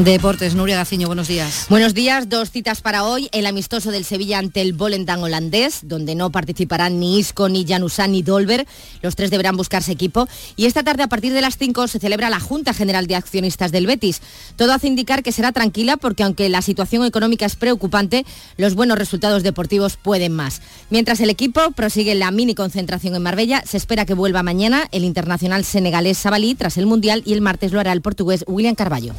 Deportes, 0.05 0.55
Nuria 0.55 0.77
Gaciño, 0.77 1.09
buenos 1.09 1.27
días. 1.27 1.67
Buenos 1.69 1.93
días, 1.93 2.29
dos 2.29 2.53
citas 2.53 2.83
para 2.83 3.03
hoy. 3.03 3.29
El 3.33 3.47
amistoso 3.47 3.91
del 3.91 4.05
Sevilla 4.05 4.39
ante 4.39 4.61
el 4.61 4.73
Volendam 4.73 5.25
holandés, 5.25 5.81
donde 5.83 6.15
no 6.15 6.31
participarán 6.31 7.01
ni 7.01 7.19
Isco, 7.19 7.49
ni 7.49 7.67
Januzaj, 7.67 8.09
ni 8.09 8.23
Dolber. 8.23 8.65
Los 9.03 9.17
tres 9.17 9.33
deberán 9.33 9.57
buscarse 9.57 9.91
equipo. 9.91 10.29
Y 10.55 10.67
esta 10.67 10.85
tarde, 10.85 11.03
a 11.03 11.09
partir 11.09 11.33
de 11.33 11.41
las 11.41 11.59
5, 11.59 11.89
se 11.89 11.99
celebra 11.99 12.31
la 12.31 12.39
Junta 12.39 12.75
General 12.75 13.09
de 13.09 13.17
Accionistas 13.17 13.73
del 13.73 13.89
Betis. 13.89 14.23
Todo 14.55 14.73
hace 14.73 14.87
indicar 14.87 15.25
que 15.25 15.33
será 15.33 15.51
tranquila 15.51 15.97
porque 15.97 16.23
aunque 16.23 16.49
la 16.49 16.63
situación 16.63 17.05
económica 17.05 17.45
es 17.45 17.57
preocupante, 17.57 18.25
los 18.57 18.75
buenos 18.75 18.99
resultados 18.99 19.43
deportivos 19.43 19.97
pueden 19.97 20.33
más. 20.33 20.63
Mientras 20.91 21.19
el 21.19 21.29
equipo 21.29 21.73
prosigue 21.73 22.15
la 22.15 22.31
mini 22.31 22.55
concentración 22.55 23.17
en 23.17 23.23
Marbella, 23.23 23.65
se 23.67 23.77
espera 23.77 24.07
que 24.07 24.15
vuelva 24.15 24.45
mañana 24.45 24.87
el 24.93 25.03
internacional 25.03 25.65
senegalés 25.65 26.19
Sabalí 26.19 26.55
tras 26.55 26.77
el 26.77 26.87
Mundial 26.87 27.23
y 27.27 27.33
el 27.33 27.41
martes 27.41 27.73
lo 27.73 27.81
hará 27.81 27.93
el 27.93 28.01
portugués 28.01 28.45
William 28.47 28.77
Carballo. 28.77 29.13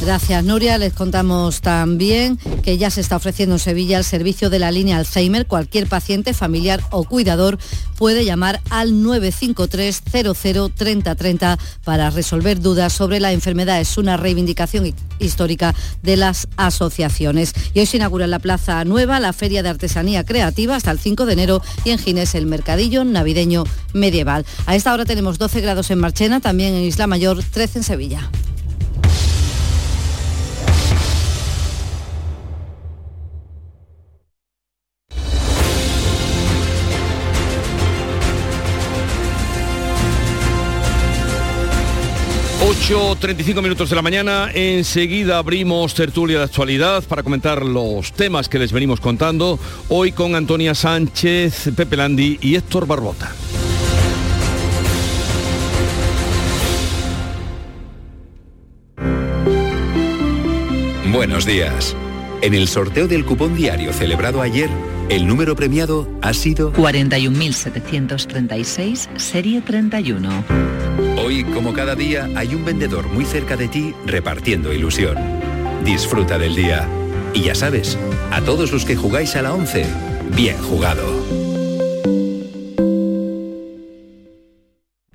Gracias, 0.00 0.21
Nuria. 0.44 0.78
Les 0.78 0.92
contamos 0.92 1.60
también 1.60 2.38
que 2.62 2.78
ya 2.78 2.90
se 2.90 3.00
está 3.00 3.16
ofreciendo 3.16 3.56
en 3.56 3.58
Sevilla 3.58 3.98
el 3.98 4.04
servicio 4.04 4.50
de 4.50 4.58
la 4.58 4.70
línea 4.70 4.96
Alzheimer. 4.96 5.46
Cualquier 5.46 5.88
paciente, 5.88 6.32
familiar 6.32 6.80
o 6.90 7.04
cuidador 7.04 7.58
puede 7.96 8.24
llamar 8.24 8.60
al 8.70 9.02
953 9.02 10.02
00 10.40 10.68
30 10.70 11.58
para 11.84 12.10
resolver 12.10 12.60
dudas 12.60 12.92
sobre 12.92 13.20
la 13.20 13.32
enfermedad. 13.32 13.80
Es 13.80 13.98
una 13.98 14.16
reivindicación 14.16 14.94
histórica 15.18 15.74
de 16.02 16.16
las 16.16 16.48
asociaciones. 16.56 17.52
Y 17.74 17.80
hoy 17.80 17.86
se 17.86 17.96
inaugura 17.96 18.24
en 18.24 18.30
la 18.30 18.38
Plaza 18.38 18.84
Nueva 18.84 19.20
la 19.20 19.32
Feria 19.32 19.62
de 19.62 19.70
Artesanía 19.70 20.24
Creativa 20.24 20.76
hasta 20.76 20.92
el 20.92 21.00
5 21.00 21.26
de 21.26 21.32
enero 21.32 21.62
y 21.84 21.90
en 21.90 21.98
Ginés 21.98 22.34
el 22.34 22.46
Mercadillo 22.46 23.04
Navideño 23.04 23.64
Medieval. 23.92 24.46
A 24.66 24.76
esta 24.76 24.94
hora 24.94 25.04
tenemos 25.04 25.38
12 25.38 25.60
grados 25.60 25.90
en 25.90 25.98
Marchena, 25.98 26.40
también 26.40 26.74
en 26.74 26.84
Isla 26.84 27.06
Mayor, 27.06 27.42
13 27.42 27.80
en 27.80 27.84
Sevilla. 27.84 28.30
8.35 42.82 43.62
minutos 43.62 43.90
de 43.90 43.96
la 43.96 44.02
mañana, 44.02 44.50
enseguida 44.52 45.38
abrimos 45.38 45.94
tertulia 45.94 46.38
de 46.38 46.44
actualidad 46.44 47.04
para 47.04 47.22
comentar 47.22 47.64
los 47.64 48.12
temas 48.12 48.48
que 48.48 48.58
les 48.58 48.72
venimos 48.72 48.98
contando, 48.98 49.56
hoy 49.88 50.10
con 50.10 50.34
Antonia 50.34 50.74
Sánchez, 50.74 51.70
Pepe 51.76 51.96
Landi 51.96 52.38
y 52.40 52.56
Héctor 52.56 52.88
Barbota. 52.88 53.32
Buenos 61.12 61.46
días. 61.46 61.94
En 62.42 62.52
el 62.54 62.66
sorteo 62.66 63.06
del 63.06 63.24
cupón 63.24 63.54
diario 63.54 63.92
celebrado 63.92 64.42
ayer, 64.42 64.68
el 65.08 65.28
número 65.28 65.54
premiado 65.54 66.08
ha 66.22 66.34
sido 66.34 66.72
41.736, 66.72 69.16
serie 69.16 69.60
31. 69.60 70.28
Hoy, 71.24 71.44
como 71.44 71.72
cada 71.72 71.94
día, 71.94 72.28
hay 72.34 72.56
un 72.56 72.64
vendedor 72.64 73.06
muy 73.06 73.24
cerca 73.24 73.56
de 73.56 73.68
ti 73.68 73.94
repartiendo 74.06 74.72
ilusión. 74.72 75.16
Disfruta 75.84 76.36
del 76.36 76.56
día. 76.56 76.88
Y 77.32 77.42
ya 77.42 77.54
sabes, 77.54 77.96
a 78.32 78.40
todos 78.40 78.72
los 78.72 78.84
que 78.84 78.96
jugáis 78.96 79.36
a 79.36 79.42
la 79.42 79.54
11, 79.54 79.86
bien 80.34 80.58
jugado. 80.58 81.41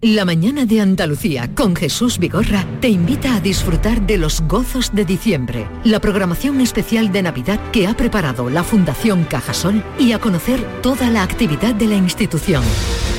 La 0.02 0.26
mañana 0.26 0.68
de 0.68 0.80
Andalucía 0.80 1.56
con 1.56 1.76
Jesús 1.76 2.20
Vigorra 2.20 2.68
te 2.82 2.88
invita 2.88 3.34
a 3.34 3.40
disfrutar 3.40 4.06
de 4.06 4.20
los 4.20 4.42
gozos 4.42 4.94
de 4.94 5.06
diciembre, 5.06 5.68
la 5.84 6.00
programación 6.00 6.62
especial 6.62 7.12
de 7.12 7.24
Navidad 7.24 7.60
que 7.72 7.88
ha 7.88 7.98
preparado 7.98 8.48
la 8.52 8.64
Fundación 8.64 9.24
Cajasol 9.24 9.84
y 9.98 10.12
a 10.12 10.20
conocer 10.20 10.64
toda 10.84 11.10
la 11.10 11.24
actividad 11.24 11.74
de 11.74 11.88
la 11.88 11.96
institución. 11.96 12.64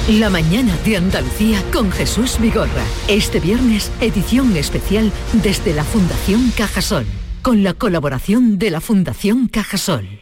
La 0.08 0.30
mañana 0.30 0.76
de 0.84 0.98
Andalucía 0.98 1.60
con 1.72 1.90
Jesús 1.90 2.38
Vigorra. 2.38 2.84
Este 3.08 3.40
viernes, 3.40 3.90
edición 4.00 4.56
especial 4.56 5.10
desde 5.42 5.74
la 5.74 5.82
Fundación 5.82 6.52
Cajasol, 6.56 7.06
con 7.42 7.64
la 7.64 7.74
colaboración 7.74 8.56
de 8.56 8.70
la 8.70 8.80
Fundación 8.80 9.48
Cajasol. 9.48 10.20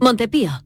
Montepío, 0.00 0.65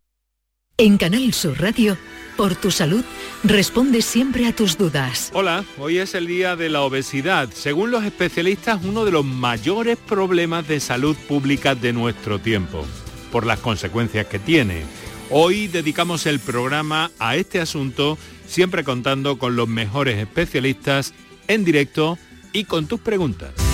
En 0.77 0.97
Canal 0.97 1.31
Sur 1.33 1.61
Radio, 1.61 1.95
por 2.37 2.55
tu 2.55 2.71
salud, 2.71 3.03
responde 3.43 4.01
siempre 4.01 4.47
a 4.47 4.55
tus 4.55 4.77
dudas. 4.77 5.29
Hola, 5.33 5.63
hoy 5.77 5.99
es 5.99 6.15
el 6.15 6.25
día 6.25 6.55
de 6.55 6.69
la 6.69 6.81
obesidad. 6.81 7.49
Según 7.53 7.91
los 7.91 8.03
especialistas, 8.03 8.79
uno 8.83 9.05
de 9.05 9.11
los 9.11 9.23
mayores 9.23 9.97
problemas 9.97 10.67
de 10.67 10.79
salud 10.79 11.15
pública 11.27 11.75
de 11.75 11.93
nuestro 11.93 12.39
tiempo, 12.39 12.85
por 13.31 13.45
las 13.45 13.59
consecuencias 13.59 14.25
que 14.25 14.39
tiene. 14.39 14.83
Hoy 15.29 15.67
dedicamos 15.67 16.25
el 16.25 16.39
programa 16.39 17.11
a 17.19 17.35
este 17.35 17.61
asunto, 17.61 18.17
siempre 18.47 18.83
contando 18.83 19.37
con 19.37 19.55
los 19.55 19.67
mejores 19.67 20.17
especialistas 20.17 21.13
en 21.47 21.63
directo 21.63 22.17
y 22.53 22.63
con 22.63 22.87
tus 22.87 22.99
preguntas. 22.99 23.70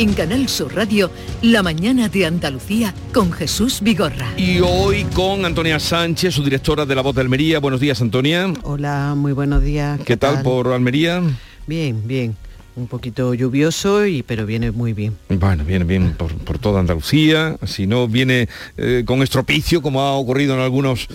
En 0.00 0.14
Canal 0.14 0.48
Sur 0.48 0.74
Radio, 0.74 1.10
La 1.42 1.62
mañana 1.62 2.08
de 2.08 2.24
Andalucía 2.24 2.94
con 3.12 3.30
Jesús 3.30 3.82
Vigorra. 3.82 4.32
Y 4.34 4.58
hoy 4.60 5.04
con 5.12 5.44
Antonia 5.44 5.78
Sánchez, 5.78 6.32
su 6.36 6.42
directora 6.42 6.86
de 6.86 6.94
La 6.94 7.02
Voz 7.02 7.14
de 7.14 7.20
Almería. 7.20 7.58
Buenos 7.58 7.80
días, 7.80 8.00
Antonia. 8.00 8.50
Hola, 8.62 9.12
muy 9.14 9.32
buenos 9.32 9.62
días. 9.62 10.00
¿Qué, 10.06 10.16
tal, 10.16 10.42
por 10.42 10.68
Almería? 10.68 11.22
Bien, 11.66 12.00
bien. 12.08 12.34
Un 12.76 12.86
poquito 12.86 13.34
lluvioso, 13.34 14.06
y, 14.06 14.22
pero 14.22 14.46
viene 14.46 14.70
muy 14.70 14.94
bien. 14.94 15.18
Bueno, 15.28 15.66
viene 15.66 15.84
bien 15.84 16.14
por, 16.14 16.58
toda 16.58 16.80
Andalucía, 16.80 17.58
si 17.66 17.86
no 17.86 18.08
viene 18.08 18.48
eh, 18.78 19.02
con 19.04 19.22
estropicio 19.22 19.82
como 19.82 20.00
ha 20.00 20.12
ocurrido 20.12 20.54
en 20.54 20.60
algunos 20.60 21.08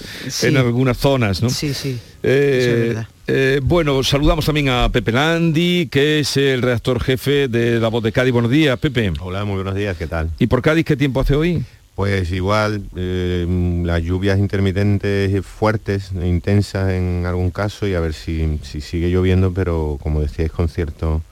en 0.44 0.58
algunas 0.58 0.98
zonas, 0.98 1.42
¿no? 1.42 1.50
Sí, 1.50 1.74
sí. 1.74 1.98
Eh, 2.22 3.04
Eh, 3.28 3.59
bueno, 3.63 4.03
saludamos 4.03 4.45
también 4.45 4.69
a 4.69 4.89
Pepe 4.89 5.11
Landi, 5.11 5.88
que 5.88 6.19
es 6.19 6.38
el 6.38 6.61
redactor 6.61 7.01
jefe 7.01 7.47
de 7.47 7.80
La 7.80 7.88
Voz 7.88 8.03
de 8.03 8.11
Cádiz. 8.11 8.32
Buenos 8.32 8.51
días, 8.51 8.78
Pepe. 8.78 9.11
Hola, 9.19 9.45
muy 9.45 9.55
buenos 9.55 9.73
días, 9.73 9.97
¿qué 9.97 10.05
tal? 10.05 10.30
¿Y 10.38 10.45
por 10.45 10.61
Cádiz 10.61 10.86
qué 10.86 10.95
tiempo 10.95 11.21
hace 11.21 11.34
hoy? 11.34 11.63
Pues 11.95 12.32
igual, 12.32 12.84
eh, 12.95 13.47
las 13.84 14.03
lluvias 14.03 14.38
intermitentes 14.38 15.43
fuertes, 15.43 16.11
e 16.21 16.28
intensas 16.28 16.91
en 16.91 17.26
algún 17.26 17.49
caso, 17.49 17.88
y 17.88 17.95
a 17.95 17.99
ver 17.99 18.13
si, 18.13 18.59
si 18.61 18.80
sigue 18.80 19.09
lloviendo, 19.09 19.51
pero 19.53 19.97
como 20.03 20.21
decíais, 20.21 20.51
con 20.51 20.69
cierto 20.69 21.23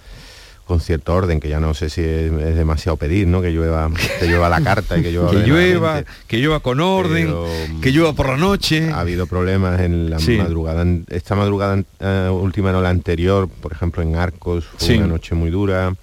con 0.73 0.81
cierto 0.81 1.13
orden, 1.13 1.39
que 1.39 1.49
ya 1.49 1.59
no 1.59 1.75
sé 1.75 1.87
si 1.87 2.01
es, 2.01 2.31
demasiado 2.55 2.97
pedir, 2.97 3.27
¿no? 3.27 3.43
Que 3.43 3.51
llueva, 3.51 3.91
que 4.19 4.25
llueva 4.25 4.49
la 4.49 4.59
carta 4.59 4.97
y 4.97 5.03
que 5.03 5.11
llueva. 5.11 5.29
que 5.31 5.47
llueva, 5.47 6.03
que 6.25 6.37
llueva 6.37 6.59
con 6.61 6.79
orden, 6.79 7.31
que 7.79 7.91
llueva 7.91 8.13
por 8.13 8.27
la 8.29 8.37
noche. 8.37 8.89
Ha 8.89 9.01
habido 9.01 9.27
problemas 9.27 9.79
en 9.81 10.09
la 10.09 10.17
madrugada, 10.17 10.83
esta 11.09 11.35
madrugada 11.35 11.83
eh, 11.99 12.29
última 12.31 12.71
no 12.71 12.81
la 12.81 12.89
anterior, 12.89 13.47
por 13.47 13.71
ejemplo 13.71 14.01
en 14.01 14.15
Arcos, 14.15 14.65
fue 14.79 14.97
una 14.97 15.05
noche 15.05 15.35
muy 15.35 15.51
dura. 15.51 15.93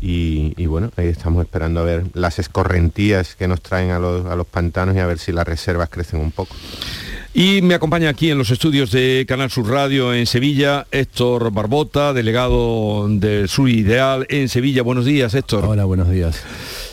Y, 0.00 0.66
bueno, 0.66 0.90
ahí 0.96 1.06
estamos 1.06 1.44
esperando 1.44 1.78
a 1.78 1.84
ver 1.84 2.02
las 2.14 2.40
escorrentías 2.40 3.36
que 3.36 3.46
nos 3.46 3.62
traen 3.62 3.92
a 3.92 4.00
los, 4.00 4.26
a 4.26 4.34
los 4.34 4.48
pantanos 4.48 4.96
y 4.96 4.98
a 4.98 5.06
ver 5.06 5.20
si 5.20 5.30
las 5.30 5.46
reservas 5.46 5.90
crecen 5.90 6.18
un 6.18 6.32
poco. 6.32 6.56
Y 7.34 7.62
me 7.62 7.74
acompaña 7.74 8.10
aquí 8.10 8.30
en 8.30 8.36
los 8.36 8.50
estudios 8.50 8.90
de 8.90 9.24
Canal 9.26 9.50
Sur 9.50 9.70
Radio 9.70 10.12
en 10.12 10.26
Sevilla, 10.26 10.86
Héctor 10.90 11.50
Barbota, 11.50 12.12
delegado 12.12 13.06
del 13.08 13.48
Sur 13.48 13.70
Ideal 13.70 14.26
en 14.28 14.50
Sevilla. 14.50 14.82
Buenos 14.82 15.06
días, 15.06 15.32
Héctor. 15.32 15.64
Hola, 15.64 15.86
buenos 15.86 16.10
días. 16.10 16.42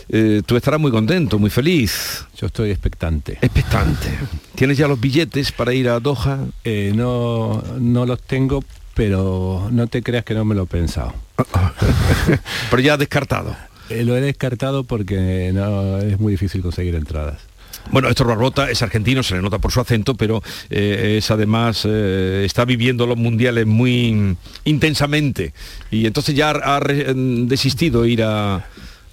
Eh, 0.08 0.42
tú 0.46 0.56
estarás 0.56 0.80
muy 0.80 0.92
contento, 0.92 1.40
muy 1.40 1.50
feliz. 1.50 2.26
Yo 2.38 2.48
estoy 2.48 2.72
expectante. 2.72 3.34
Expectante. 3.42 4.08
¿Tienes 4.56 4.78
ya 4.78 4.88
los 4.88 5.02
billetes 5.02 5.52
para 5.52 5.74
ir 5.74 5.90
a 5.90 6.00
Doha? 6.00 6.40
Eh, 6.64 6.94
no, 6.96 7.62
no 7.78 8.06
los 8.06 8.22
tengo, 8.22 8.64
pero 8.94 9.68
no 9.72 9.88
te 9.88 10.02
creas 10.02 10.24
que 10.24 10.36
no 10.36 10.46
me 10.46 10.56
lo 10.56 10.64
he 10.64 10.68
pensado. 10.68 11.14
pero 12.72 12.82
ya 12.82 12.96
descartado. 12.96 13.58
Eh, 13.90 14.06
lo 14.06 14.16
he 14.16 14.22
descartado 14.22 14.86
porque 14.86 15.52
no, 15.54 15.98
es 15.98 16.18
muy 16.18 16.32
difícil 16.32 16.62
conseguir 16.62 16.96
entradas. 16.96 17.42
Bueno, 17.92 18.08
Héctor 18.08 18.28
Barbota 18.28 18.70
es 18.70 18.82
argentino, 18.82 19.24
se 19.24 19.36
le 19.36 19.42
nota 19.42 19.58
por 19.58 19.72
su 19.72 19.80
acento, 19.80 20.14
pero 20.16 20.44
eh, 20.70 21.16
es 21.18 21.32
además, 21.32 21.86
eh, 21.90 22.44
está 22.46 22.66
viviendo 22.66 23.08
los 23.08 23.18
mundiales 23.18 23.66
muy 23.66 24.38
intensamente 24.66 25.54
y 25.90 26.06
entonces 26.06 26.36
ya 26.36 26.52
ha, 26.52 26.80
desistido 26.80 28.06
ir 28.06 28.24
a, 28.24 28.66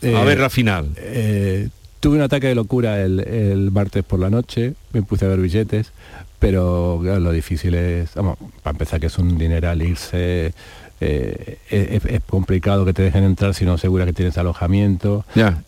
eh, 0.03 0.23
ver 0.25 0.41
la 0.41 0.51
final. 0.51 0.91
tuve 2.01 2.17
un 2.17 2.23
ataque 2.23 2.49
de 2.49 2.55
locura 2.55 3.03
el, 3.03 3.71
martes 3.73 4.05
por 4.05 4.21
la 4.21 4.29
noche, 4.29 4.75
me 4.93 5.03
puse 5.03 5.25
a 5.25 5.29
ver 5.29 5.41
billetes, 5.41 5.93
pero 6.39 7.01
lo 7.03 7.33
difícil 7.33 7.75
es, 7.75 8.15
vamos, 8.15 8.37
para 8.63 8.75
empezar 8.75 9.01
que 9.01 9.07
es 9.07 9.17
un 9.17 9.39
dineral 9.39 9.81
irse 9.81 10.53
eh, 11.01 11.59
es, 11.71 12.21
complicado 12.27 12.85
que 12.85 12.93
te 12.93 13.03
dejen 13.03 13.25
entrar 13.25 13.55
si 13.55 13.65
no 13.65 13.75
asegura 13.75 14.07
que 14.07 14.13
tienes 14.13 14.39
alojamiento 14.39 15.25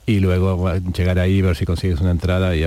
y 0.07 0.21
luego 0.21 0.73
llegar 0.97 1.19
ahí 1.19 1.43
ver 1.43 1.57
si 1.57 1.67
consigues 1.67 2.01
una 2.01 2.11
entrada 2.11 2.57
y 2.57 2.65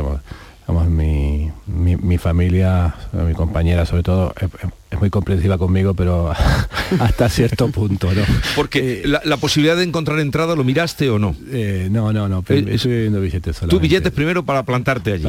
vamos, 0.67 0.87
mi, 0.87 1.51
mi, 1.67 2.17
familia, 2.17 2.95
mi 3.13 3.33
compañera 3.33 3.85
sobre 3.85 4.03
todo, 4.03 4.33
es, 4.39 4.99
muy 4.99 5.09
comprensiva 5.09 5.57
conmigo, 5.57 5.93
pero 5.93 6.31
hasta 6.99 7.29
cierto 7.29 7.69
punto, 7.69 8.13
¿no? 8.13 8.21
Porque 8.55 9.01
eh, 9.03 9.07
la, 9.07 9.37
posibilidad 9.37 9.75
de 9.75 9.83
encontrar 9.83 10.19
entrada, 10.19 10.55
¿lo 10.55 10.63
miraste 10.63 11.09
o 11.09 11.17
no? 11.17 11.35
Eh, 11.51 11.87
no, 11.89 12.13
no, 12.13 12.27
no, 12.27 12.39
estoy 12.47 12.91
viendo 12.91 13.19
billetes 13.19 13.55
solamente. 13.55 13.75
Tú 13.75 13.79
billetes 13.79 14.11
primero 14.11 14.43
para 14.43 14.63
plantarte 14.63 15.13
allí. 15.13 15.23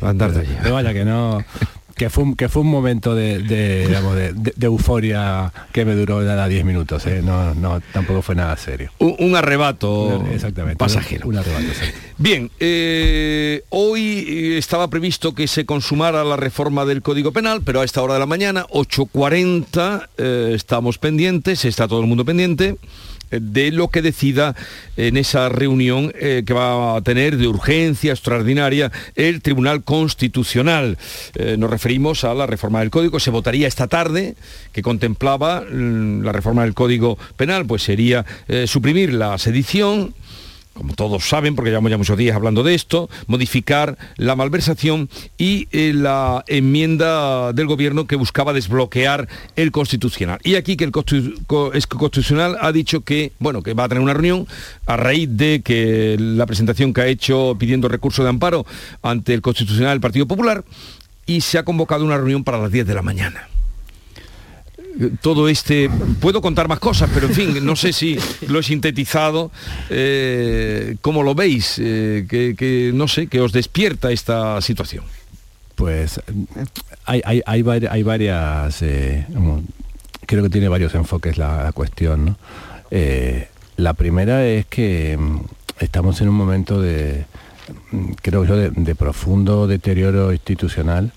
plantarte 0.00 0.40
allí. 0.40 0.56
Pero 0.62 0.74
vaya 0.74 0.92
que 0.92 1.04
no 1.04 1.44
que 2.02 2.10
fue, 2.10 2.24
un, 2.24 2.34
que 2.34 2.48
fue 2.48 2.62
un 2.62 2.68
momento 2.68 3.14
de, 3.14 3.38
de, 3.38 4.66
euforia 4.66 5.52
que 5.70 5.84
me 5.84 5.94
duró 5.94 6.20
nada 6.22 6.48
10 6.48 6.64
minutos, 6.64 7.06
¿eh? 7.06 7.22
no, 7.22 7.54
no, 7.54 7.80
tampoco 7.92 8.22
fue 8.22 8.34
nada 8.34 8.56
serio. 8.56 8.90
Un, 8.98 9.36
arrebato 9.36 10.20
Exactamente, 10.32 10.78
pasajero. 10.78 11.28
Un, 11.28 11.36
arrebato, 11.36 11.64
Bien, 12.18 12.50
eh, 12.58 13.62
hoy 13.68 14.56
estaba 14.58 14.88
previsto 14.88 15.32
que 15.32 15.46
se 15.46 15.64
consumara 15.64 16.24
la 16.24 16.36
reforma 16.36 16.84
del 16.84 17.02
Código 17.02 17.30
Penal, 17.30 17.62
pero 17.64 17.82
a 17.82 17.84
esta 17.84 18.02
hora 18.02 18.14
de 18.14 18.20
la 18.20 18.26
mañana, 18.26 18.66
8.40, 18.70 20.08
eh, 20.18 20.52
estamos 20.56 20.98
pendientes, 20.98 21.64
está 21.64 21.86
todo 21.86 22.00
el 22.00 22.08
mundo 22.08 22.24
pendiente 22.24 22.78
de 23.40 23.72
lo 23.72 23.88
que 23.88 24.02
decida 24.02 24.54
en 24.96 25.16
esa 25.16 25.48
reunión 25.48 26.12
eh, 26.18 26.42
que 26.46 26.54
va 26.54 26.96
a 26.96 27.00
tener 27.02 27.36
de 27.36 27.48
urgencia 27.48 28.12
extraordinaria 28.12 28.92
el 29.14 29.42
Tribunal 29.42 29.82
Constitucional. 29.84 30.98
Eh, 31.34 31.56
nos 31.58 31.70
referimos 31.70 32.24
a 32.24 32.34
la 32.34 32.46
reforma 32.46 32.80
del 32.80 32.90
Código, 32.90 33.20
se 33.20 33.30
votaría 33.30 33.68
esta 33.68 33.88
tarde, 33.88 34.34
que 34.72 34.82
contemplaba 34.82 35.60
mm, 35.62 36.22
la 36.22 36.32
reforma 36.32 36.62
del 36.62 36.74
Código 36.74 37.18
Penal, 37.36 37.66
pues 37.66 37.82
sería 37.82 38.24
eh, 38.48 38.66
suprimir 38.66 39.12
la 39.12 39.38
sedición, 39.38 40.14
como 40.74 40.94
todos 40.94 41.28
saben, 41.28 41.54
porque 41.54 41.70
llevamos 41.70 41.90
ya 41.90 41.98
muchos 41.98 42.16
días 42.16 42.34
hablando 42.34 42.62
de 42.62 42.74
esto, 42.74 43.10
modificar 43.26 43.98
la 44.16 44.36
malversación 44.36 45.08
y 45.38 45.68
eh, 45.72 45.92
la 45.94 46.44
enmienda 46.46 47.52
del 47.52 47.66
gobierno 47.66 48.06
que 48.06 48.16
buscaba 48.16 48.52
desbloquear 48.52 49.28
el 49.56 49.70
constitucional. 49.70 50.38
Y 50.42 50.54
aquí 50.54 50.76
que 50.76 50.84
el 50.84 50.92
constitucional 50.92 52.56
ha 52.60 52.72
dicho 52.72 53.02
que, 53.02 53.32
bueno, 53.38 53.62
que 53.62 53.74
va 53.74 53.84
a 53.84 53.88
tener 53.88 54.02
una 54.02 54.14
reunión 54.14 54.46
a 54.86 54.96
raíz 54.96 55.28
de 55.30 55.62
que 55.62 56.16
la 56.18 56.46
presentación 56.46 56.92
que 56.92 57.02
ha 57.02 57.06
hecho 57.06 57.56
pidiendo 57.58 57.88
recurso 57.88 58.22
de 58.22 58.30
amparo 58.30 58.66
ante 59.02 59.34
el 59.34 59.42
constitucional 59.42 59.92
del 59.92 60.00
Partido 60.00 60.26
Popular 60.26 60.64
y 61.26 61.42
se 61.42 61.58
ha 61.58 61.64
convocado 61.64 62.04
una 62.04 62.16
reunión 62.16 62.44
para 62.44 62.58
las 62.58 62.72
10 62.72 62.86
de 62.86 62.94
la 62.94 63.02
mañana 63.02 63.48
todo 65.20 65.48
este... 65.48 65.90
Puedo 66.20 66.40
contar 66.40 66.68
más 66.68 66.78
cosas, 66.78 67.10
pero 67.12 67.26
en 67.26 67.34
fin, 67.34 67.64
no 67.64 67.76
sé 67.76 67.92
si 67.92 68.18
lo 68.48 68.60
he 68.60 68.62
sintetizado. 68.62 69.50
Eh, 69.90 70.96
¿Cómo 71.00 71.22
lo 71.22 71.34
veis? 71.34 71.78
Eh, 71.78 72.26
que, 72.28 72.90
no 72.94 73.08
sé, 73.08 73.26
que 73.26 73.40
os 73.40 73.52
despierta 73.52 74.10
esta 74.10 74.60
situación. 74.60 75.04
Pues 75.74 76.20
hay, 77.06 77.42
hay, 77.44 77.62
varias... 78.02 78.82
Eh, 78.82 79.26
creo 80.26 80.42
que 80.42 80.50
tiene 80.50 80.68
varios 80.68 80.94
enfoques 80.94 81.38
la, 81.38 81.72
cuestión. 81.72 82.36
la 83.76 83.94
primera 83.94 84.46
es 84.46 84.66
que 84.66 85.16
mm, 85.18 85.40
estamos 85.80 86.20
en 86.20 86.28
un 86.28 86.34
momento 86.34 86.80
de, 86.80 87.24
mm, 87.90 88.12
creo 88.20 88.44
yo, 88.44 88.56
de 88.56 88.94
profundo 88.94 89.66
deterioro 89.66 90.32
institucional 90.32 91.12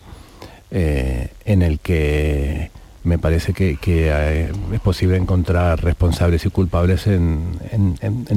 en 0.71 1.61
el 1.61 1.79
que 1.79 2.69
me 3.05 3.19
parece 3.19 3.53
que, 3.53 3.77
eh, 3.85 4.51
es 4.73 4.79
posible 4.81 5.15
encontrar 5.15 5.81
responsables 5.83 6.43
y 6.45 6.49
culpables 6.49 7.05
en, 7.05 7.59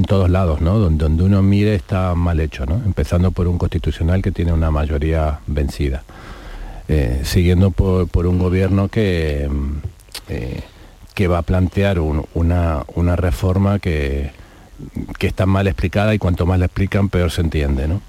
todos 0.07 0.29
lados, 0.29 0.61
¿no? 0.61 0.77
Donde, 0.77 1.23
uno 1.23 1.41
mire 1.41 1.73
está 1.73 2.13
mal 2.13 2.39
hecho, 2.39 2.65
¿no? 2.67 2.75
Empezando 2.75 3.31
por 3.31 3.47
un 3.47 3.57
constitucional 3.57 4.21
que 4.21 4.31
tiene 4.31 4.53
una 4.53 4.69
mayoría 4.69 5.39
vencida. 5.47 6.03
Eh, 6.87 7.21
siguiendo 7.23 7.71
por, 7.71 8.27
un 8.27 8.37
gobierno 8.37 8.89
que, 8.89 9.49
eh, 10.29 10.61
que 11.15 11.27
va 11.27 11.39
a 11.39 11.43
plantear 11.43 11.99
una, 11.99 12.83
una, 12.95 13.15
reforma 13.15 13.79
que, 13.79 14.31
que, 15.17 15.27
está 15.27 15.45
mal 15.45 15.67
explicada 15.67 16.13
y 16.13 16.19
cuanto 16.19 16.45
más 16.45 16.59
la 16.59 16.65
explican 16.65 17.09
peor 17.09 17.31
se 17.31 17.41
entiende, 17.41 17.87
¿no? 17.87 18.01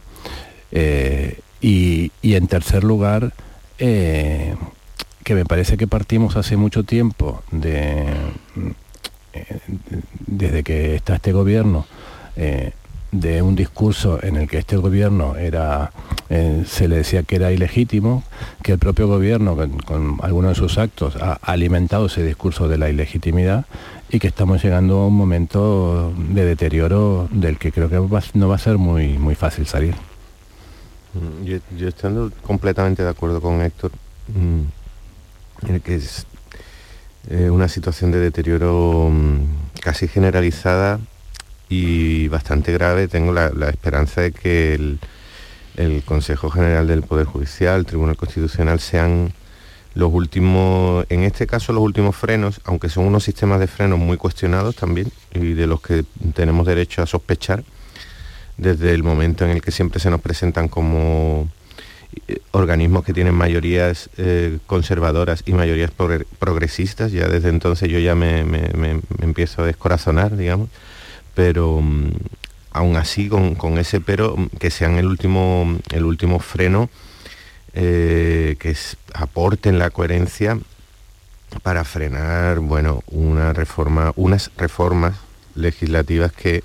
y, 1.61 2.13
y, 2.23 2.35
en 2.35 2.47
tercer 2.47 2.85
lugar, 2.85 3.33
que 5.31 5.37
me 5.37 5.45
parece 5.45 5.77
que 5.77 5.87
partimos 5.87 6.35
hace 6.35 6.57
mucho 6.57 6.83
tiempo 6.83 7.41
de, 7.53 8.05
eh, 9.33 9.61
desde 10.27 10.65
que 10.65 10.97
está 10.97 11.15
este 11.15 11.31
gobierno, 11.31 11.87
eh, 12.35 12.73
de 13.13 13.41
un 13.41 13.55
discurso 13.55 14.19
en 14.25 14.35
el 14.35 14.49
que 14.49 14.59
este 14.59 14.77
gobierno 14.77 15.37
era, 15.37 15.93
eh, 16.31 16.65
se 16.67 16.89
le 16.89 16.97
decía 16.97 17.23
que 17.23 17.37
era 17.37 17.53
ilegítimo, 17.53 18.25
que 18.65 18.73
el 18.73 18.81
propio 18.81 19.07
gobierno 19.07 19.57
con, 19.87 20.19
algunos 20.21 20.51
de 20.51 20.55
sus 20.57 20.79
actos 20.79 21.15
ha 21.15 21.35
alimentado 21.43 22.07
ese 22.07 22.25
discurso 22.25 22.67
de 22.67 22.79
la 22.79 22.91
ilegitimidad 22.91 23.67
y 24.09 24.19
que 24.19 24.27
estamos 24.27 24.61
llegando 24.65 24.99
a 24.99 25.07
un 25.07 25.15
momento 25.15 26.13
de 26.17 26.45
deterioro 26.45 27.29
del 27.31 27.57
que 27.57 27.71
creo 27.71 27.89
que 27.89 28.19
no 28.35 28.49
va 28.49 28.57
a 28.57 28.59
ser 28.59 28.79
muy, 28.79 29.17
muy 29.17 29.37
fácil 29.37 29.65
salir. 29.67 29.95
Mm, 31.15 31.45
yo, 31.45 31.59
yo 31.79 31.87
estando 31.87 32.33
completamente 32.43 33.05
de 33.05 33.11
acuerdo 33.11 33.41
con 33.41 33.63
Héctor, 33.63 33.93
mm, 34.27 34.80
que 35.85 35.95
es 35.95 36.27
eh, 37.29 37.51
una 37.51 37.69
situación 37.69 38.11
de 38.11 38.19
deterioro 38.19 39.11
mm, 39.13 39.81
casi 39.81 40.09
generalizada 40.09 40.99
y 41.69 42.29
bastante 42.29 42.73
grave. 42.73 43.09
Tengo 43.09 43.33
la, 43.33 43.69
esperanza 43.69 44.23
de 44.23 44.33
que 44.33 44.75
el, 44.75 44.99
Consejo 46.05 46.51
General 46.51 46.87
del 46.87 47.03
Poder 47.03 47.25
Judicial, 47.27 47.81
el 47.81 47.87
Tribunal 47.87 48.17
Constitucional, 48.17 48.81
sean 48.81 49.33
los 49.95 50.13
últimos, 50.13 51.07
en 51.09 51.23
este 51.23 51.47
caso 51.47 51.73
los 51.73 51.83
últimos 51.83 52.17
frenos, 52.17 52.61
aunque 52.65 52.91
son 52.91 53.07
unos 53.07 53.25
sistemas 53.25 53.61
de 53.61 53.67
frenos 53.67 53.99
muy 53.99 54.19
cuestionados 54.19 54.77
también 54.77 55.11
y 55.33 55.55
de 55.55 55.67
los 55.67 55.81
que 55.81 56.05
tenemos 56.35 56.67
derecho 56.67 57.03
a 57.03 57.07
sospechar 57.07 57.65
desde 58.59 58.93
el 58.93 59.03
momento 59.03 59.45
en 59.47 59.53
el 59.53 59.63
que 59.63 59.71
siempre 59.71 60.01
se 60.01 60.11
nos 60.11 60.21
presentan 60.21 60.69
como 60.69 61.49
organismos 62.53 63.05
que 63.05 63.13
tienen 63.13 63.35
mayorías 63.35 64.11
conservadoras 64.67 65.43
y 65.47 65.53
mayorías 65.53 65.91
progresistas, 66.39 67.13
ya 67.13 67.29
desde 67.29 67.49
entonces 67.49 67.89
yo 67.89 67.99
ya 67.99 68.15
me, 68.15 68.41
empiezo 69.21 69.63
a 69.63 69.67
descorazonar, 69.67 70.37
digamos, 70.37 70.69
pero 71.35 71.81
mm, 71.81 72.11
aún 72.73 72.97
así 72.97 73.29
con, 73.29 73.79
ese 73.79 74.01
pero 74.01 74.37
mm, 74.37 74.47
que 74.59 74.71
sean 74.71 74.97
el 74.97 75.07
último, 75.07 75.79
el 75.93 76.05
último 76.05 76.41
freno 76.41 76.91
que 77.73 78.77
aporten 79.15 79.79
la 79.79 79.91
coherencia 79.91 80.59
para 81.63 81.85
frenar, 81.85 82.61
bueno, 82.61 83.03
una 83.09 83.53
reforma, 83.53 84.13
unas 84.17 84.51
reformas 84.57 85.17
legislativas 85.55 86.33
que, 86.33 86.63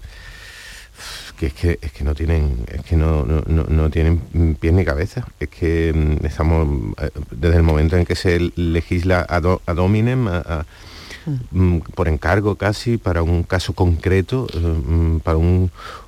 que, 1.36 1.48
es, 1.48 1.54
que 1.54 1.80
es 1.82 1.92
que 1.92 2.04
no 2.04 2.16
tienen 2.16 2.66
es 2.72 2.82
que 2.84 2.96
no, 2.96 3.26
no, 3.26 3.90
tienen 3.90 4.20
pies 4.60 4.74
ni 4.74 4.86
cabeza. 4.86 5.26
Es 5.40 5.50
que 5.50 5.94
mm, 5.94 6.26
estamos 6.26 6.68
eh, 7.02 7.10
desde 7.32 7.58
el 7.58 7.64
momento 7.64 7.98
en 7.98 8.06
que 8.06 8.16
se 8.16 8.52
legisla 8.56 9.26
ad, 9.28 9.46
hominem 9.78 10.28
mm, 11.52 11.78
por 11.94 12.08
encargo 12.08 12.56
casi 12.56 12.98
para 12.98 13.22
un 13.24 13.44
caso 13.44 13.74
concreto 13.74 14.48
eh, 14.54 14.60
mm, 14.60 15.20
para 15.20 15.38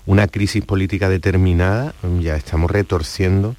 una 0.05 0.27
crisis 0.27 0.63
política 0.63 1.09
determinada 1.09 1.93
ya 2.21 2.35
estamos 2.35 2.71
retorciendo 2.71 3.55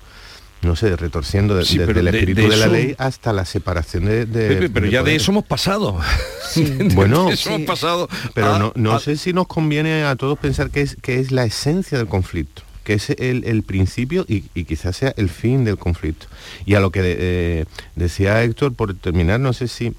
no 0.62 0.76
sé, 0.76 0.96
retorciendo 0.96 1.54
desde 1.54 1.82
el 1.84 2.08
espíritu 2.08 2.48
de, 2.48 2.56
la 2.56 2.66
ley 2.66 2.94
hasta 2.98 3.32
la 3.32 3.44
separación 3.44 4.06
de... 4.06 4.70
pero 4.72 4.86
ya 4.86 5.02
de 5.02 5.14
eso 5.14 5.30
hemos 5.30 5.44
pasado. 5.44 6.00
bueno, 6.94 7.28
hemos 7.30 7.62
pasado 7.62 8.08
pero 8.34 8.72
no, 8.74 8.98
sé 8.98 9.16
si 9.16 9.32
nos 9.32 9.46
conviene 9.46 10.04
a 10.04 10.16
todos 10.16 10.38
pensar 10.38 10.70
que 10.70 10.80
es, 10.80 10.96
que 11.00 11.20
es 11.20 11.30
la 11.30 11.44
esencia 11.44 11.98
del 11.98 12.08
conflicto 12.08 12.62
que 12.84 12.94
es 12.94 13.10
el, 13.10 13.62
principio 13.64 14.24
y, 14.26 14.40
quizás 14.64 14.96
sea 14.96 15.12
el 15.18 15.28
fin 15.28 15.62
del 15.62 15.76
conflicto. 15.76 16.26
Y 16.64 16.72
a 16.72 16.80
lo 16.80 16.90
que 16.90 17.02
eh, 17.04 17.64
decía 17.96 18.42
Héctor, 18.42 18.72
por 18.72 18.94
terminar, 18.94 19.40
no 19.40 19.52
sé 19.52 19.68
si, 19.68 19.92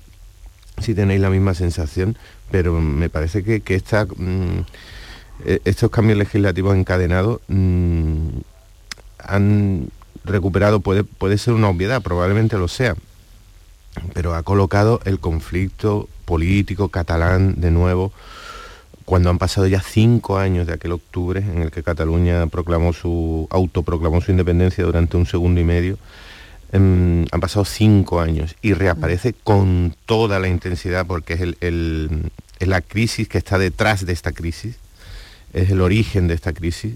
si 0.81 0.95
tenéis 0.95 1.21
la 1.21 1.29
misma 1.29 1.53
sensación, 1.53 2.17
pero 2.49 2.81
me 2.81 3.07
parece 3.11 3.43
que, 3.43 3.61
que 3.61 3.77
mm, 3.77 4.61
e, 5.45 5.61
estos 5.65 5.91
cambios 5.91 6.17
legislativos 6.17 6.75
encadenados 6.75 7.41
mm, 7.47 8.29
han 9.19 9.89
recuperado 10.29 10.79
puede, 10.79 11.03
puede 11.03 11.37
ser 11.37 11.53
una 11.53 11.69
obviedad, 11.69 12.01
probablemente 12.01 12.57
lo 12.57 12.67
sea, 12.67 12.95
pero 14.13 14.35
ha 14.35 14.43
colocado 14.43 15.01
el 15.05 15.19
conflicto 15.19 16.07
político 16.25 16.89
catalán 16.89 17.59
de 17.59 17.71
nuevo 17.71 18.11
cuando 19.05 19.31
han 19.31 19.39
pasado 19.39 19.65
ya 19.65 19.81
cinco 19.81 20.37
años 20.37 20.67
de 20.67 20.73
aquel 20.73 20.91
octubre 20.91 21.39
en 21.39 21.63
el 21.63 21.71
que 21.71 21.81
Cataluña 21.81 22.45
proclamó 22.45 22.93
su, 22.93 23.47
autoproclamó 23.49 24.21
su 24.21 24.29
independencia 24.29 24.83
durante 24.83 25.17
un 25.17 25.25
segundo 25.25 25.59
y 25.59 25.63
medio, 25.63 25.97
em, 26.71 27.25
han 27.31 27.39
pasado 27.39 27.65
cinco 27.65 28.21
años 28.21 28.55
y 28.61 28.73
reaparece 28.73 29.33
con 29.33 29.95
toda 30.05 30.37
la 30.37 30.47
intensidad 30.47 31.07
porque 31.07 31.33
es, 31.33 31.41
el, 31.41 32.31
es 32.59 32.67
la 32.67 32.81
crisis 32.81 33.27
que 33.27 33.39
está 33.39 33.57
detrás 33.57 34.05
de 34.05 34.13
esta 34.13 34.31
crisis, 34.31 34.75
es 35.53 35.71
el 35.71 35.81
origen 35.81 36.27
de 36.27 36.35
esta 36.35 36.53
crisis 36.53 36.93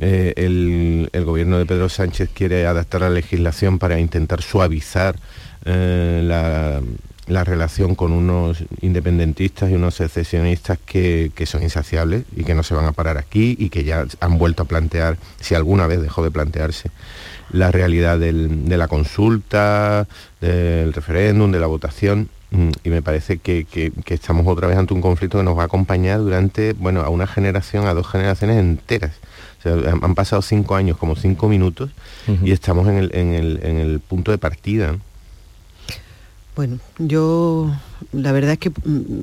eh, 0.00 0.32
el, 0.36 1.24
gobierno 1.24 1.58
de 1.58 1.66
Pedro 1.66 1.88
Sánchez 1.88 2.30
quiere 2.32 2.66
adaptar 2.66 3.00
la 3.00 3.10
legislación 3.10 3.78
para 3.78 3.98
intentar 3.98 4.42
suavizar 4.42 5.16
eh, 5.64 6.22
la, 6.24 7.44
relación 7.44 7.94
con 7.94 8.12
unos 8.12 8.64
independentistas 8.80 9.70
y 9.70 9.74
unos 9.74 9.96
secesionistas 9.96 10.78
que, 10.78 11.30
son 11.46 11.62
insaciables 11.62 12.24
y 12.34 12.44
que 12.44 12.54
no 12.54 12.62
se 12.62 12.74
van 12.74 12.86
a 12.86 12.92
parar 12.92 13.18
aquí 13.18 13.56
y 13.58 13.70
que 13.70 13.84
ya 13.84 14.06
han 14.20 14.38
vuelto 14.38 14.62
a 14.62 14.66
plantear, 14.66 15.18
si 15.40 15.54
alguna 15.54 15.86
vez 15.86 16.00
dejó 16.00 16.22
de 16.22 16.30
plantearse, 16.30 16.90
la 17.50 17.70
realidad 17.70 18.18
de 18.18 18.76
la 18.76 18.88
consulta, 18.88 20.06
del 20.40 20.92
referéndum, 20.92 21.50
de 21.50 21.60
la 21.60 21.66
votación. 21.66 22.28
Mm, 22.50 22.70
y 22.82 22.88
me 22.88 23.02
parece 23.02 23.38
que, 23.38 23.64
que, 23.66 23.92
estamos 24.14 24.46
otra 24.46 24.68
vez 24.68 24.78
ante 24.78 24.94
un 24.94 25.02
conflicto 25.02 25.36
que 25.36 25.44
nos 25.44 25.58
va 25.58 25.62
a 25.62 25.66
acompañar 25.66 26.20
durante, 26.20 26.72
bueno, 26.72 27.02
a 27.02 27.10
una 27.10 27.26
generación, 27.26 27.86
a 27.86 27.92
dos 27.92 28.08
generaciones 28.08 28.56
enteras 28.56 29.12
han 29.64 30.14
pasado 30.14 30.42
cinco 30.42 30.74
años 30.74 30.96
como 30.96 31.16
cinco 31.16 31.48
minutos 31.48 31.90
y 32.42 32.52
estamos 32.52 32.88
en 32.88 33.34
el, 33.34 34.00
punto 34.06 34.30
de 34.30 34.38
partida. 34.38 34.96
Bueno, 36.54 36.78
yo 36.98 37.72
la 38.12 38.32
verdad 38.32 38.52
es 38.52 38.58
que 38.58 38.70
mm, 38.70 39.22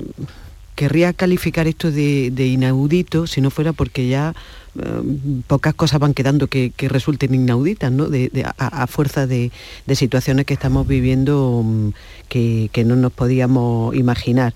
querría 0.74 1.12
calificar 1.12 1.66
esto 1.66 1.90
de, 1.90 2.32
inaudito 2.34 3.26
si 3.26 3.42
no 3.42 3.50
fuera 3.50 3.74
porque 3.74 4.08
ya 4.08 4.34
eh, 4.78 5.42
pocas 5.46 5.74
cosas 5.74 6.00
van 6.00 6.14
quedando 6.14 6.46
que, 6.46 6.72
resulten 6.88 7.34
inauditas, 7.34 7.92
¿no? 7.92 8.08
a, 8.56 8.86
fuerza 8.86 9.26
de, 9.26 9.50
situaciones 9.94 10.46
que 10.46 10.54
estamos 10.54 10.86
viviendo 10.86 11.62
mm, 11.62 11.88
que, 12.28 12.70
que 12.72 12.84
no 12.84 12.96
nos 12.96 13.12
podíamos 13.12 13.94
imaginar. 13.94 14.54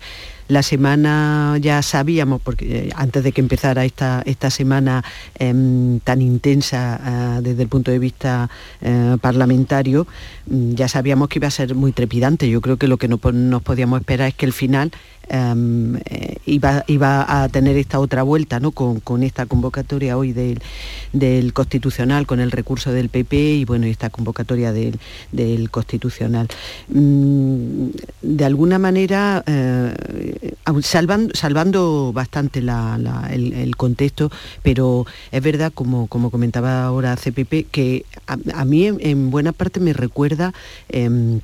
La 0.51 0.65
semana 0.65 1.59
ya 1.61 1.81
sabíamos, 1.81 2.43
porque 2.43 2.89
eh, 2.89 2.91
antes 2.97 3.23
de 3.23 3.31
que 3.31 3.41
empezara 3.41 3.85
esta, 3.85 4.21
esta 4.27 4.51
semana 4.51 5.05
em, 5.39 6.01
tan 6.01 6.21
intensa 6.21 6.99
eh, 6.99 7.41
desde 7.41 7.63
el 7.63 7.69
punto 7.69 7.93
de 7.93 8.01
vista 8.01 8.51
eh, 8.81 9.17
parlamentario, 9.21 10.09
mm, 10.49 10.75
ya 10.75 10.89
sabíamos 10.89 11.29
que 11.29 11.39
iba 11.39 11.47
a 11.47 11.53
ser 11.53 11.77
muy 11.77 11.93
trepidante. 11.93 12.51
Yo 12.51 12.61
creo 12.61 12.79
que 12.79 12.89
lo 12.89 12.97
que 12.97 13.07
no, 13.07 13.21
nos 13.33 13.63
podíamos 13.63 14.01
esperar 14.01 14.27
es 14.27 14.35
que 14.35 14.45
el 14.45 14.53
final 14.53 14.91
Em, 15.33 15.95
eh, 16.07 16.39
iba, 16.45 16.83
iba, 16.89 17.43
a 17.43 17.49
tener 17.49 17.77
esta 17.77 18.01
otra 18.01 18.25
vuelta 18.25 18.59
¿no? 18.59 18.73
con, 18.73 19.23
esta 19.23 19.47
convocatoria 19.47 20.19
hoy 20.19 20.33
del, 20.33 21.53
Constitucional, 21.53 22.27
con 22.27 22.41
el 22.41 22.51
recurso 22.51 22.93
del 22.93 23.11
PP 23.11 23.37
y 23.37 23.65
bueno, 23.65 23.87
esta 23.87 24.11
convocatoria 24.11 24.73
del, 24.73 25.71
Constitucional. 25.71 26.49
Mm, 26.89 27.91
de 28.23 28.45
alguna 28.45 28.81
manera, 28.81 29.45
eh, 29.47 30.55
salvando, 30.83 31.33
salvando, 31.35 32.13
bastante 32.13 32.59
el, 32.59 33.77
contexto, 33.77 34.33
pero 34.65 35.07
es 35.31 35.43
verdad, 35.43 35.71
como, 35.73 36.09
como 36.09 36.31
comentaba 36.31 36.83
ahora 36.83 37.15
CPP, 37.15 37.69
que 37.71 38.05
a, 38.27 38.65
mí 38.65 38.87
en, 38.87 39.31
buena 39.31 39.53
parte 39.53 39.79
me 39.79 39.93
recuerda... 39.93 40.53
Em, 40.89 41.41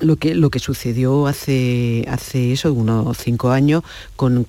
lo 0.00 0.16
que, 0.16 0.34
lo 0.34 0.50
que 0.50 0.58
sucedió 0.58 1.26
hace, 1.26 2.04
hace 2.08 2.52
eso, 2.52 2.72
unos 2.72 3.16
cinco 3.18 3.50
años 3.50 3.82
con, 4.16 4.46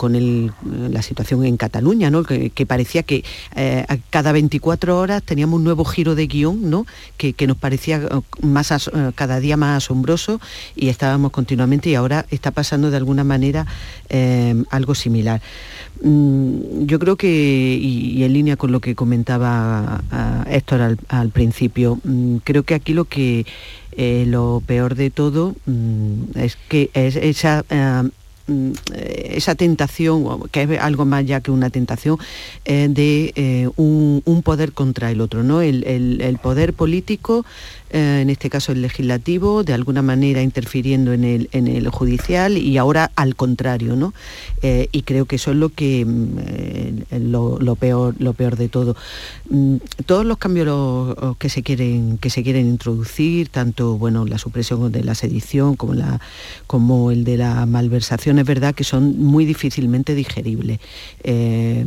la 0.91 1.01
situación 1.01 1.45
en 1.45 1.57
Cataluña, 1.57 2.09
¿no? 2.09 2.23
que, 2.23 2.65
parecía 2.65 3.03
que 3.03 3.23
eh, 3.55 3.85
cada 4.09 4.31
24 4.31 4.97
horas 4.97 5.23
teníamos 5.23 5.57
un 5.57 5.63
nuevo 5.63 5.85
giro 5.85 6.15
de 6.15 6.27
guion 6.27 6.69
¿no? 6.69 6.85
que, 7.17 7.35
nos 7.47 7.57
parecía 7.57 7.97
eh, 7.97 8.21
más 8.41 8.71
eh, 8.71 8.81
cada 9.15 9.39
día 9.39 9.57
más 9.57 9.83
asombroso 9.83 10.39
y 10.75 10.89
estábamos 10.89 11.31
continuamente 11.31 11.89
y 11.89 11.95
ahora 11.95 12.25
está 12.31 12.51
pasando 12.51 12.91
de 12.91 12.97
alguna 12.97 13.23
manera 13.23 13.65
algo 14.69 14.95
similar. 14.95 15.41
Mm, 16.01 16.85
yo 16.85 16.97
creo 16.99 17.15
que, 17.15 17.27
y, 17.79 18.23
en 18.23 18.33
línea 18.33 18.57
con 18.57 18.71
lo 18.71 18.79
que 18.79 18.95
comentaba 18.95 20.03
Héctor 20.47 20.97
al, 21.07 21.29
principio, 21.29 21.99
mm, 22.03 22.37
creo 22.37 22.63
que 22.63 22.73
aquí 22.73 22.93
lo 22.93 23.05
que 23.05 23.45
eh, 23.91 24.25
lo 24.27 24.63
peor 24.65 24.95
de 24.95 25.11
todo 25.11 25.55
mm, 25.65 26.37
es 26.37 26.57
que 26.69 26.89
es 26.93 27.15
esa 27.15 27.65
eh, 27.69 28.09
esa 28.93 29.55
tentación, 29.55 30.49
que 30.51 30.63
es 30.63 30.79
algo 30.79 31.05
más 31.05 31.25
ya 31.25 31.41
que 31.41 31.51
una 31.51 31.69
tentación, 31.69 32.17
eh, 32.65 32.87
de 32.89 33.33
eh, 33.35 33.69
un, 33.75 34.41
poder 34.43 34.73
contra 34.73 35.11
el 35.11 35.21
otro, 35.21 35.43
¿no? 35.43 35.61
El, 35.61 36.39
poder 36.41 36.73
político, 36.73 37.45
eh, 37.91 38.19
en 38.21 38.29
este 38.29 38.49
caso 38.49 38.71
el 38.71 38.81
legislativo, 38.81 39.63
de 39.63 39.73
alguna 39.73 40.01
manera 40.01 40.41
interfiriendo 40.41 41.13
en 41.13 41.23
el, 41.23 41.49
en 41.51 41.67
el 41.67 41.89
judicial 41.89 42.57
y 42.57 42.77
ahora 42.77 43.11
al 43.15 43.35
contrario, 43.35 43.95
¿no? 43.95 44.13
y 44.63 45.01
creo 45.03 45.25
que 45.25 45.37
eso 45.37 45.51
es 45.51 45.57
lo 45.57 45.69
que 45.69 46.05
mm, 46.05 47.31
lo, 47.31 47.75
peor, 47.75 48.15
lo 48.19 48.33
peor 48.33 48.57
de 48.57 48.69
todo. 48.69 48.95
Mm, 49.49 49.77
todos 50.05 50.25
los 50.25 50.37
cambios 50.37 51.15
que 51.37 51.49
se 51.49 51.63
quieren, 51.63 52.17
que 52.17 52.29
se 52.29 52.43
quieren 52.43 52.67
introducir, 52.67 53.49
tanto 53.49 53.97
bueno, 53.97 54.25
la 54.25 54.37
supresión 54.37 54.91
de 54.91 55.03
la 55.03 55.15
sedición 55.15 55.75
como, 55.75 55.93
la, 55.93 56.19
como 56.67 57.11
el 57.11 57.23
de 57.23 57.37
la 57.37 57.65
malversación, 57.65 58.30
es 58.39 58.45
verdad 58.45 58.75
que 58.75 58.83
son 58.83 59.19
muy 59.19 59.45
difícilmente 59.45 60.15
digeribles. 60.15 60.79
Eh, 61.23 61.85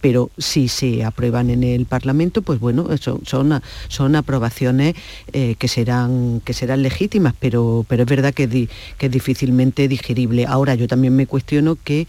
pero 0.00 0.30
si 0.36 0.68
se 0.68 1.04
aprueban 1.04 1.48
en 1.48 1.64
el 1.64 1.86
Parlamento, 1.86 2.42
pues 2.42 2.60
bueno, 2.60 2.86
son, 2.98 3.62
son, 3.88 4.16
aprobaciones 4.16 4.94
eh, 5.32 5.54
que, 5.58 5.68
serán, 5.68 6.42
que 6.44 6.52
serán 6.52 6.82
legítimas, 6.82 7.34
pero, 7.38 7.86
pero 7.88 8.02
es 8.02 8.08
verdad 8.08 8.34
que, 8.34 8.68
que 8.98 9.06
es 9.06 9.12
difícilmente 9.12 9.88
digerible. 9.88 10.44
Ahora 10.46 10.74
yo 10.74 10.86
también 10.86 11.16
me 11.16 11.26
cuestiono 11.26 11.76
que 11.82 12.06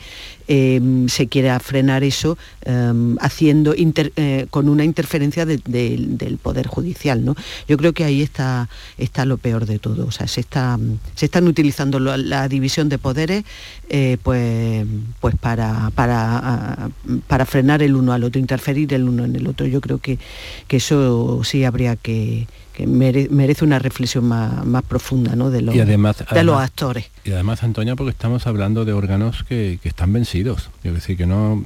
Em, 0.48 1.08
se 1.08 1.28
quiera 1.28 1.60
frenar 1.60 2.04
eso 2.04 2.38
em, 2.64 3.18
haciendo 3.20 3.74
eh, 3.76 4.48
con 4.50 4.70
una 4.70 4.84
interferencia 4.84 5.46
del 5.46 6.40
Poder 6.42 6.68
Judicial. 6.68 7.24
¿no? 7.24 7.36
Yo 7.68 7.78
creo 7.78 7.94
que 7.94 8.04
ahí 8.04 8.22
está, 8.22 8.70
está 8.98 9.26
lo 9.26 9.38
peor 9.38 9.66
de 9.66 9.80
todo. 9.80 10.06
O 10.06 10.12
sea, 10.12 10.28
se, 10.28 10.42
está, 10.42 10.78
se 11.16 11.26
están 11.26 11.48
utilizando 11.48 12.00
la, 12.00 12.48
división 12.48 12.90
de 12.90 12.98
poderes 12.98 13.44
eh, 13.90 14.18
pues, 14.24 14.86
pues 15.20 15.36
para, 15.36 15.92
para 15.96 16.92
para 17.28 17.46
frenar 17.46 17.82
el 17.82 17.96
uno 17.96 18.14
al 18.14 18.24
otro, 18.24 18.40
interferir 18.40 18.94
el 18.94 19.08
uno 19.08 19.26
en 19.26 19.36
el 19.36 19.48
otro. 19.48 19.66
Yo 19.68 19.82
creo 19.82 19.98
que, 20.00 20.20
que 20.68 20.78
eso 20.78 21.42
sí 21.44 21.64
habría 21.64 21.96
que, 21.96 22.48
que 22.74 22.88
merece 22.88 23.66
una 23.66 23.80
reflexión 23.80 24.26
más, 24.26 24.66
más 24.66 24.84
profunda 24.84 25.36
¿no? 25.36 25.50
de, 25.50 25.62
los, 25.62 25.76
de 25.76 26.44
los 26.44 26.62
actores. 26.62 27.10
Y 27.24 27.32
además, 27.32 27.64
Antonia, 27.64 27.96
porque 27.96 28.12
estamos 28.12 28.48
hablando 28.48 28.86
de 28.86 28.94
órganos 28.94 29.44
que, 29.44 29.80
que 29.82 29.90
están 29.90 30.14
vencidos, 30.14 30.70
es 30.84 30.94
decir, 30.94 31.18
que 31.18 31.26
no 31.26 31.66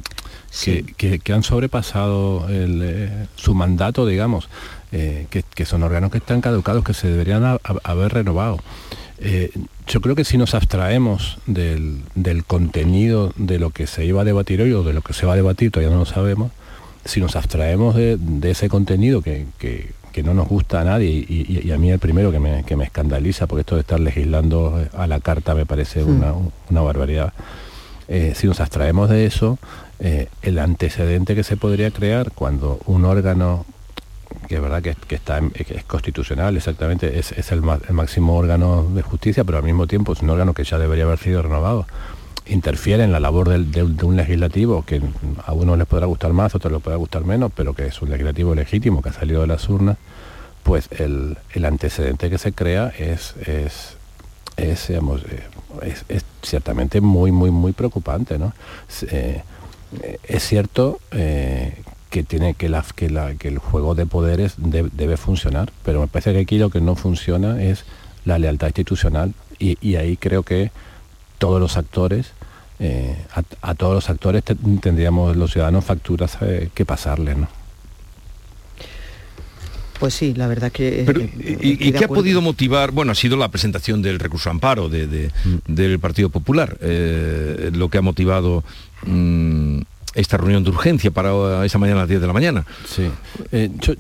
que, 0.98 1.20
que, 1.20 1.34
han 1.34 1.44
sobrepasado 1.44 2.48
el, 2.50 2.82
eh, 2.84 3.28
su 3.36 3.54
mandato, 3.54 4.06
digamos, 4.06 4.48
eh, 4.92 5.28
que, 5.30 5.44
que, 5.44 5.66
son 5.66 5.84
órganos 5.84 6.12
que 6.12 6.20
están 6.20 6.42
caducados, 6.42 6.84
que 6.84 6.94
se 6.94 7.08
deberían 7.08 7.60
haber 7.84 8.14
renovado. 8.14 8.60
Eh, 9.20 9.52
yo 9.88 10.02
creo 10.02 10.16
que 10.16 10.26
si 10.26 10.38
nos 10.38 10.56
abstraemos 10.56 11.38
del, 11.46 12.02
del, 12.16 12.44
contenido 12.44 13.32
de 13.38 13.60
lo 13.60 13.70
que 13.70 13.88
se 13.88 14.06
iba 14.06 14.22
a 14.22 14.26
debatir 14.26 14.62
hoy 14.62 14.74
o 14.74 14.84
de 14.84 14.94
lo 14.94 15.02
que 15.02 15.14
se 15.14 15.26
va 15.26 15.34
a 15.34 15.36
debatir, 15.36 15.72
todavía 15.72 15.94
no 15.94 16.00
lo 16.00 16.06
sabemos, 16.06 16.52
si 17.06 17.22
nos 17.22 17.36
abstraemos 17.36 17.96
de, 17.96 18.18
de 18.18 18.52
ese 18.52 18.68
contenido 18.68 19.22
que, 19.22 19.46
que, 19.58 19.94
que 20.16 20.24
no 20.24 20.34
nos 20.34 20.48
gusta 20.48 20.80
a 20.80 20.86
nadie 20.86 21.10
y, 21.10 21.70
a 21.74 21.78
mí 21.78 21.92
el 21.92 22.00
primero 22.00 22.32
que 22.32 22.40
me, 22.40 22.64
que 22.64 22.78
me, 22.78 22.86
escandaliza, 22.86 23.48
porque 23.48 23.60
esto 23.62 23.76
de 23.76 23.82
estar 23.82 24.00
legislando 24.00 24.82
a 24.94 25.08
la 25.08 25.20
carta 25.20 25.54
me 25.54 25.66
parece 25.66 26.06
una, 26.06 26.34
una, 26.70 26.82
barbaridad. 26.82 27.34
Eh, 28.08 28.32
si 28.34 28.48
nos 28.48 28.62
abstraemos 28.62 29.10
de 29.10 29.26
eso, 29.26 29.60
eh, 30.00 30.30
el 30.42 30.60
antecedente 30.60 31.36
que 31.36 31.44
se 31.44 31.58
podría 31.58 31.92
crear 31.92 32.32
cuando 32.32 32.80
un 32.86 33.04
órgano 33.04 33.66
que 34.48 34.56
es 34.56 34.62
verdad 34.62 34.82
que, 34.82 35.16
está 35.16 35.42
es 35.54 35.84
constitucional 35.84 36.56
exactamente 36.56 37.20
es, 37.20 37.52
el, 37.52 37.62
máximo 37.62 38.38
órgano 38.38 38.88
de 38.94 39.02
justicia 39.02 39.44
pero 39.44 39.58
al 39.58 39.64
mismo 39.64 39.88
tiempo 39.88 40.14
es 40.14 40.22
un 40.22 40.30
órgano 40.30 40.54
que 40.54 40.64
ya 40.64 40.78
debería 40.78 41.06
haber 41.06 41.20
sido 41.20 41.42
renovado 41.42 41.88
interfiere 42.48 43.04
en 43.04 43.12
la 43.12 43.20
labor 43.20 43.50
de, 43.50 43.84
un 43.84 44.16
legislativo 44.16 44.84
que 44.84 45.02
a 45.46 45.54
unos 45.54 45.78
les 45.78 45.88
podrá 45.88 46.06
gustar 46.06 46.34
más, 46.34 46.54
a 46.54 46.58
otros 46.58 46.74
les 46.74 46.82
podrá 46.82 46.98
gustar 46.98 47.26
menos, 47.26 47.52
pero 47.56 47.74
que 47.74 47.88
es 47.88 48.02
un 48.02 48.10
legislativo 48.10 48.56
legítimo 48.56 49.02
que 49.02 49.10
ha 49.10 49.14
salido 49.14 49.42
de 49.42 49.48
las 49.48 49.68
urnas, 49.70 49.98
pues 50.64 50.90
el, 50.92 51.38
antecedente 51.64 52.30
que 52.30 52.38
se 52.38 52.54
crea 52.54 52.92
es, 52.98 53.36
es, 53.46 53.98
es, 54.58 54.90
eh, 54.90 56.22
ciertamente 56.42 57.02
muy, 57.02 57.32
muy, 57.32 57.52
muy 57.52 57.72
preocupante. 57.72 58.38
¿no? 58.38 58.54
Eh, 59.12 59.42
es 60.24 60.44
cierto 60.44 61.00
eh, 61.12 61.82
que 62.10 62.24
tiene 62.24 62.54
que, 62.54 62.70
la, 62.70 62.84
que, 63.38 63.48
el 63.48 63.58
juego 63.58 63.96
de 63.96 64.06
poderes 64.06 64.56
debe 64.58 65.18
funcionar, 65.18 65.72
pero 65.84 66.02
me 66.02 66.08
parece 66.08 66.34
que 66.34 66.40
aquí 66.40 66.58
lo 66.58 66.70
que 66.70 66.82
no 66.82 66.96
funciona 66.96 67.62
es 67.62 67.86
la 68.24 68.40
lealtad 68.40 68.68
institucional 68.68 69.34
y 69.58 69.96
ahí 69.96 70.18
creo 70.18 70.44
que 70.44 70.70
todos 71.38 71.60
los 71.60 71.78
actores, 71.78 72.32
eh, 72.80 73.16
a, 73.62 73.74
todos 73.76 73.94
los 73.94 74.10
actores 74.10 74.44
tendríamos 74.44 75.38
los 75.38 75.52
ciudadanos 75.52 75.86
facturas 75.86 76.38
eh, 76.42 76.70
que 76.74 76.86
pasarle, 76.86 77.36
¿no? 77.36 77.48
Pues 80.00 80.14
sí, 80.14 80.34
la 80.34 80.48
verdad 80.48 80.74
que... 80.74 81.04
Eh, 81.04 81.58
¿Y, 81.62 81.94
qué 81.94 82.04
ha 82.04 82.10
podido 82.10 82.42
motivar? 82.42 82.92
Bueno, 82.92 83.14
ha 83.14 83.16
sido 83.16 83.38
la 83.38 83.48
presentación 83.48 84.02
del 84.02 84.20
recurso 84.20 84.50
amparo 84.50 84.90
de, 84.90 85.32
mm. 85.46 85.74
del 85.74 86.00
Partido 86.00 86.28
Popular, 86.28 86.78
lo 86.82 87.90
que 87.90 87.98
ha 87.98 88.02
motivado 88.02 88.66
mm, 89.06 89.80
esta 90.14 90.36
reunión 90.36 90.66
de 90.66 90.72
urgencia 90.72 91.12
para 91.12 91.66
esa 91.66 91.78
mañana 91.78 92.00
a 92.00 92.04
las 92.04 92.10
10 92.10 92.20
de 92.20 92.28
la 92.28 92.34
mañana. 92.34 92.66
Sí, 92.86 93.10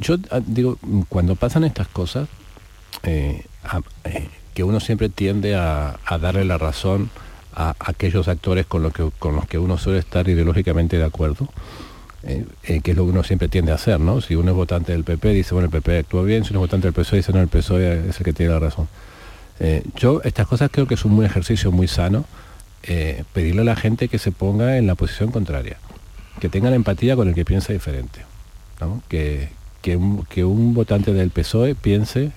yo, 0.01 0.17
ah, 0.31 0.41
digo, 0.45 0.77
cuando 1.07 1.35
pasan 1.35 1.63
estas 1.63 1.87
cosas, 1.87 2.27
que 4.55 4.63
uno 4.63 4.79
siempre 4.79 5.09
tiende 5.09 5.53
a, 5.53 5.99
darle 6.19 6.45
la 6.45 6.57
razón 6.57 7.11
a 7.53 7.75
aquellos 7.77 8.29
actores 8.29 8.65
con, 8.65 8.89
que, 8.91 9.11
con 9.19 9.35
los 9.35 9.45
que 9.47 9.59
uno 9.59 9.77
suele 9.77 9.99
estar 9.99 10.27
ideológicamente 10.27 10.97
de 10.97 11.03
acuerdo, 11.03 11.49
eh, 12.23 12.45
eh, 12.63 12.79
que 12.79 12.91
es 12.91 12.97
lo 12.97 13.03
que 13.03 13.11
uno 13.11 13.23
siempre 13.23 13.49
tiende 13.49 13.73
a 13.73 13.75
hacer, 13.75 13.99
¿no? 13.99 14.21
Si 14.21 14.33
uno 14.35 14.51
es 14.51 14.57
votante 14.57 14.93
del 14.93 15.03
PP, 15.03 15.33
dice, 15.33 15.53
bueno, 15.53 15.65
el 15.65 15.71
PP 15.71 15.99
actúa 15.99 16.23
bien, 16.23 16.45
si 16.45 16.51
uno 16.51 16.61
es 16.61 16.69
votante 16.69 16.87
del 16.87 16.93
PSOE, 16.93 17.17
dice, 17.17 17.33
no, 17.33 17.41
el 17.41 17.49
PSOE 17.49 18.09
es 18.09 18.17
el 18.17 18.23
que 18.23 18.31
tiene 18.31 18.53
la 18.53 18.59
razón. 18.59 18.87
Eh, 19.59 19.83
yo 19.97 20.21
estas 20.23 20.47
cosas 20.47 20.69
creo 20.71 20.87
que 20.87 20.93
es 20.93 21.03
un 21.03 21.23
ejercicio 21.23 21.71
muy 21.71 21.87
sano, 21.87 22.25
pedirle 23.33 23.61
a 23.61 23.65
la 23.65 23.75
gente 23.75 24.07
que 24.07 24.19
se 24.19 24.31
ponga 24.31 24.77
en 24.77 24.85
la 24.85 24.93
posición 24.93 25.31
contraria, 25.31 25.77
que 26.39 26.49
tenga 26.49 26.69
la 26.69 26.75
empatía 26.75 27.15
con 27.15 27.27
el 27.27 27.33
que 27.33 27.43
piensa 27.43 27.73
diferente, 27.73 28.21
que, 29.09 29.49
que, 29.81 29.99
que 30.29 30.45
un 30.45 30.75
votante 30.75 31.11
del 31.11 31.31
PSOE 31.31 31.73
piense 31.73 32.31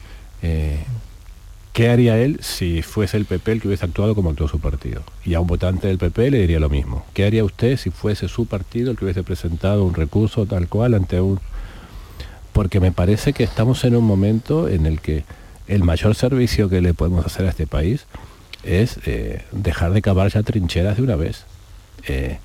¿Qué 1.73 1.89
haría 1.89 2.19
él 2.19 2.41
si 2.43 2.83
fuese 2.83 3.17
el 3.17 3.25
PP 3.25 3.53
el 3.53 3.61
que 3.61 3.69
hubiese 3.69 3.85
actuado 3.85 4.15
como 4.15 4.31
actuó 4.31 4.49
su 4.49 4.59
partido? 4.59 5.03
Y 5.25 5.35
a 5.35 5.41
un 5.41 5.47
votante 5.47 5.87
del 5.87 5.99
PP 5.99 6.31
le 6.31 6.39
diría 6.41 6.59
lo 6.59 6.69
mismo. 6.69 7.05
¿Qué 7.15 7.25
haría 7.25 7.45
usted 7.45 7.77
si 7.77 7.91
fuese 7.91 8.29
su 8.29 8.47
partido 8.47 8.91
el 8.91 8.97
que 8.97 9.05
hubiese 9.05 9.23
presentado 9.23 9.85
un 9.85 9.95
recurso 9.95 10.47
tal 10.47 10.69
cual 10.69 10.95
ante 10.95 11.21
un... 11.21 11.39
Porque 12.53 12.81
me 12.81 12.91
parece 12.91 13.33
que 13.33 13.45
estamos 13.45 13.85
en 13.85 13.95
un 13.95 14.05
momento 14.05 14.69
en 14.69 14.87
el 14.87 15.01
que 15.01 15.25
el 15.69 15.85
mayor 15.85 16.15
servicio 16.15 16.69
que 16.69 16.81
le 16.81 16.95
podemos 16.95 17.25
hacer 17.25 17.47
a 17.47 17.51
este 17.51 17.67
país 17.67 18.07
es 18.65 18.99
eh, 19.07 19.45
dejar 19.53 19.93
de 19.93 20.03
cavar 20.03 20.33
ya 20.33 20.43
trincheras 20.43 20.97
de 20.97 21.03
una 21.03 21.15
vez. 21.15 21.45
Eh, 22.09 22.39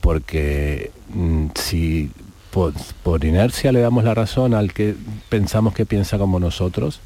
porque 0.00 0.90
mm, 1.14 1.48
si 1.54 2.10
por 2.50 3.24
inercia 3.24 3.70
le 3.70 3.80
damos 3.80 4.02
la 4.02 4.14
razón 4.14 4.54
al 4.54 4.72
que 4.72 4.96
pensamos 5.28 5.74
que 5.74 5.86
piensa 5.86 6.18
como 6.18 6.40
nosotros, 6.40 7.00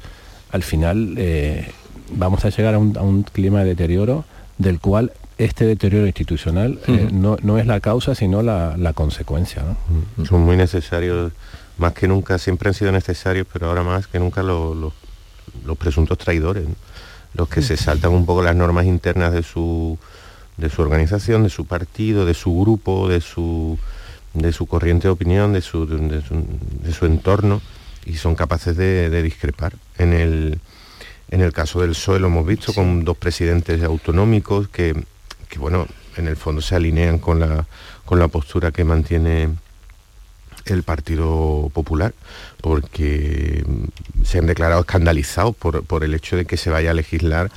al 0.51 0.63
final 0.63 1.15
eh, 1.17 1.71
vamos 2.11 2.45
a 2.45 2.49
llegar 2.49 2.75
a 2.75 2.79
un, 2.79 3.23
clima 3.23 3.59
de 3.59 3.65
deterioro 3.69 4.25
del 4.57 4.79
cual 4.79 5.11
este 5.37 5.65
deterioro 5.65 6.05
institucional 6.05 6.79
eh, 6.87 7.09
no, 7.11 7.57
es 7.57 7.65
la 7.65 7.79
causa, 7.81 8.15
sino 8.15 8.41
la, 8.41 8.93
consecuencia. 8.93 9.63
Son 10.23 10.41
muy 10.41 10.55
necesarios, 10.55 11.33
más 11.77 11.93
que 11.93 12.07
nunca, 12.07 12.37
siempre 12.37 12.69
han 12.69 12.73
sido 12.73 12.91
necesarios, 12.91 13.45
pero 13.51 13.67
ahora 13.67 13.83
más 13.83 14.07
que 14.07 14.19
nunca 14.19 14.43
los 14.43 14.93
presuntos 15.77 16.17
traidores, 16.17 16.65
los 17.33 17.49
que 17.49 17.61
se 17.61 17.75
saltan 17.75 18.13
un 18.13 18.25
poco 18.25 18.43
las 18.43 18.55
normas 18.55 18.85
internas 18.85 19.33
de 19.33 19.43
su, 19.43 19.97
de 20.55 20.69
su 20.69 20.81
organización, 20.81 21.43
de 21.43 21.49
su 21.49 21.65
partido, 21.65 22.25
de 22.25 22.33
su 22.33 22.57
grupo, 22.57 23.09
de 23.09 23.19
su, 23.19 23.77
de 24.33 24.53
su 24.53 24.67
corriente 24.67 25.09
de 25.09 25.11
opinión, 25.11 25.51
de 25.51 25.59
su, 25.59 25.85
de 25.85 26.93
su 26.93 27.05
entorno 27.05 27.61
y 28.05 28.15
son 28.15 28.35
capaces 28.35 28.77
de, 28.77 29.21
discrepar. 29.21 29.73
En 29.97 30.13
el, 30.13 30.59
en 31.31 31.41
el 31.41 31.51
caso 31.51 31.81
del 31.81 31.91
PSOE 31.91 32.19
lo 32.19 32.27
hemos 32.27 32.45
visto 32.45 32.73
con 32.73 33.03
dos 33.03 33.17
presidentes 33.17 33.83
autonómicos 33.83 34.69
que, 34.69 34.95
bueno, 35.57 35.87
en 36.17 36.27
el 36.27 36.37
fondo 36.37 36.61
se 36.61 36.75
alinean 36.75 37.19
con 37.19 37.39
la, 37.39 37.65
con 38.05 38.19
la 38.19 38.27
postura 38.27 38.71
que 38.71 38.83
mantiene 38.83 39.49
el 40.65 40.83
Partido 40.83 41.69
Popular, 41.73 42.13
porque 42.61 43.63
se 44.23 44.39
han 44.39 44.47
declarado 44.47 44.81
escandalizados 44.81 45.55
por, 45.55 46.03
el 46.03 46.13
hecho 46.13 46.37
de 46.37 46.45
que 46.45 46.57
se 46.57 46.69
vaya 46.69 46.91
a 46.91 46.93
legislar 46.93 47.51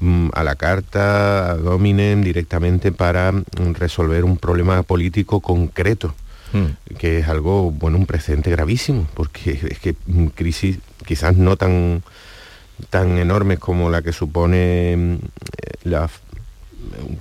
mm, 0.00 0.28
a 0.32 0.44
la 0.44 0.56
carta, 0.56 1.50
a 1.50 1.56
dominen 1.56 2.22
directamente 2.22 2.90
para 2.92 3.32
resolver 3.72 4.24
un 4.24 4.38
problema 4.38 4.82
político 4.82 5.40
concreto 5.40 6.14
Mm. 6.54 6.94
que 6.98 7.18
es 7.18 7.28
algo, 7.28 7.72
bueno, 7.72 7.98
un 7.98 8.06
precedente 8.06 8.48
gravísimo, 8.48 9.08
porque 9.14 9.58
es 9.70 9.78
que 9.80 9.96
crisis 10.34 10.78
quizás 11.04 11.36
no 11.36 11.56
tan, 11.56 12.02
tan 12.90 13.18
enormes 13.18 13.58
como 13.58 13.90
la 13.90 14.02
que 14.02 14.12
supone 14.12 14.94
mm, 14.96 15.16
la 15.82 16.08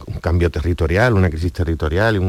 un, 0.07 0.19
cambio 0.19 0.49
territorial, 0.49 1.13
una 1.13 1.29
crisis 1.29 1.51
territorial, 1.51 2.19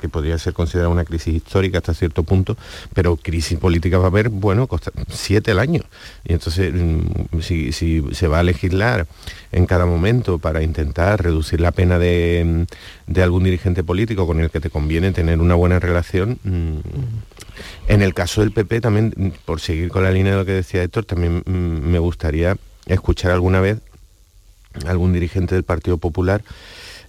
que, 0.00 0.08
podría 0.08 0.38
ser 0.38 0.52
considerada 0.52 0.88
una 0.88 1.04
crisis 1.04 1.34
histórica 1.34 1.78
hasta 1.78 1.94
cierto 1.94 2.22
punto, 2.22 2.56
pero 2.92 3.16
crisis 3.16 3.58
política 3.58 3.98
va 3.98 4.04
a 4.04 4.08
haber, 4.08 4.28
bueno, 4.28 4.68
siete 5.08 5.52
el 5.52 5.58
año. 5.58 5.82
Y 6.24 6.32
entonces, 6.32 6.72
mm, 6.74 7.40
si, 7.40 7.72
se 7.72 8.28
va 8.28 8.40
a 8.40 8.42
legislar 8.42 9.06
en 9.52 9.66
cada 9.66 9.86
momento 9.86 10.38
para 10.38 10.62
intentar 10.62 11.22
reducir 11.22 11.60
la 11.60 11.72
pena 11.72 11.98
de, 11.98 12.66
de 13.06 13.22
algún 13.22 13.44
dirigente 13.44 13.84
político 13.84 14.26
con 14.26 14.40
el 14.40 14.50
que 14.50 14.60
te 14.60 14.70
conviene 14.70 15.12
tener 15.12 15.40
una 15.40 15.54
buena 15.54 15.78
relación, 15.78 16.38
mm, 16.42 16.78
en 17.88 18.02
el 18.02 18.14
caso 18.14 18.40
del 18.40 18.52
PP 18.52 18.80
también, 18.80 19.34
por 19.44 19.60
seguir 19.60 19.88
con 19.88 20.02
la 20.02 20.10
línea 20.10 20.32
de 20.32 20.38
lo 20.38 20.44
que 20.44 20.52
decía 20.52 20.82
Héctor, 20.82 21.04
también 21.04 21.42
mm, 21.44 21.88
me 21.88 21.98
gustaría 21.98 22.56
escuchar 22.86 23.32
alguna 23.32 23.60
vez 23.60 23.78
algún 24.86 25.12
dirigente 25.12 25.54
del 25.54 25.64
Partido 25.64 25.98
Popular 25.98 26.42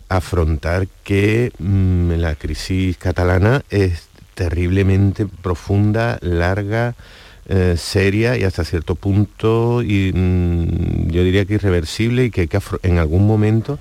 afrontar 0.10 0.88
que 1.04 1.52
mm, 1.60 2.14
la 2.14 2.36
crisis 2.36 2.98
catalana 2.98 3.64
es 3.70 4.08
terriblemente 4.34 5.28
profunda, 5.28 6.18
larga, 6.22 6.96
eh, 7.48 7.76
seria 7.78 8.38
y 8.38 8.44
hasta 8.44 8.64
cierto 8.64 8.96
punto, 8.96 9.82
mm, 9.84 11.10
yo 11.10 11.24
diría 11.24 11.46
que 11.46 11.56
irreversible 11.56 12.26
y 12.26 12.32
que 12.32 12.48
en 12.84 12.98
algún 12.98 13.28
momento 13.28 13.80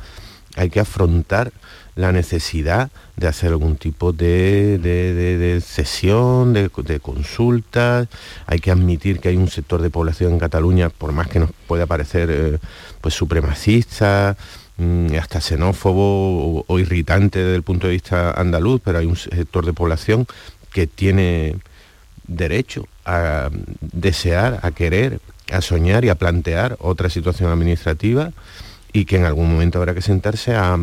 hay 0.56 0.70
que 0.70 0.80
afrontar 0.80 1.52
la 1.98 2.12
necesidad 2.12 2.92
de 3.16 3.26
hacer 3.26 3.50
algún 3.50 3.76
tipo 3.76 4.12
de, 4.12 4.78
de, 4.78 5.60
sesión, 5.60 6.52
de, 6.52 6.70
consultas. 7.00 8.06
Hay 8.46 8.60
que 8.60 8.70
admitir 8.70 9.18
que 9.18 9.30
hay 9.30 9.36
un 9.36 9.48
sector 9.48 9.82
de 9.82 9.90
población 9.90 10.34
en 10.34 10.38
Cataluña, 10.38 10.90
por 10.90 11.10
más 11.10 11.26
que 11.26 11.40
nos 11.40 11.50
pueda 11.66 11.86
parecer 11.86 12.30
eh, 12.30 12.58
pues 13.00 13.14
supremacista, 13.14 14.36
mm, 14.76 15.16
hasta 15.16 15.40
xenófobo 15.40 16.64
o, 16.68 16.78
irritante 16.78 17.40
desde 17.40 17.56
el 17.56 17.64
punto 17.64 17.88
de 17.88 17.94
vista 17.94 18.30
andaluz, 18.30 18.80
pero 18.84 18.98
hay 18.98 19.06
un 19.06 19.16
sector 19.16 19.66
de 19.66 19.72
población 19.72 20.24
que 20.72 20.86
tiene 20.86 21.56
derecho 22.28 22.86
a 23.04 23.50
desear, 23.80 24.60
a 24.62 24.70
querer, 24.70 25.18
a 25.50 25.60
soñar 25.62 26.04
y 26.04 26.10
a 26.10 26.14
plantear 26.14 26.76
otra 26.78 27.10
situación 27.10 27.50
administrativa 27.50 28.30
y 28.92 29.04
que 29.04 29.16
en 29.16 29.24
algún 29.24 29.50
momento 29.50 29.78
habrá 29.78 29.94
que 29.94 30.02
sentarse 30.02 30.54
a, 30.54 30.78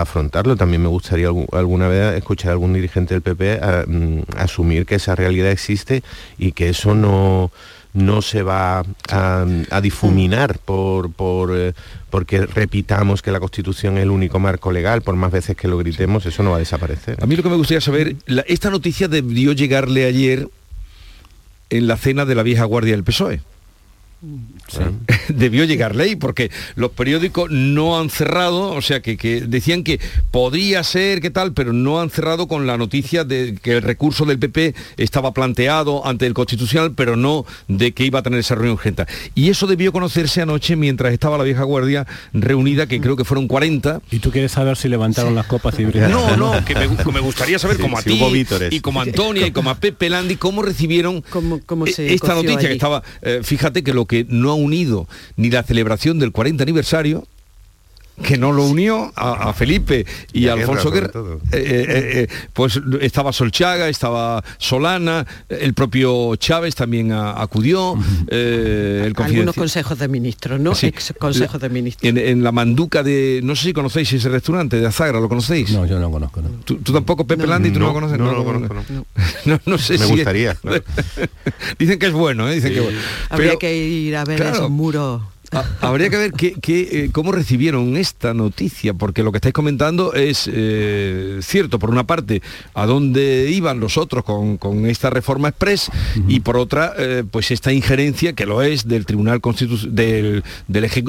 afrontarlo. 0.00 0.56
También 0.56 0.82
me 0.82 0.88
gustaría 0.88 1.28
alguna 1.52 1.88
vez 1.88 2.16
escuchar 2.16 2.50
a 2.50 2.52
algún 2.52 2.72
dirigente 2.72 3.14
del 3.14 3.22
PP 3.22 3.60
mm, 3.86 4.18
asumir 4.36 4.86
que 4.86 4.96
esa 4.96 5.14
realidad 5.14 5.50
existe 5.50 6.02
y 6.38 6.52
que 6.52 6.68
eso 6.68 6.94
no, 6.94 7.50
no 7.94 8.22
se 8.22 8.42
va 8.42 8.84
a, 9.10 9.80
difuminar 9.80 10.58
por, 10.58 11.12
por 11.12 11.56
eh, 11.56 11.72
porque 12.10 12.44
repitamos 12.46 13.22
que 13.22 13.30
la 13.30 13.40
Constitución 13.40 13.96
es 13.96 14.02
el 14.02 14.10
único 14.10 14.38
marco 14.38 14.72
legal, 14.72 15.02
por 15.02 15.14
más 15.16 15.32
veces 15.32 15.56
que 15.56 15.68
lo 15.68 15.78
gritemos, 15.78 16.26
eso 16.26 16.42
no 16.42 16.50
va 16.50 16.56
a 16.56 16.60
desaparecer. 16.60 17.16
A 17.22 17.26
mí 17.26 17.36
lo 17.36 17.42
que 17.42 17.48
me 17.48 17.56
gustaría 17.56 17.80
saber, 17.80 18.16
esta 18.46 18.70
noticia 18.70 19.08
debió 19.08 19.52
llegarle 19.52 20.04
ayer 20.06 20.48
en 21.70 21.86
la 21.86 21.96
cena 21.96 22.24
de 22.24 22.34
la 22.34 22.42
vieja 22.42 22.64
guardia 22.64 22.92
del 22.92 23.04
PSOE. 23.04 23.40
Debió 25.28 25.64
llegar 25.64 25.94
ley 25.94 26.16
porque 26.16 26.50
los 26.76 26.90
periódicos 26.92 27.50
no 27.50 27.98
han 27.98 28.10
cerrado, 28.10 28.72
o 28.72 28.82
sea 28.82 29.00
que, 29.00 29.16
decían 29.46 29.84
que 29.84 30.00
podría 30.30 30.82
ser, 30.82 31.20
que 31.20 31.30
tal, 31.30 31.52
pero 31.52 31.72
no 31.72 32.00
han 32.00 32.10
cerrado 32.10 32.48
con 32.48 32.66
la 32.66 32.78
noticia 32.78 33.24
de 33.24 33.58
que 33.62 33.72
el 33.72 33.82
recurso 33.82 34.24
del 34.24 34.38
PP 34.38 34.74
estaba 34.96 35.32
planteado 35.32 36.06
ante 36.06 36.26
el 36.26 36.34
Constitucional, 36.34 36.92
pero 36.94 37.16
no 37.16 37.44
de 37.68 37.92
que 37.92 38.04
iba 38.04 38.20
a 38.20 38.22
tener 38.22 38.40
esa 38.40 38.54
reunión 38.54 38.74
urgente. 38.74 39.06
Y 39.34 39.50
eso 39.50 39.66
debió 39.66 39.92
conocerse 39.92 40.40
anoche 40.40 40.76
mientras 40.76 41.12
estaba 41.12 41.38
la 41.38 41.44
vieja 41.44 41.64
guardia 41.64 42.06
reunida, 42.32 42.86
que 42.86 43.00
creo 43.00 43.16
que 43.16 43.24
fueron 43.24 43.48
40. 43.48 44.00
¿Y 44.10 44.18
tú 44.18 44.30
quieres 44.30 44.52
saber 44.52 44.76
si 44.76 44.88
levantaron 44.88 45.34
las 45.34 45.46
copas 45.46 45.78
y 45.78 45.84
No, 45.84 46.36
no, 46.36 46.64
que 46.64 46.74
me, 46.74 47.20
gustaría 47.20 47.58
saber 47.58 47.78
como 47.78 47.98
a 47.98 48.02
ti 48.02 48.20
y 48.70 48.80
como 48.80 49.00
a 49.00 49.04
Antonia 49.04 49.46
y 49.46 49.50
como 49.50 49.70
a 49.70 49.74
Pepe 49.76 50.08
Landi, 50.10 50.36
cómo 50.36 50.62
recibieron 50.62 51.22
esta 51.96 52.34
noticia 52.34 52.68
que 52.68 52.72
estaba, 52.72 53.02
eh, 53.22 53.40
fíjate 53.42 53.82
que 53.82 53.92
lo 53.92 54.06
que 54.06 54.13
no 54.28 54.50
ha 54.50 54.54
unido 54.54 55.08
ni 55.36 55.50
la 55.50 55.62
celebración 55.62 56.18
del 56.18 56.32
40 56.32 56.62
aniversario 56.62 57.26
que 58.22 58.38
no 58.38 58.52
lo 58.52 58.64
unió 58.64 59.12
a, 59.16 59.52
Felipe 59.52 60.06
y 60.32 60.46
a 60.48 60.52
Alfonso 60.52 60.90
Guerra. 60.90 61.10
Eh, 61.14 61.58
eh, 61.58 61.86
eh, 61.88 62.28
pues 62.52 62.80
estaba 63.00 63.32
Solchaga, 63.32 63.88
estaba 63.88 64.42
Solana, 64.58 65.26
el 65.48 65.74
propio 65.74 66.36
Chávez 66.36 66.74
también 66.74 67.12
acudió. 67.12 67.98
el 68.28 69.14
Algunos 69.16 69.54
consejos 69.54 69.98
de 69.98 70.08
ministros, 70.08 70.60
¿no? 70.60 70.72
Ex 70.80 71.14
consejos 71.18 71.60
de 71.60 71.68
ministros. 71.68 72.12
En, 72.16 72.42
la 72.44 72.52
manduca 72.52 73.02
de, 73.02 73.40
no 73.42 73.56
sé 73.56 73.68
si 73.68 73.72
conocéis 73.72 74.12
ese 74.12 74.28
restaurante 74.28 74.78
de 74.78 74.86
Azagra, 74.86 75.20
¿lo 75.20 75.28
conocéis? 75.28 75.70
No, 75.72 75.86
yo 75.86 75.96
no 75.96 76.02
lo 76.02 76.10
conozco. 76.10 76.42
¿Tú, 76.64 76.76
tampoco, 76.78 77.26
Pepe 77.26 77.46
Landi, 77.46 77.70
tú 77.70 77.80
no, 77.80 77.86
lo 77.86 77.94
conoces? 77.94 78.18
No, 78.18 78.26
no, 78.26 78.32
lo 78.32 78.44
conozco. 78.44 78.74
No, 79.66 79.78
sé 79.78 79.98
Me 79.98 80.06
gustaría. 80.06 80.56
Dicen 81.78 81.98
que 81.98 82.06
es 82.06 82.12
bueno, 82.12 82.48
¿eh? 82.48 82.54
Dicen 82.54 82.72
que 82.72 82.96
Habría 83.28 83.56
que 83.56 83.76
ir 83.76 84.16
a 84.16 84.24
ver 84.24 84.40
esos 84.42 84.70
muros 84.70 85.22
habría 85.80 86.10
que 86.10 86.16
ver 86.16 86.32
eh, 86.40 87.10
cómo 87.12 87.32
recibieron 87.32 87.96
esta 87.96 88.34
noticia, 88.34 88.94
porque 88.94 89.22
lo 89.22 89.32
que 89.32 89.38
estáis 89.38 89.52
comentando 89.52 90.14
es 90.14 90.48
eh, 90.52 91.38
cierto, 91.42 91.78
por 91.78 91.90
una 91.90 92.04
parte, 92.04 92.42
a 92.74 92.86
dónde 92.86 93.50
iban 93.50 93.80
los 93.80 93.96
otros 93.96 94.24
con, 94.24 94.86
esta 94.86 95.10
reforma 95.10 95.48
express 95.48 95.90
y 96.28 96.40
por 96.40 96.56
otra, 96.56 96.94
eh, 96.98 97.24
pues 97.30 97.50
esta 97.50 97.72
injerencia 97.72 98.32
que 98.32 98.46
lo 98.46 98.62
es 98.62 98.86
del 98.86 99.06
Tribunal 99.06 99.40
Constitucional, 99.40 99.94
del, 99.94 100.42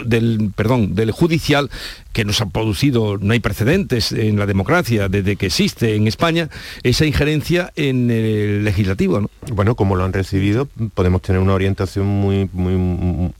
del, 0.05 0.51
perdón, 0.55 0.95
del 0.95 1.11
Judicial, 1.11 1.69
que 2.13 2.25
nos 2.25 2.41
ha 2.41 2.45
producido, 2.45 3.17
no 3.19 3.33
hay 3.33 3.39
precedentes 3.39 4.11
en 4.11 4.37
la 4.39 4.45
democracia 4.45 5.09
desde 5.09 5.35
que 5.35 5.47
existe 5.47 5.95
en 5.95 6.07
España, 6.07 6.49
esa 6.83 7.05
injerencia 7.05 7.71
en 7.75 8.09
el 8.09 8.63
legislativo. 8.63 9.29
Bueno, 9.51 9.75
como 9.75 9.95
lo 9.95 10.05
han 10.05 10.13
recibido, 10.13 10.67
podemos 10.93 11.21
tener 11.21 11.41
una 11.41 11.53
orientación 11.53 12.05
muy, 12.05 12.49
muy 12.53 13.31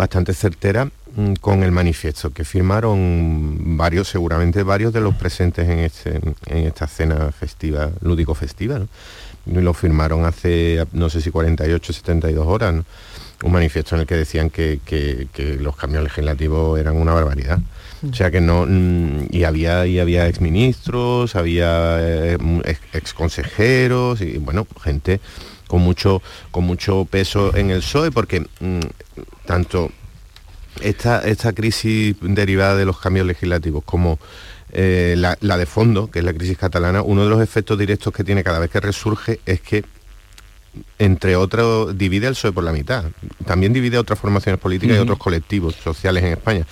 bastante 0.00 0.32
certera 0.32 0.86
mm, 0.86 1.34
con 1.34 1.62
el 1.62 1.72
manifiesto 1.72 2.30
que 2.30 2.44
firmaron 2.44 3.76
varios, 3.76 4.08
seguramente 4.08 4.62
varios 4.62 4.94
de 4.94 5.02
los 5.02 5.14
presentes 5.14 5.68
en, 5.68 5.80
este, 5.80 6.20
en 6.46 6.66
esta 6.66 6.86
cena 6.86 7.30
festiva, 7.32 7.90
lúdico 8.00 8.34
festiva, 8.34 8.80
lo 9.44 9.74
firmaron 9.74 10.24
hace, 10.24 10.86
no 10.92 11.10
sé 11.10 11.20
si 11.20 11.30
48, 11.30 11.92
72 11.92 12.46
horas, 12.46 12.74
un 13.42 13.52
manifiesto 13.52 13.94
en 13.94 14.02
el 14.02 14.06
que 14.06 14.16
decían 14.16 14.48
que, 14.48 14.80
los 15.60 15.76
cambios 15.76 16.02
legislativos 16.04 16.80
eran 16.80 16.96
una 16.96 17.12
barbaridad. 17.12 17.58
O 18.10 18.14
sea 18.14 18.30
que 18.30 18.40
no, 18.40 18.64
mm, 18.66 19.26
y 19.30 19.44
había, 19.44 19.86
y 19.86 19.98
había 19.98 20.26
exministros, 20.28 21.36
había 21.36 21.98
eh, 22.00 22.38
exconsejeros 22.94 24.22
y 24.22 24.38
bueno, 24.38 24.66
gente 24.82 25.20
con 25.70 25.82
mucho, 25.82 26.20
con 26.50 26.64
mucho 26.64 27.04
peso 27.04 27.54
en 27.54 27.70
el 27.70 27.80
PSOE, 27.80 28.10
porque 28.10 28.40
mm, 28.40 28.80
tanto 29.50 29.90
esta, 30.80 31.26
esta 31.26 31.52
crisis 31.52 32.14
derivada 32.20 32.76
de 32.76 32.84
los 32.84 33.00
cambios 33.00 33.26
legislativos 33.26 33.82
como 33.84 34.20
eh, 34.70 35.16
la, 35.18 35.56
de 35.56 35.66
fondo, 35.66 36.08
que 36.08 36.20
es 36.20 36.24
la 36.24 36.32
crisis 36.32 36.56
catalana, 36.56 37.02
uno 37.02 37.24
de 37.24 37.30
los 37.30 37.42
efectos 37.42 37.76
directos 37.76 38.12
que 38.12 38.22
tiene 38.22 38.44
cada 38.44 38.60
vez 38.60 38.70
que 38.70 38.78
resurge 38.78 39.40
es 39.46 39.60
que 39.60 39.84
entre 41.00 41.34
otros, 41.34 41.98
divide 41.98 42.28
el 42.28 42.34
PSOE 42.34 42.52
por 42.52 42.62
la 42.62 42.70
mitad. 42.70 43.06
También 43.44 43.72
divide 43.72 43.98
otras 43.98 44.20
formaciones 44.20 44.60
políticas 44.60 44.98
y 44.98 45.00
otros 45.00 45.18
colectivos 45.18 45.74
sociales 45.74 46.22
en 46.22 46.30
España. 46.30 46.64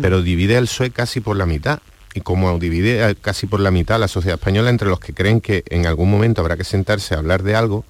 Pero 0.00 0.22
divide 0.22 0.56
el 0.56 0.66
PSOE 0.66 0.92
casi 0.92 1.18
por 1.18 1.36
la 1.36 1.46
mitad. 1.46 1.80
Y 2.14 2.20
como 2.20 2.56
divide 2.60 3.16
casi 3.16 3.48
por 3.48 3.58
la 3.58 3.72
mitad 3.72 3.98
la 3.98 4.06
sociedad 4.06 4.38
española 4.38 4.70
entre 4.70 4.88
los 4.88 5.00
que 5.00 5.14
creen 5.14 5.40
que 5.40 5.64
en 5.68 5.84
algún 5.86 6.08
momento 6.08 6.42
habrá 6.42 6.56
que 6.56 6.62
sentarse 6.62 7.16
a 7.16 7.18
hablar 7.18 7.42
de 7.42 7.56
algo, 7.56 7.84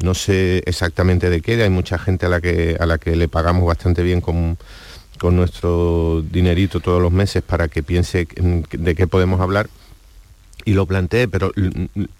no 0.00 0.14
sé 0.14 0.62
exactamente 0.66 1.30
de 1.30 1.40
qué, 1.40 1.62
hay 1.62 1.70
mucha 1.70 1.98
gente 1.98 2.26
a 2.26 2.28
la 2.28 2.40
que, 2.40 2.76
a 2.78 2.86
la 2.86 2.98
que 2.98 3.16
le 3.16 3.28
pagamos 3.28 3.66
bastante 3.66 4.02
bien 4.02 4.20
con, 4.20 4.56
con 5.18 5.36
nuestro 5.36 6.22
dinerito 6.22 6.80
todos 6.80 7.02
los 7.02 7.12
meses 7.12 7.42
para 7.42 7.68
que 7.68 7.82
piense 7.82 8.26
de 8.72 8.94
qué 8.94 9.06
podemos 9.06 9.40
hablar. 9.40 9.68
Y 10.64 10.74
lo 10.74 10.86
planteé, 10.86 11.28
pero 11.28 11.52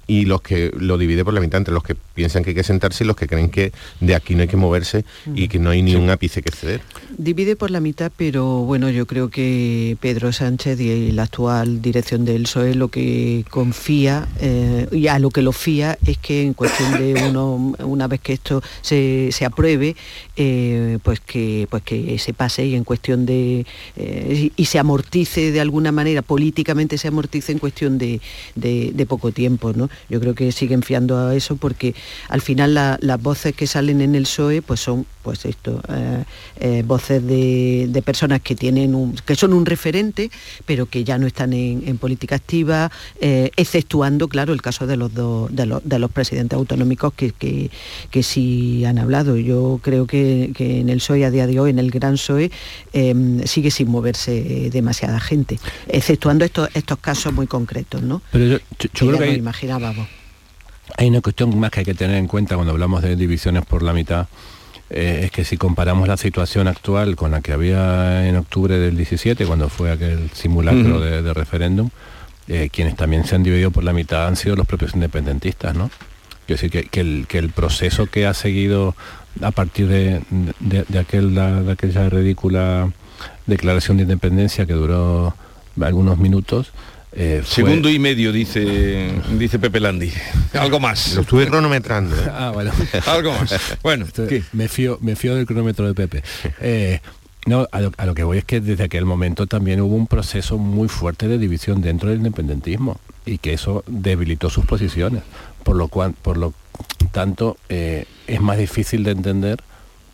y 0.08 0.24
los 0.24 0.40
que 0.40 0.72
lo 0.76 0.98
divide 0.98 1.24
por 1.24 1.34
la 1.34 1.40
mitad 1.40 1.58
entre 1.58 1.74
los 1.74 1.84
que 1.84 1.94
piensan 1.94 2.42
que 2.42 2.50
hay 2.50 2.56
que 2.56 2.64
sentarse 2.64 3.04
y 3.04 3.06
los 3.06 3.14
que 3.14 3.28
creen 3.28 3.50
que 3.50 3.72
de 4.00 4.16
aquí 4.16 4.34
no 4.34 4.42
hay 4.42 4.48
que 4.48 4.56
moverse 4.56 5.04
y 5.34 5.48
que 5.48 5.58
no 5.58 5.70
hay 5.70 5.82
ni 5.82 5.94
un 5.94 6.08
ápice 6.10 6.42
que 6.42 6.50
ceder. 6.50 6.80
Divide 7.16 7.56
por 7.56 7.70
la 7.70 7.80
mitad, 7.80 8.10
pero 8.16 8.60
bueno, 8.60 8.88
yo 8.88 9.06
creo 9.06 9.28
que 9.28 9.96
Pedro 10.00 10.32
Sánchez 10.32 10.80
y 10.80 11.12
la 11.12 11.24
actual 11.24 11.82
dirección 11.82 12.24
del 12.24 12.44
PSOE 12.44 12.74
lo 12.74 12.88
que 12.88 13.44
confía 13.50 14.26
eh, 14.40 14.88
y 14.90 15.08
a 15.08 15.18
lo 15.18 15.30
que 15.30 15.42
lo 15.42 15.52
fía 15.52 15.98
es 16.06 16.16
que 16.16 16.42
en 16.42 16.54
cuestión 16.54 16.92
de 16.98 17.14
uno, 17.28 17.74
una 17.80 18.08
vez 18.08 18.20
que 18.20 18.32
esto 18.32 18.62
se, 18.80 19.30
apruebe, 19.44 19.94
eh, 20.36 20.98
pues 21.02 21.20
que 21.20 21.66
pues 21.70 21.82
que 21.82 22.18
se 22.18 22.32
pase 22.32 22.64
y 22.64 22.74
en 22.74 22.84
cuestión 22.84 23.26
de 23.26 23.66
eh, 23.96 24.50
y 24.56 24.64
se 24.64 24.78
amortice 24.78 25.52
de 25.52 25.60
alguna 25.60 25.92
manera, 25.92 26.22
políticamente 26.22 26.96
se 26.96 27.08
amortice 27.08 27.52
en 27.52 27.58
cuestión 27.58 27.98
de, 27.98 28.20
de, 28.54 29.06
poco 29.06 29.32
tiempo. 29.32 29.72
¿no? 29.74 29.90
Yo 30.08 30.20
creo 30.20 30.34
que 30.34 30.52
siguen 30.52 30.82
fiando 30.82 31.18
a 31.18 31.34
eso 31.34 31.56
porque 31.56 31.94
al 32.28 32.40
final 32.40 32.74
las 32.74 33.22
voces 33.22 33.54
que 33.54 33.66
salen 33.66 34.00
en 34.00 34.14
el 34.14 34.22
PSOE 34.22 34.62
pues 34.62 34.80
son 34.80 35.06
pues 35.28 35.44
esto, 35.44 35.82
eh, 35.90 36.24
eh, 36.58 36.82
voces 36.86 37.22
de, 37.22 38.02
personas 38.02 38.40
que 38.40 38.54
tienen 38.54 38.94
un, 38.94 39.12
que 39.12 39.34
son 39.34 39.52
un 39.52 39.66
referente, 39.66 40.30
pero 40.64 40.86
que 40.86 41.04
ya 41.04 41.18
no 41.18 41.26
están 41.26 41.52
en, 41.52 41.98
política 41.98 42.36
activa, 42.36 42.90
eh, 43.20 43.50
exceptuando, 43.56 44.28
claro, 44.28 44.54
el 44.54 44.62
caso 44.62 44.86
de 44.86 44.96
los 44.96 45.12
dos, 45.12 45.50
de 45.54 45.66
los, 45.66 46.10
presidentes 46.12 46.56
autonómicos 46.56 47.12
que, 47.12 47.32
que, 47.32 48.22
sí 48.22 48.86
han 48.86 48.98
hablado. 48.98 49.36
Yo 49.36 49.80
creo 49.82 50.06
que, 50.06 50.50
en 50.58 50.88
el 50.88 50.96
PSOE 50.96 51.26
a 51.26 51.30
día 51.30 51.46
de 51.46 51.60
hoy, 51.60 51.70
en 51.72 51.78
el 51.78 51.90
gran 51.90 52.14
PSOE, 52.14 52.50
sigue 53.44 53.70
sin 53.70 53.90
moverse 53.90 54.70
demasiada 54.72 55.20
gente, 55.20 55.58
exceptuando 55.88 56.46
estos, 56.46 56.70
estos 56.72 56.98
casos 57.00 57.34
muy 57.34 57.46
concretos, 57.46 58.00
¿no? 58.00 58.22
Pero 58.32 58.46
yo, 58.46 58.58
creo 58.94 59.18
que 59.18 59.24
hay, 59.24 59.42
Hay 60.96 61.08
una 61.08 61.20
cuestión 61.20 61.58
más 61.58 61.70
que 61.70 61.80
hay 61.80 61.84
que 61.84 61.94
tener 61.94 62.16
en 62.16 62.26
cuenta 62.26 62.54
cuando 62.54 62.72
hablamos 62.72 63.02
de 63.02 63.16
divisiones 63.16 63.64
por 63.64 63.82
la 63.82 63.92
mitad. 63.92 64.26
Eh, 64.90 65.22
es 65.24 65.30
que 65.30 65.44
si 65.44 65.58
comparamos 65.58 66.08
la 66.08 66.16
situación 66.16 66.66
actual 66.66 67.14
con 67.14 67.30
la 67.30 67.42
que 67.42 67.52
había 67.52 68.26
en 68.26 68.36
octubre 68.36 68.78
del 68.78 68.96
17, 68.96 69.44
cuando 69.44 69.68
fue 69.68 69.90
aquel 69.90 70.30
simulacro 70.32 71.00
de, 71.00 71.34
referéndum, 71.34 71.90
eh, 72.48 72.70
quienes 72.72 72.96
también 72.96 73.24
se 73.24 73.34
han 73.34 73.42
dividido 73.42 73.70
por 73.70 73.84
la 73.84 73.92
mitad 73.92 74.26
han 74.26 74.36
sido 74.36 74.56
los 74.56 74.66
propios 74.66 74.94
independentistas, 74.94 75.74
¿no? 75.74 75.90
Quiero 76.46 76.62
decir 76.62 76.88
que, 76.88 77.00
el, 77.00 77.26
que 77.28 77.36
el 77.36 77.50
proceso 77.50 78.06
que 78.06 78.26
ha 78.26 78.32
seguido 78.32 78.96
a 79.42 79.50
partir 79.50 79.86
de, 79.88 80.22
aquel, 80.98 81.34
de 81.34 81.72
aquella 81.72 82.08
ridícula 82.08 82.90
declaración 83.46 83.98
de 83.98 84.04
independencia 84.04 84.64
que 84.64 84.72
duró 84.72 85.34
algunos 85.80 86.18
minutos, 86.18 86.72
eh, 87.12 87.42
Segundo 87.44 87.88
y 87.88 87.98
medio, 87.98 88.32
dice, 88.32 89.12
dice 89.38 89.58
Pepe 89.58 89.80
Landi. 89.80 90.12
Algo 90.52 90.78
más. 90.80 91.14
Lo 91.14 91.22
estuve 91.22 91.46
cronometrando. 91.46 92.14
¿eh? 92.14 92.30
Ah, 92.30 92.50
bueno. 92.52 92.70
Algo 93.06 93.32
más. 93.32 93.54
Bueno, 93.82 94.06
me, 94.52 94.68
fío, 94.68 94.98
me 95.00 95.16
fío 95.16 95.34
del 95.34 95.46
cronómetro 95.46 95.86
de 95.86 95.94
Pepe. 95.94 96.22
Eh, 96.60 97.00
No, 97.46 97.66
a 97.72 97.80
lo, 97.80 98.14
que 98.14 98.24
voy 98.24 98.38
es 98.38 98.44
que 98.44 98.60
desde 98.60 98.84
aquel 98.84 99.06
momento 99.06 99.46
también 99.46 99.80
hubo 99.80 99.94
un 99.94 100.06
proceso 100.06 100.58
muy 100.58 100.88
fuerte 100.88 101.28
de 101.28 101.38
división 101.38 101.80
dentro 101.80 102.10
del 102.10 102.18
independentismo 102.18 103.00
y 103.24 103.38
que 103.38 103.54
eso 103.54 103.84
debilitó 103.86 104.50
sus 104.50 104.66
posiciones, 104.66 105.22
por 105.62 105.76
lo, 105.76 105.88
cual, 105.88 106.14
por 106.20 106.36
lo 106.36 106.52
tanto 107.10 107.56
eh, 107.70 108.04
es 108.26 108.40
más 108.40 108.58
difícil 108.58 109.02
de 109.02 109.12
entender 109.12 109.62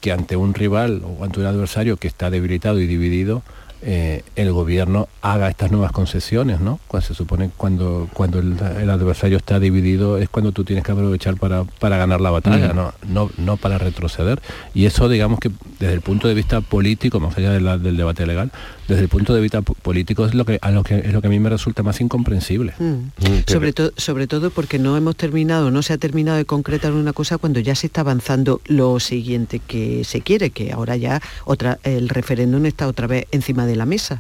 que 0.00 0.12
ante 0.12 0.36
un 0.36 0.54
rival 0.54 1.02
o 1.04 1.24
ante 1.24 1.40
un 1.40 1.46
adversario 1.46 1.96
que 1.96 2.06
está 2.06 2.30
debilitado 2.30 2.78
y 2.80 2.86
dividido, 2.86 3.42
eh, 3.86 4.22
el 4.34 4.50
gobierno 4.50 5.08
haga 5.20 5.50
estas 5.50 5.70
nuevas 5.70 5.92
concesiones, 5.92 6.58
¿no? 6.58 6.80
Cuando 6.88 7.06
se 7.06 7.14
supone 7.14 7.50
cuando, 7.54 8.08
cuando 8.14 8.38
el, 8.38 8.88
adversario 8.88 9.36
está 9.36 9.60
dividido 9.60 10.16
es 10.16 10.30
cuando 10.30 10.52
tú 10.52 10.64
tienes 10.64 10.84
que 10.84 10.92
aprovechar 10.92 11.36
para, 11.36 11.64
para 11.64 11.98
ganar 11.98 12.22
la 12.22 12.30
batalla, 12.30 12.72
¿no? 12.72 12.94
¿no? 13.06 13.30
No 13.36 13.58
para 13.58 13.76
retroceder. 13.76 14.40
Y 14.72 14.86
eso 14.86 15.10
digamos 15.10 15.38
que 15.38 15.50
desde 15.80 15.92
el 15.92 16.00
punto 16.00 16.28
de 16.28 16.34
vista 16.34 16.62
político, 16.62 17.20
más 17.20 17.36
allá 17.36 17.52
del 17.52 17.96
debate 17.98 18.26
legal, 18.26 18.50
desde 18.88 19.02
el 19.02 19.08
punto 19.08 19.34
de 19.34 19.40
vista 19.40 19.62
político 19.62 20.26
es 20.26 20.34
lo 20.34 20.44
que 20.44 20.58
a 20.60 20.70
lo 20.70 20.82
que 20.82 20.98
es 20.98 21.12
lo 21.12 21.20
que 21.20 21.28
a 21.28 21.30
mí 21.30 21.40
me 21.40 21.50
resulta 21.50 21.82
más 21.82 22.00
incomprensible. 22.00 22.74
Mm. 22.78 22.84
Mm, 22.84 23.10
sobre, 23.46 23.72
todo 23.72 23.92
sobre 23.96 24.26
todo 24.26 24.50
porque 24.50 24.78
no 24.78 24.96
hemos 24.96 25.16
terminado, 25.16 25.70
no 25.70 25.82
se 25.82 25.92
ha 25.92 25.98
terminado 25.98 26.36
de 26.36 26.44
concretar 26.44 26.92
una 26.92 27.12
cosa 27.12 27.38
cuando 27.38 27.60
ya 27.60 27.74
se 27.74 27.86
está 27.86 28.02
avanzando 28.02 28.60
lo 28.66 29.00
siguiente 29.00 29.60
que 29.60 30.04
se 30.04 30.20
quiere, 30.20 30.50
que 30.50 30.72
ahora 30.72 30.96
ya 30.96 31.20
otra 31.44 31.78
el 31.82 32.08
referéndum 32.08 32.66
está 32.66 32.86
otra 32.86 33.06
vez 33.06 33.26
encima 33.30 33.66
de 33.66 33.76
la 33.76 33.86
mesa. 33.86 34.18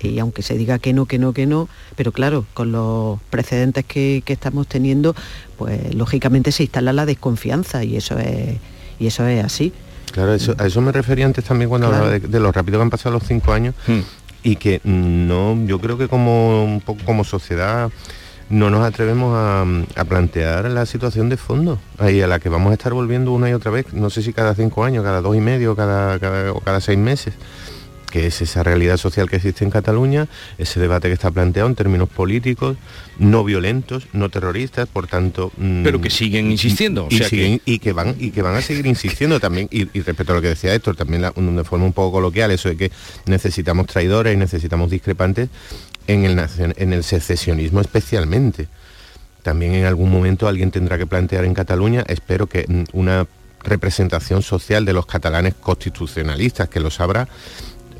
Y 0.00 0.18
aunque 0.18 0.42
se 0.42 0.56
diga 0.56 0.78
que 0.78 0.92
no, 0.92 1.06
que 1.06 1.18
no, 1.18 1.32
que 1.32 1.46
no, 1.46 1.68
pero 1.96 2.12
claro, 2.12 2.44
con 2.54 2.70
los 2.70 3.18
precedentes 3.30 3.84
que, 3.84 4.22
estamos 4.26 4.66
teniendo, 4.66 5.14
pues 5.56 5.94
lógicamente 5.94 6.52
se 6.52 6.64
instala 6.64 6.92
la 6.92 7.06
desconfianza 7.06 7.82
y 7.82 7.96
eso 7.96 8.18
es, 8.18 8.58
y 8.98 9.06
eso 9.06 9.26
es 9.26 9.42
así. 9.42 9.72
Claro, 10.16 10.32
eso, 10.32 10.54
a 10.56 10.64
eso 10.64 10.80
me 10.80 10.92
refería 10.92 11.26
antes 11.26 11.44
también 11.44 11.68
cuando 11.68 11.88
hablaba 11.88 12.08
de, 12.08 12.40
lo 12.40 12.50
rápido 12.50 12.78
que 12.78 12.84
han 12.84 12.88
pasado 12.88 13.12
los 13.12 13.24
cinco 13.24 13.52
años 13.52 13.74
hmm. 13.86 14.00
y 14.44 14.56
que 14.56 14.80
no, 14.82 15.62
yo 15.66 15.78
creo 15.78 15.98
que 15.98 16.08
como 16.08 16.64
un 16.64 16.80
poco 16.80 17.04
como 17.04 17.22
sociedad 17.22 17.90
no 18.48 18.70
nos 18.70 18.82
atrevemos 18.82 19.34
a, 19.36 20.04
plantear 20.08 20.70
la 20.70 20.86
situación 20.86 21.28
de 21.28 21.36
fondo, 21.36 21.78
ahí 21.98 22.22
a 22.22 22.26
la 22.28 22.38
que 22.38 22.48
vamos 22.48 22.70
a 22.70 22.72
estar 22.72 22.94
volviendo 22.94 23.30
una 23.30 23.50
y 23.50 23.52
otra 23.52 23.70
vez, 23.70 23.92
no 23.92 24.08
sé 24.08 24.22
si 24.22 24.32
cada 24.32 24.54
cinco 24.54 24.84
años, 24.84 25.04
cada 25.04 25.20
dos 25.20 25.36
y 25.36 25.40
medio, 25.40 25.76
cada, 25.76 26.18
cada, 26.18 26.50
o 26.50 26.60
cada 26.60 26.80
seis 26.80 26.98
meses 26.98 27.34
que 28.16 28.28
es 28.28 28.40
esa 28.40 28.62
realidad 28.62 28.96
social 28.96 29.28
que 29.28 29.36
existe 29.36 29.62
en 29.62 29.70
Cataluña, 29.70 30.26
ese 30.56 30.80
debate 30.80 31.08
que 31.08 31.12
está 31.12 31.30
planteado 31.30 31.68
en 31.68 31.74
términos 31.74 32.08
políticos, 32.08 32.78
no 33.18 33.44
violentos, 33.44 34.08
no 34.14 34.30
terroristas, 34.30 34.88
por 34.88 35.06
tanto... 35.06 35.52
Mm, 35.58 35.82
Pero 35.82 36.00
que 36.00 36.08
siguen 36.08 36.50
insistiendo. 36.50 37.08
Y, 37.10 37.18
que... 37.78 37.92
van, 37.92 38.16
y 38.18 38.30
que 38.30 38.40
van 38.40 38.54
a 38.54 38.62
seguir 38.62 38.86
insistiendo 38.86 39.38
también, 39.38 39.68
y, 39.70 39.84
respecto 40.00 40.32
a 40.32 40.36
lo 40.36 40.40
que 40.40 40.48
decía 40.48 40.72
Héctor, 40.72 40.96
también 40.96 41.20
de 41.20 41.64
forma 41.64 41.84
un 41.84 41.92
poco 41.92 42.12
coloquial, 42.12 42.50
eso 42.52 42.70
de 42.70 42.78
que 42.78 42.90
necesitamos 43.26 43.86
traidores 43.86 44.32
y 44.32 44.38
necesitamos 44.38 44.90
discrepantes 44.90 45.50
en 46.06 46.24
el, 46.24 46.42
en 46.58 46.92
el 46.94 47.04
secesionismo 47.04 47.82
especialmente. 47.82 48.66
También 49.42 49.74
en 49.74 49.84
algún 49.84 50.10
momento 50.10 50.48
alguien 50.48 50.70
tendrá 50.70 50.96
que 50.96 51.06
plantear 51.06 51.44
en 51.44 51.52
Cataluña, 51.52 52.02
espero 52.08 52.46
que 52.46 52.64
mm, 52.66 52.84
una 52.94 53.26
representación 53.62 54.42
social 54.42 54.86
de 54.86 54.94
los 54.94 55.04
catalanes 55.04 55.52
constitucionalistas, 55.54 56.70
que 56.70 56.80
lo 56.80 56.90
sabrá, 56.90 57.28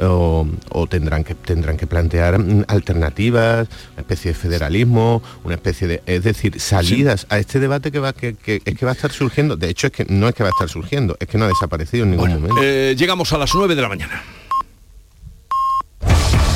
o, 0.01 0.47
tendrán 0.89 1.25
que 1.25 1.35
tendrán 1.35 1.77
que 1.77 1.87
plantear 1.87 2.39
mm, 2.39 2.65
alternativas, 2.69 3.69
una 3.95 4.01
especie 4.01 4.33
de 4.33 4.39
federalismo, 4.39 5.23
una 5.45 5.55
especie 5.55 5.89
de, 5.89 6.03
es 6.07 6.23
decir, 6.23 6.61
salidas 6.61 7.27
a 7.31 7.39
este 7.39 7.61
debate 7.61 7.91
que 7.91 7.99
va 7.99 8.13
que, 8.13 8.37
es 8.45 8.61
que 8.61 8.85
va 8.85 8.93
a 8.93 8.95
estar 8.95 9.13
surgiendo. 9.13 9.57
De 9.57 9.69
hecho 9.69 9.89
es 9.89 9.93
que 9.93 10.05
no 10.09 10.29
es 10.29 10.35
que 10.35 10.43
va 10.43 10.51
a 10.51 10.53
estar 10.53 10.69
surgiendo, 10.69 11.17
es 11.21 11.29
que 11.29 11.39
no 11.39 11.45
ha 11.45 11.49
desaparecido 11.49 12.05
en 12.05 12.13
ningún 12.13 12.31
momento. 12.31 12.61
Eh, 12.63 12.95
llegamos 12.97 13.33
a 13.33 13.39
las 13.39 13.55
9 13.55 13.75
de 13.75 13.83
la 13.83 13.89
mañana. 13.89 14.23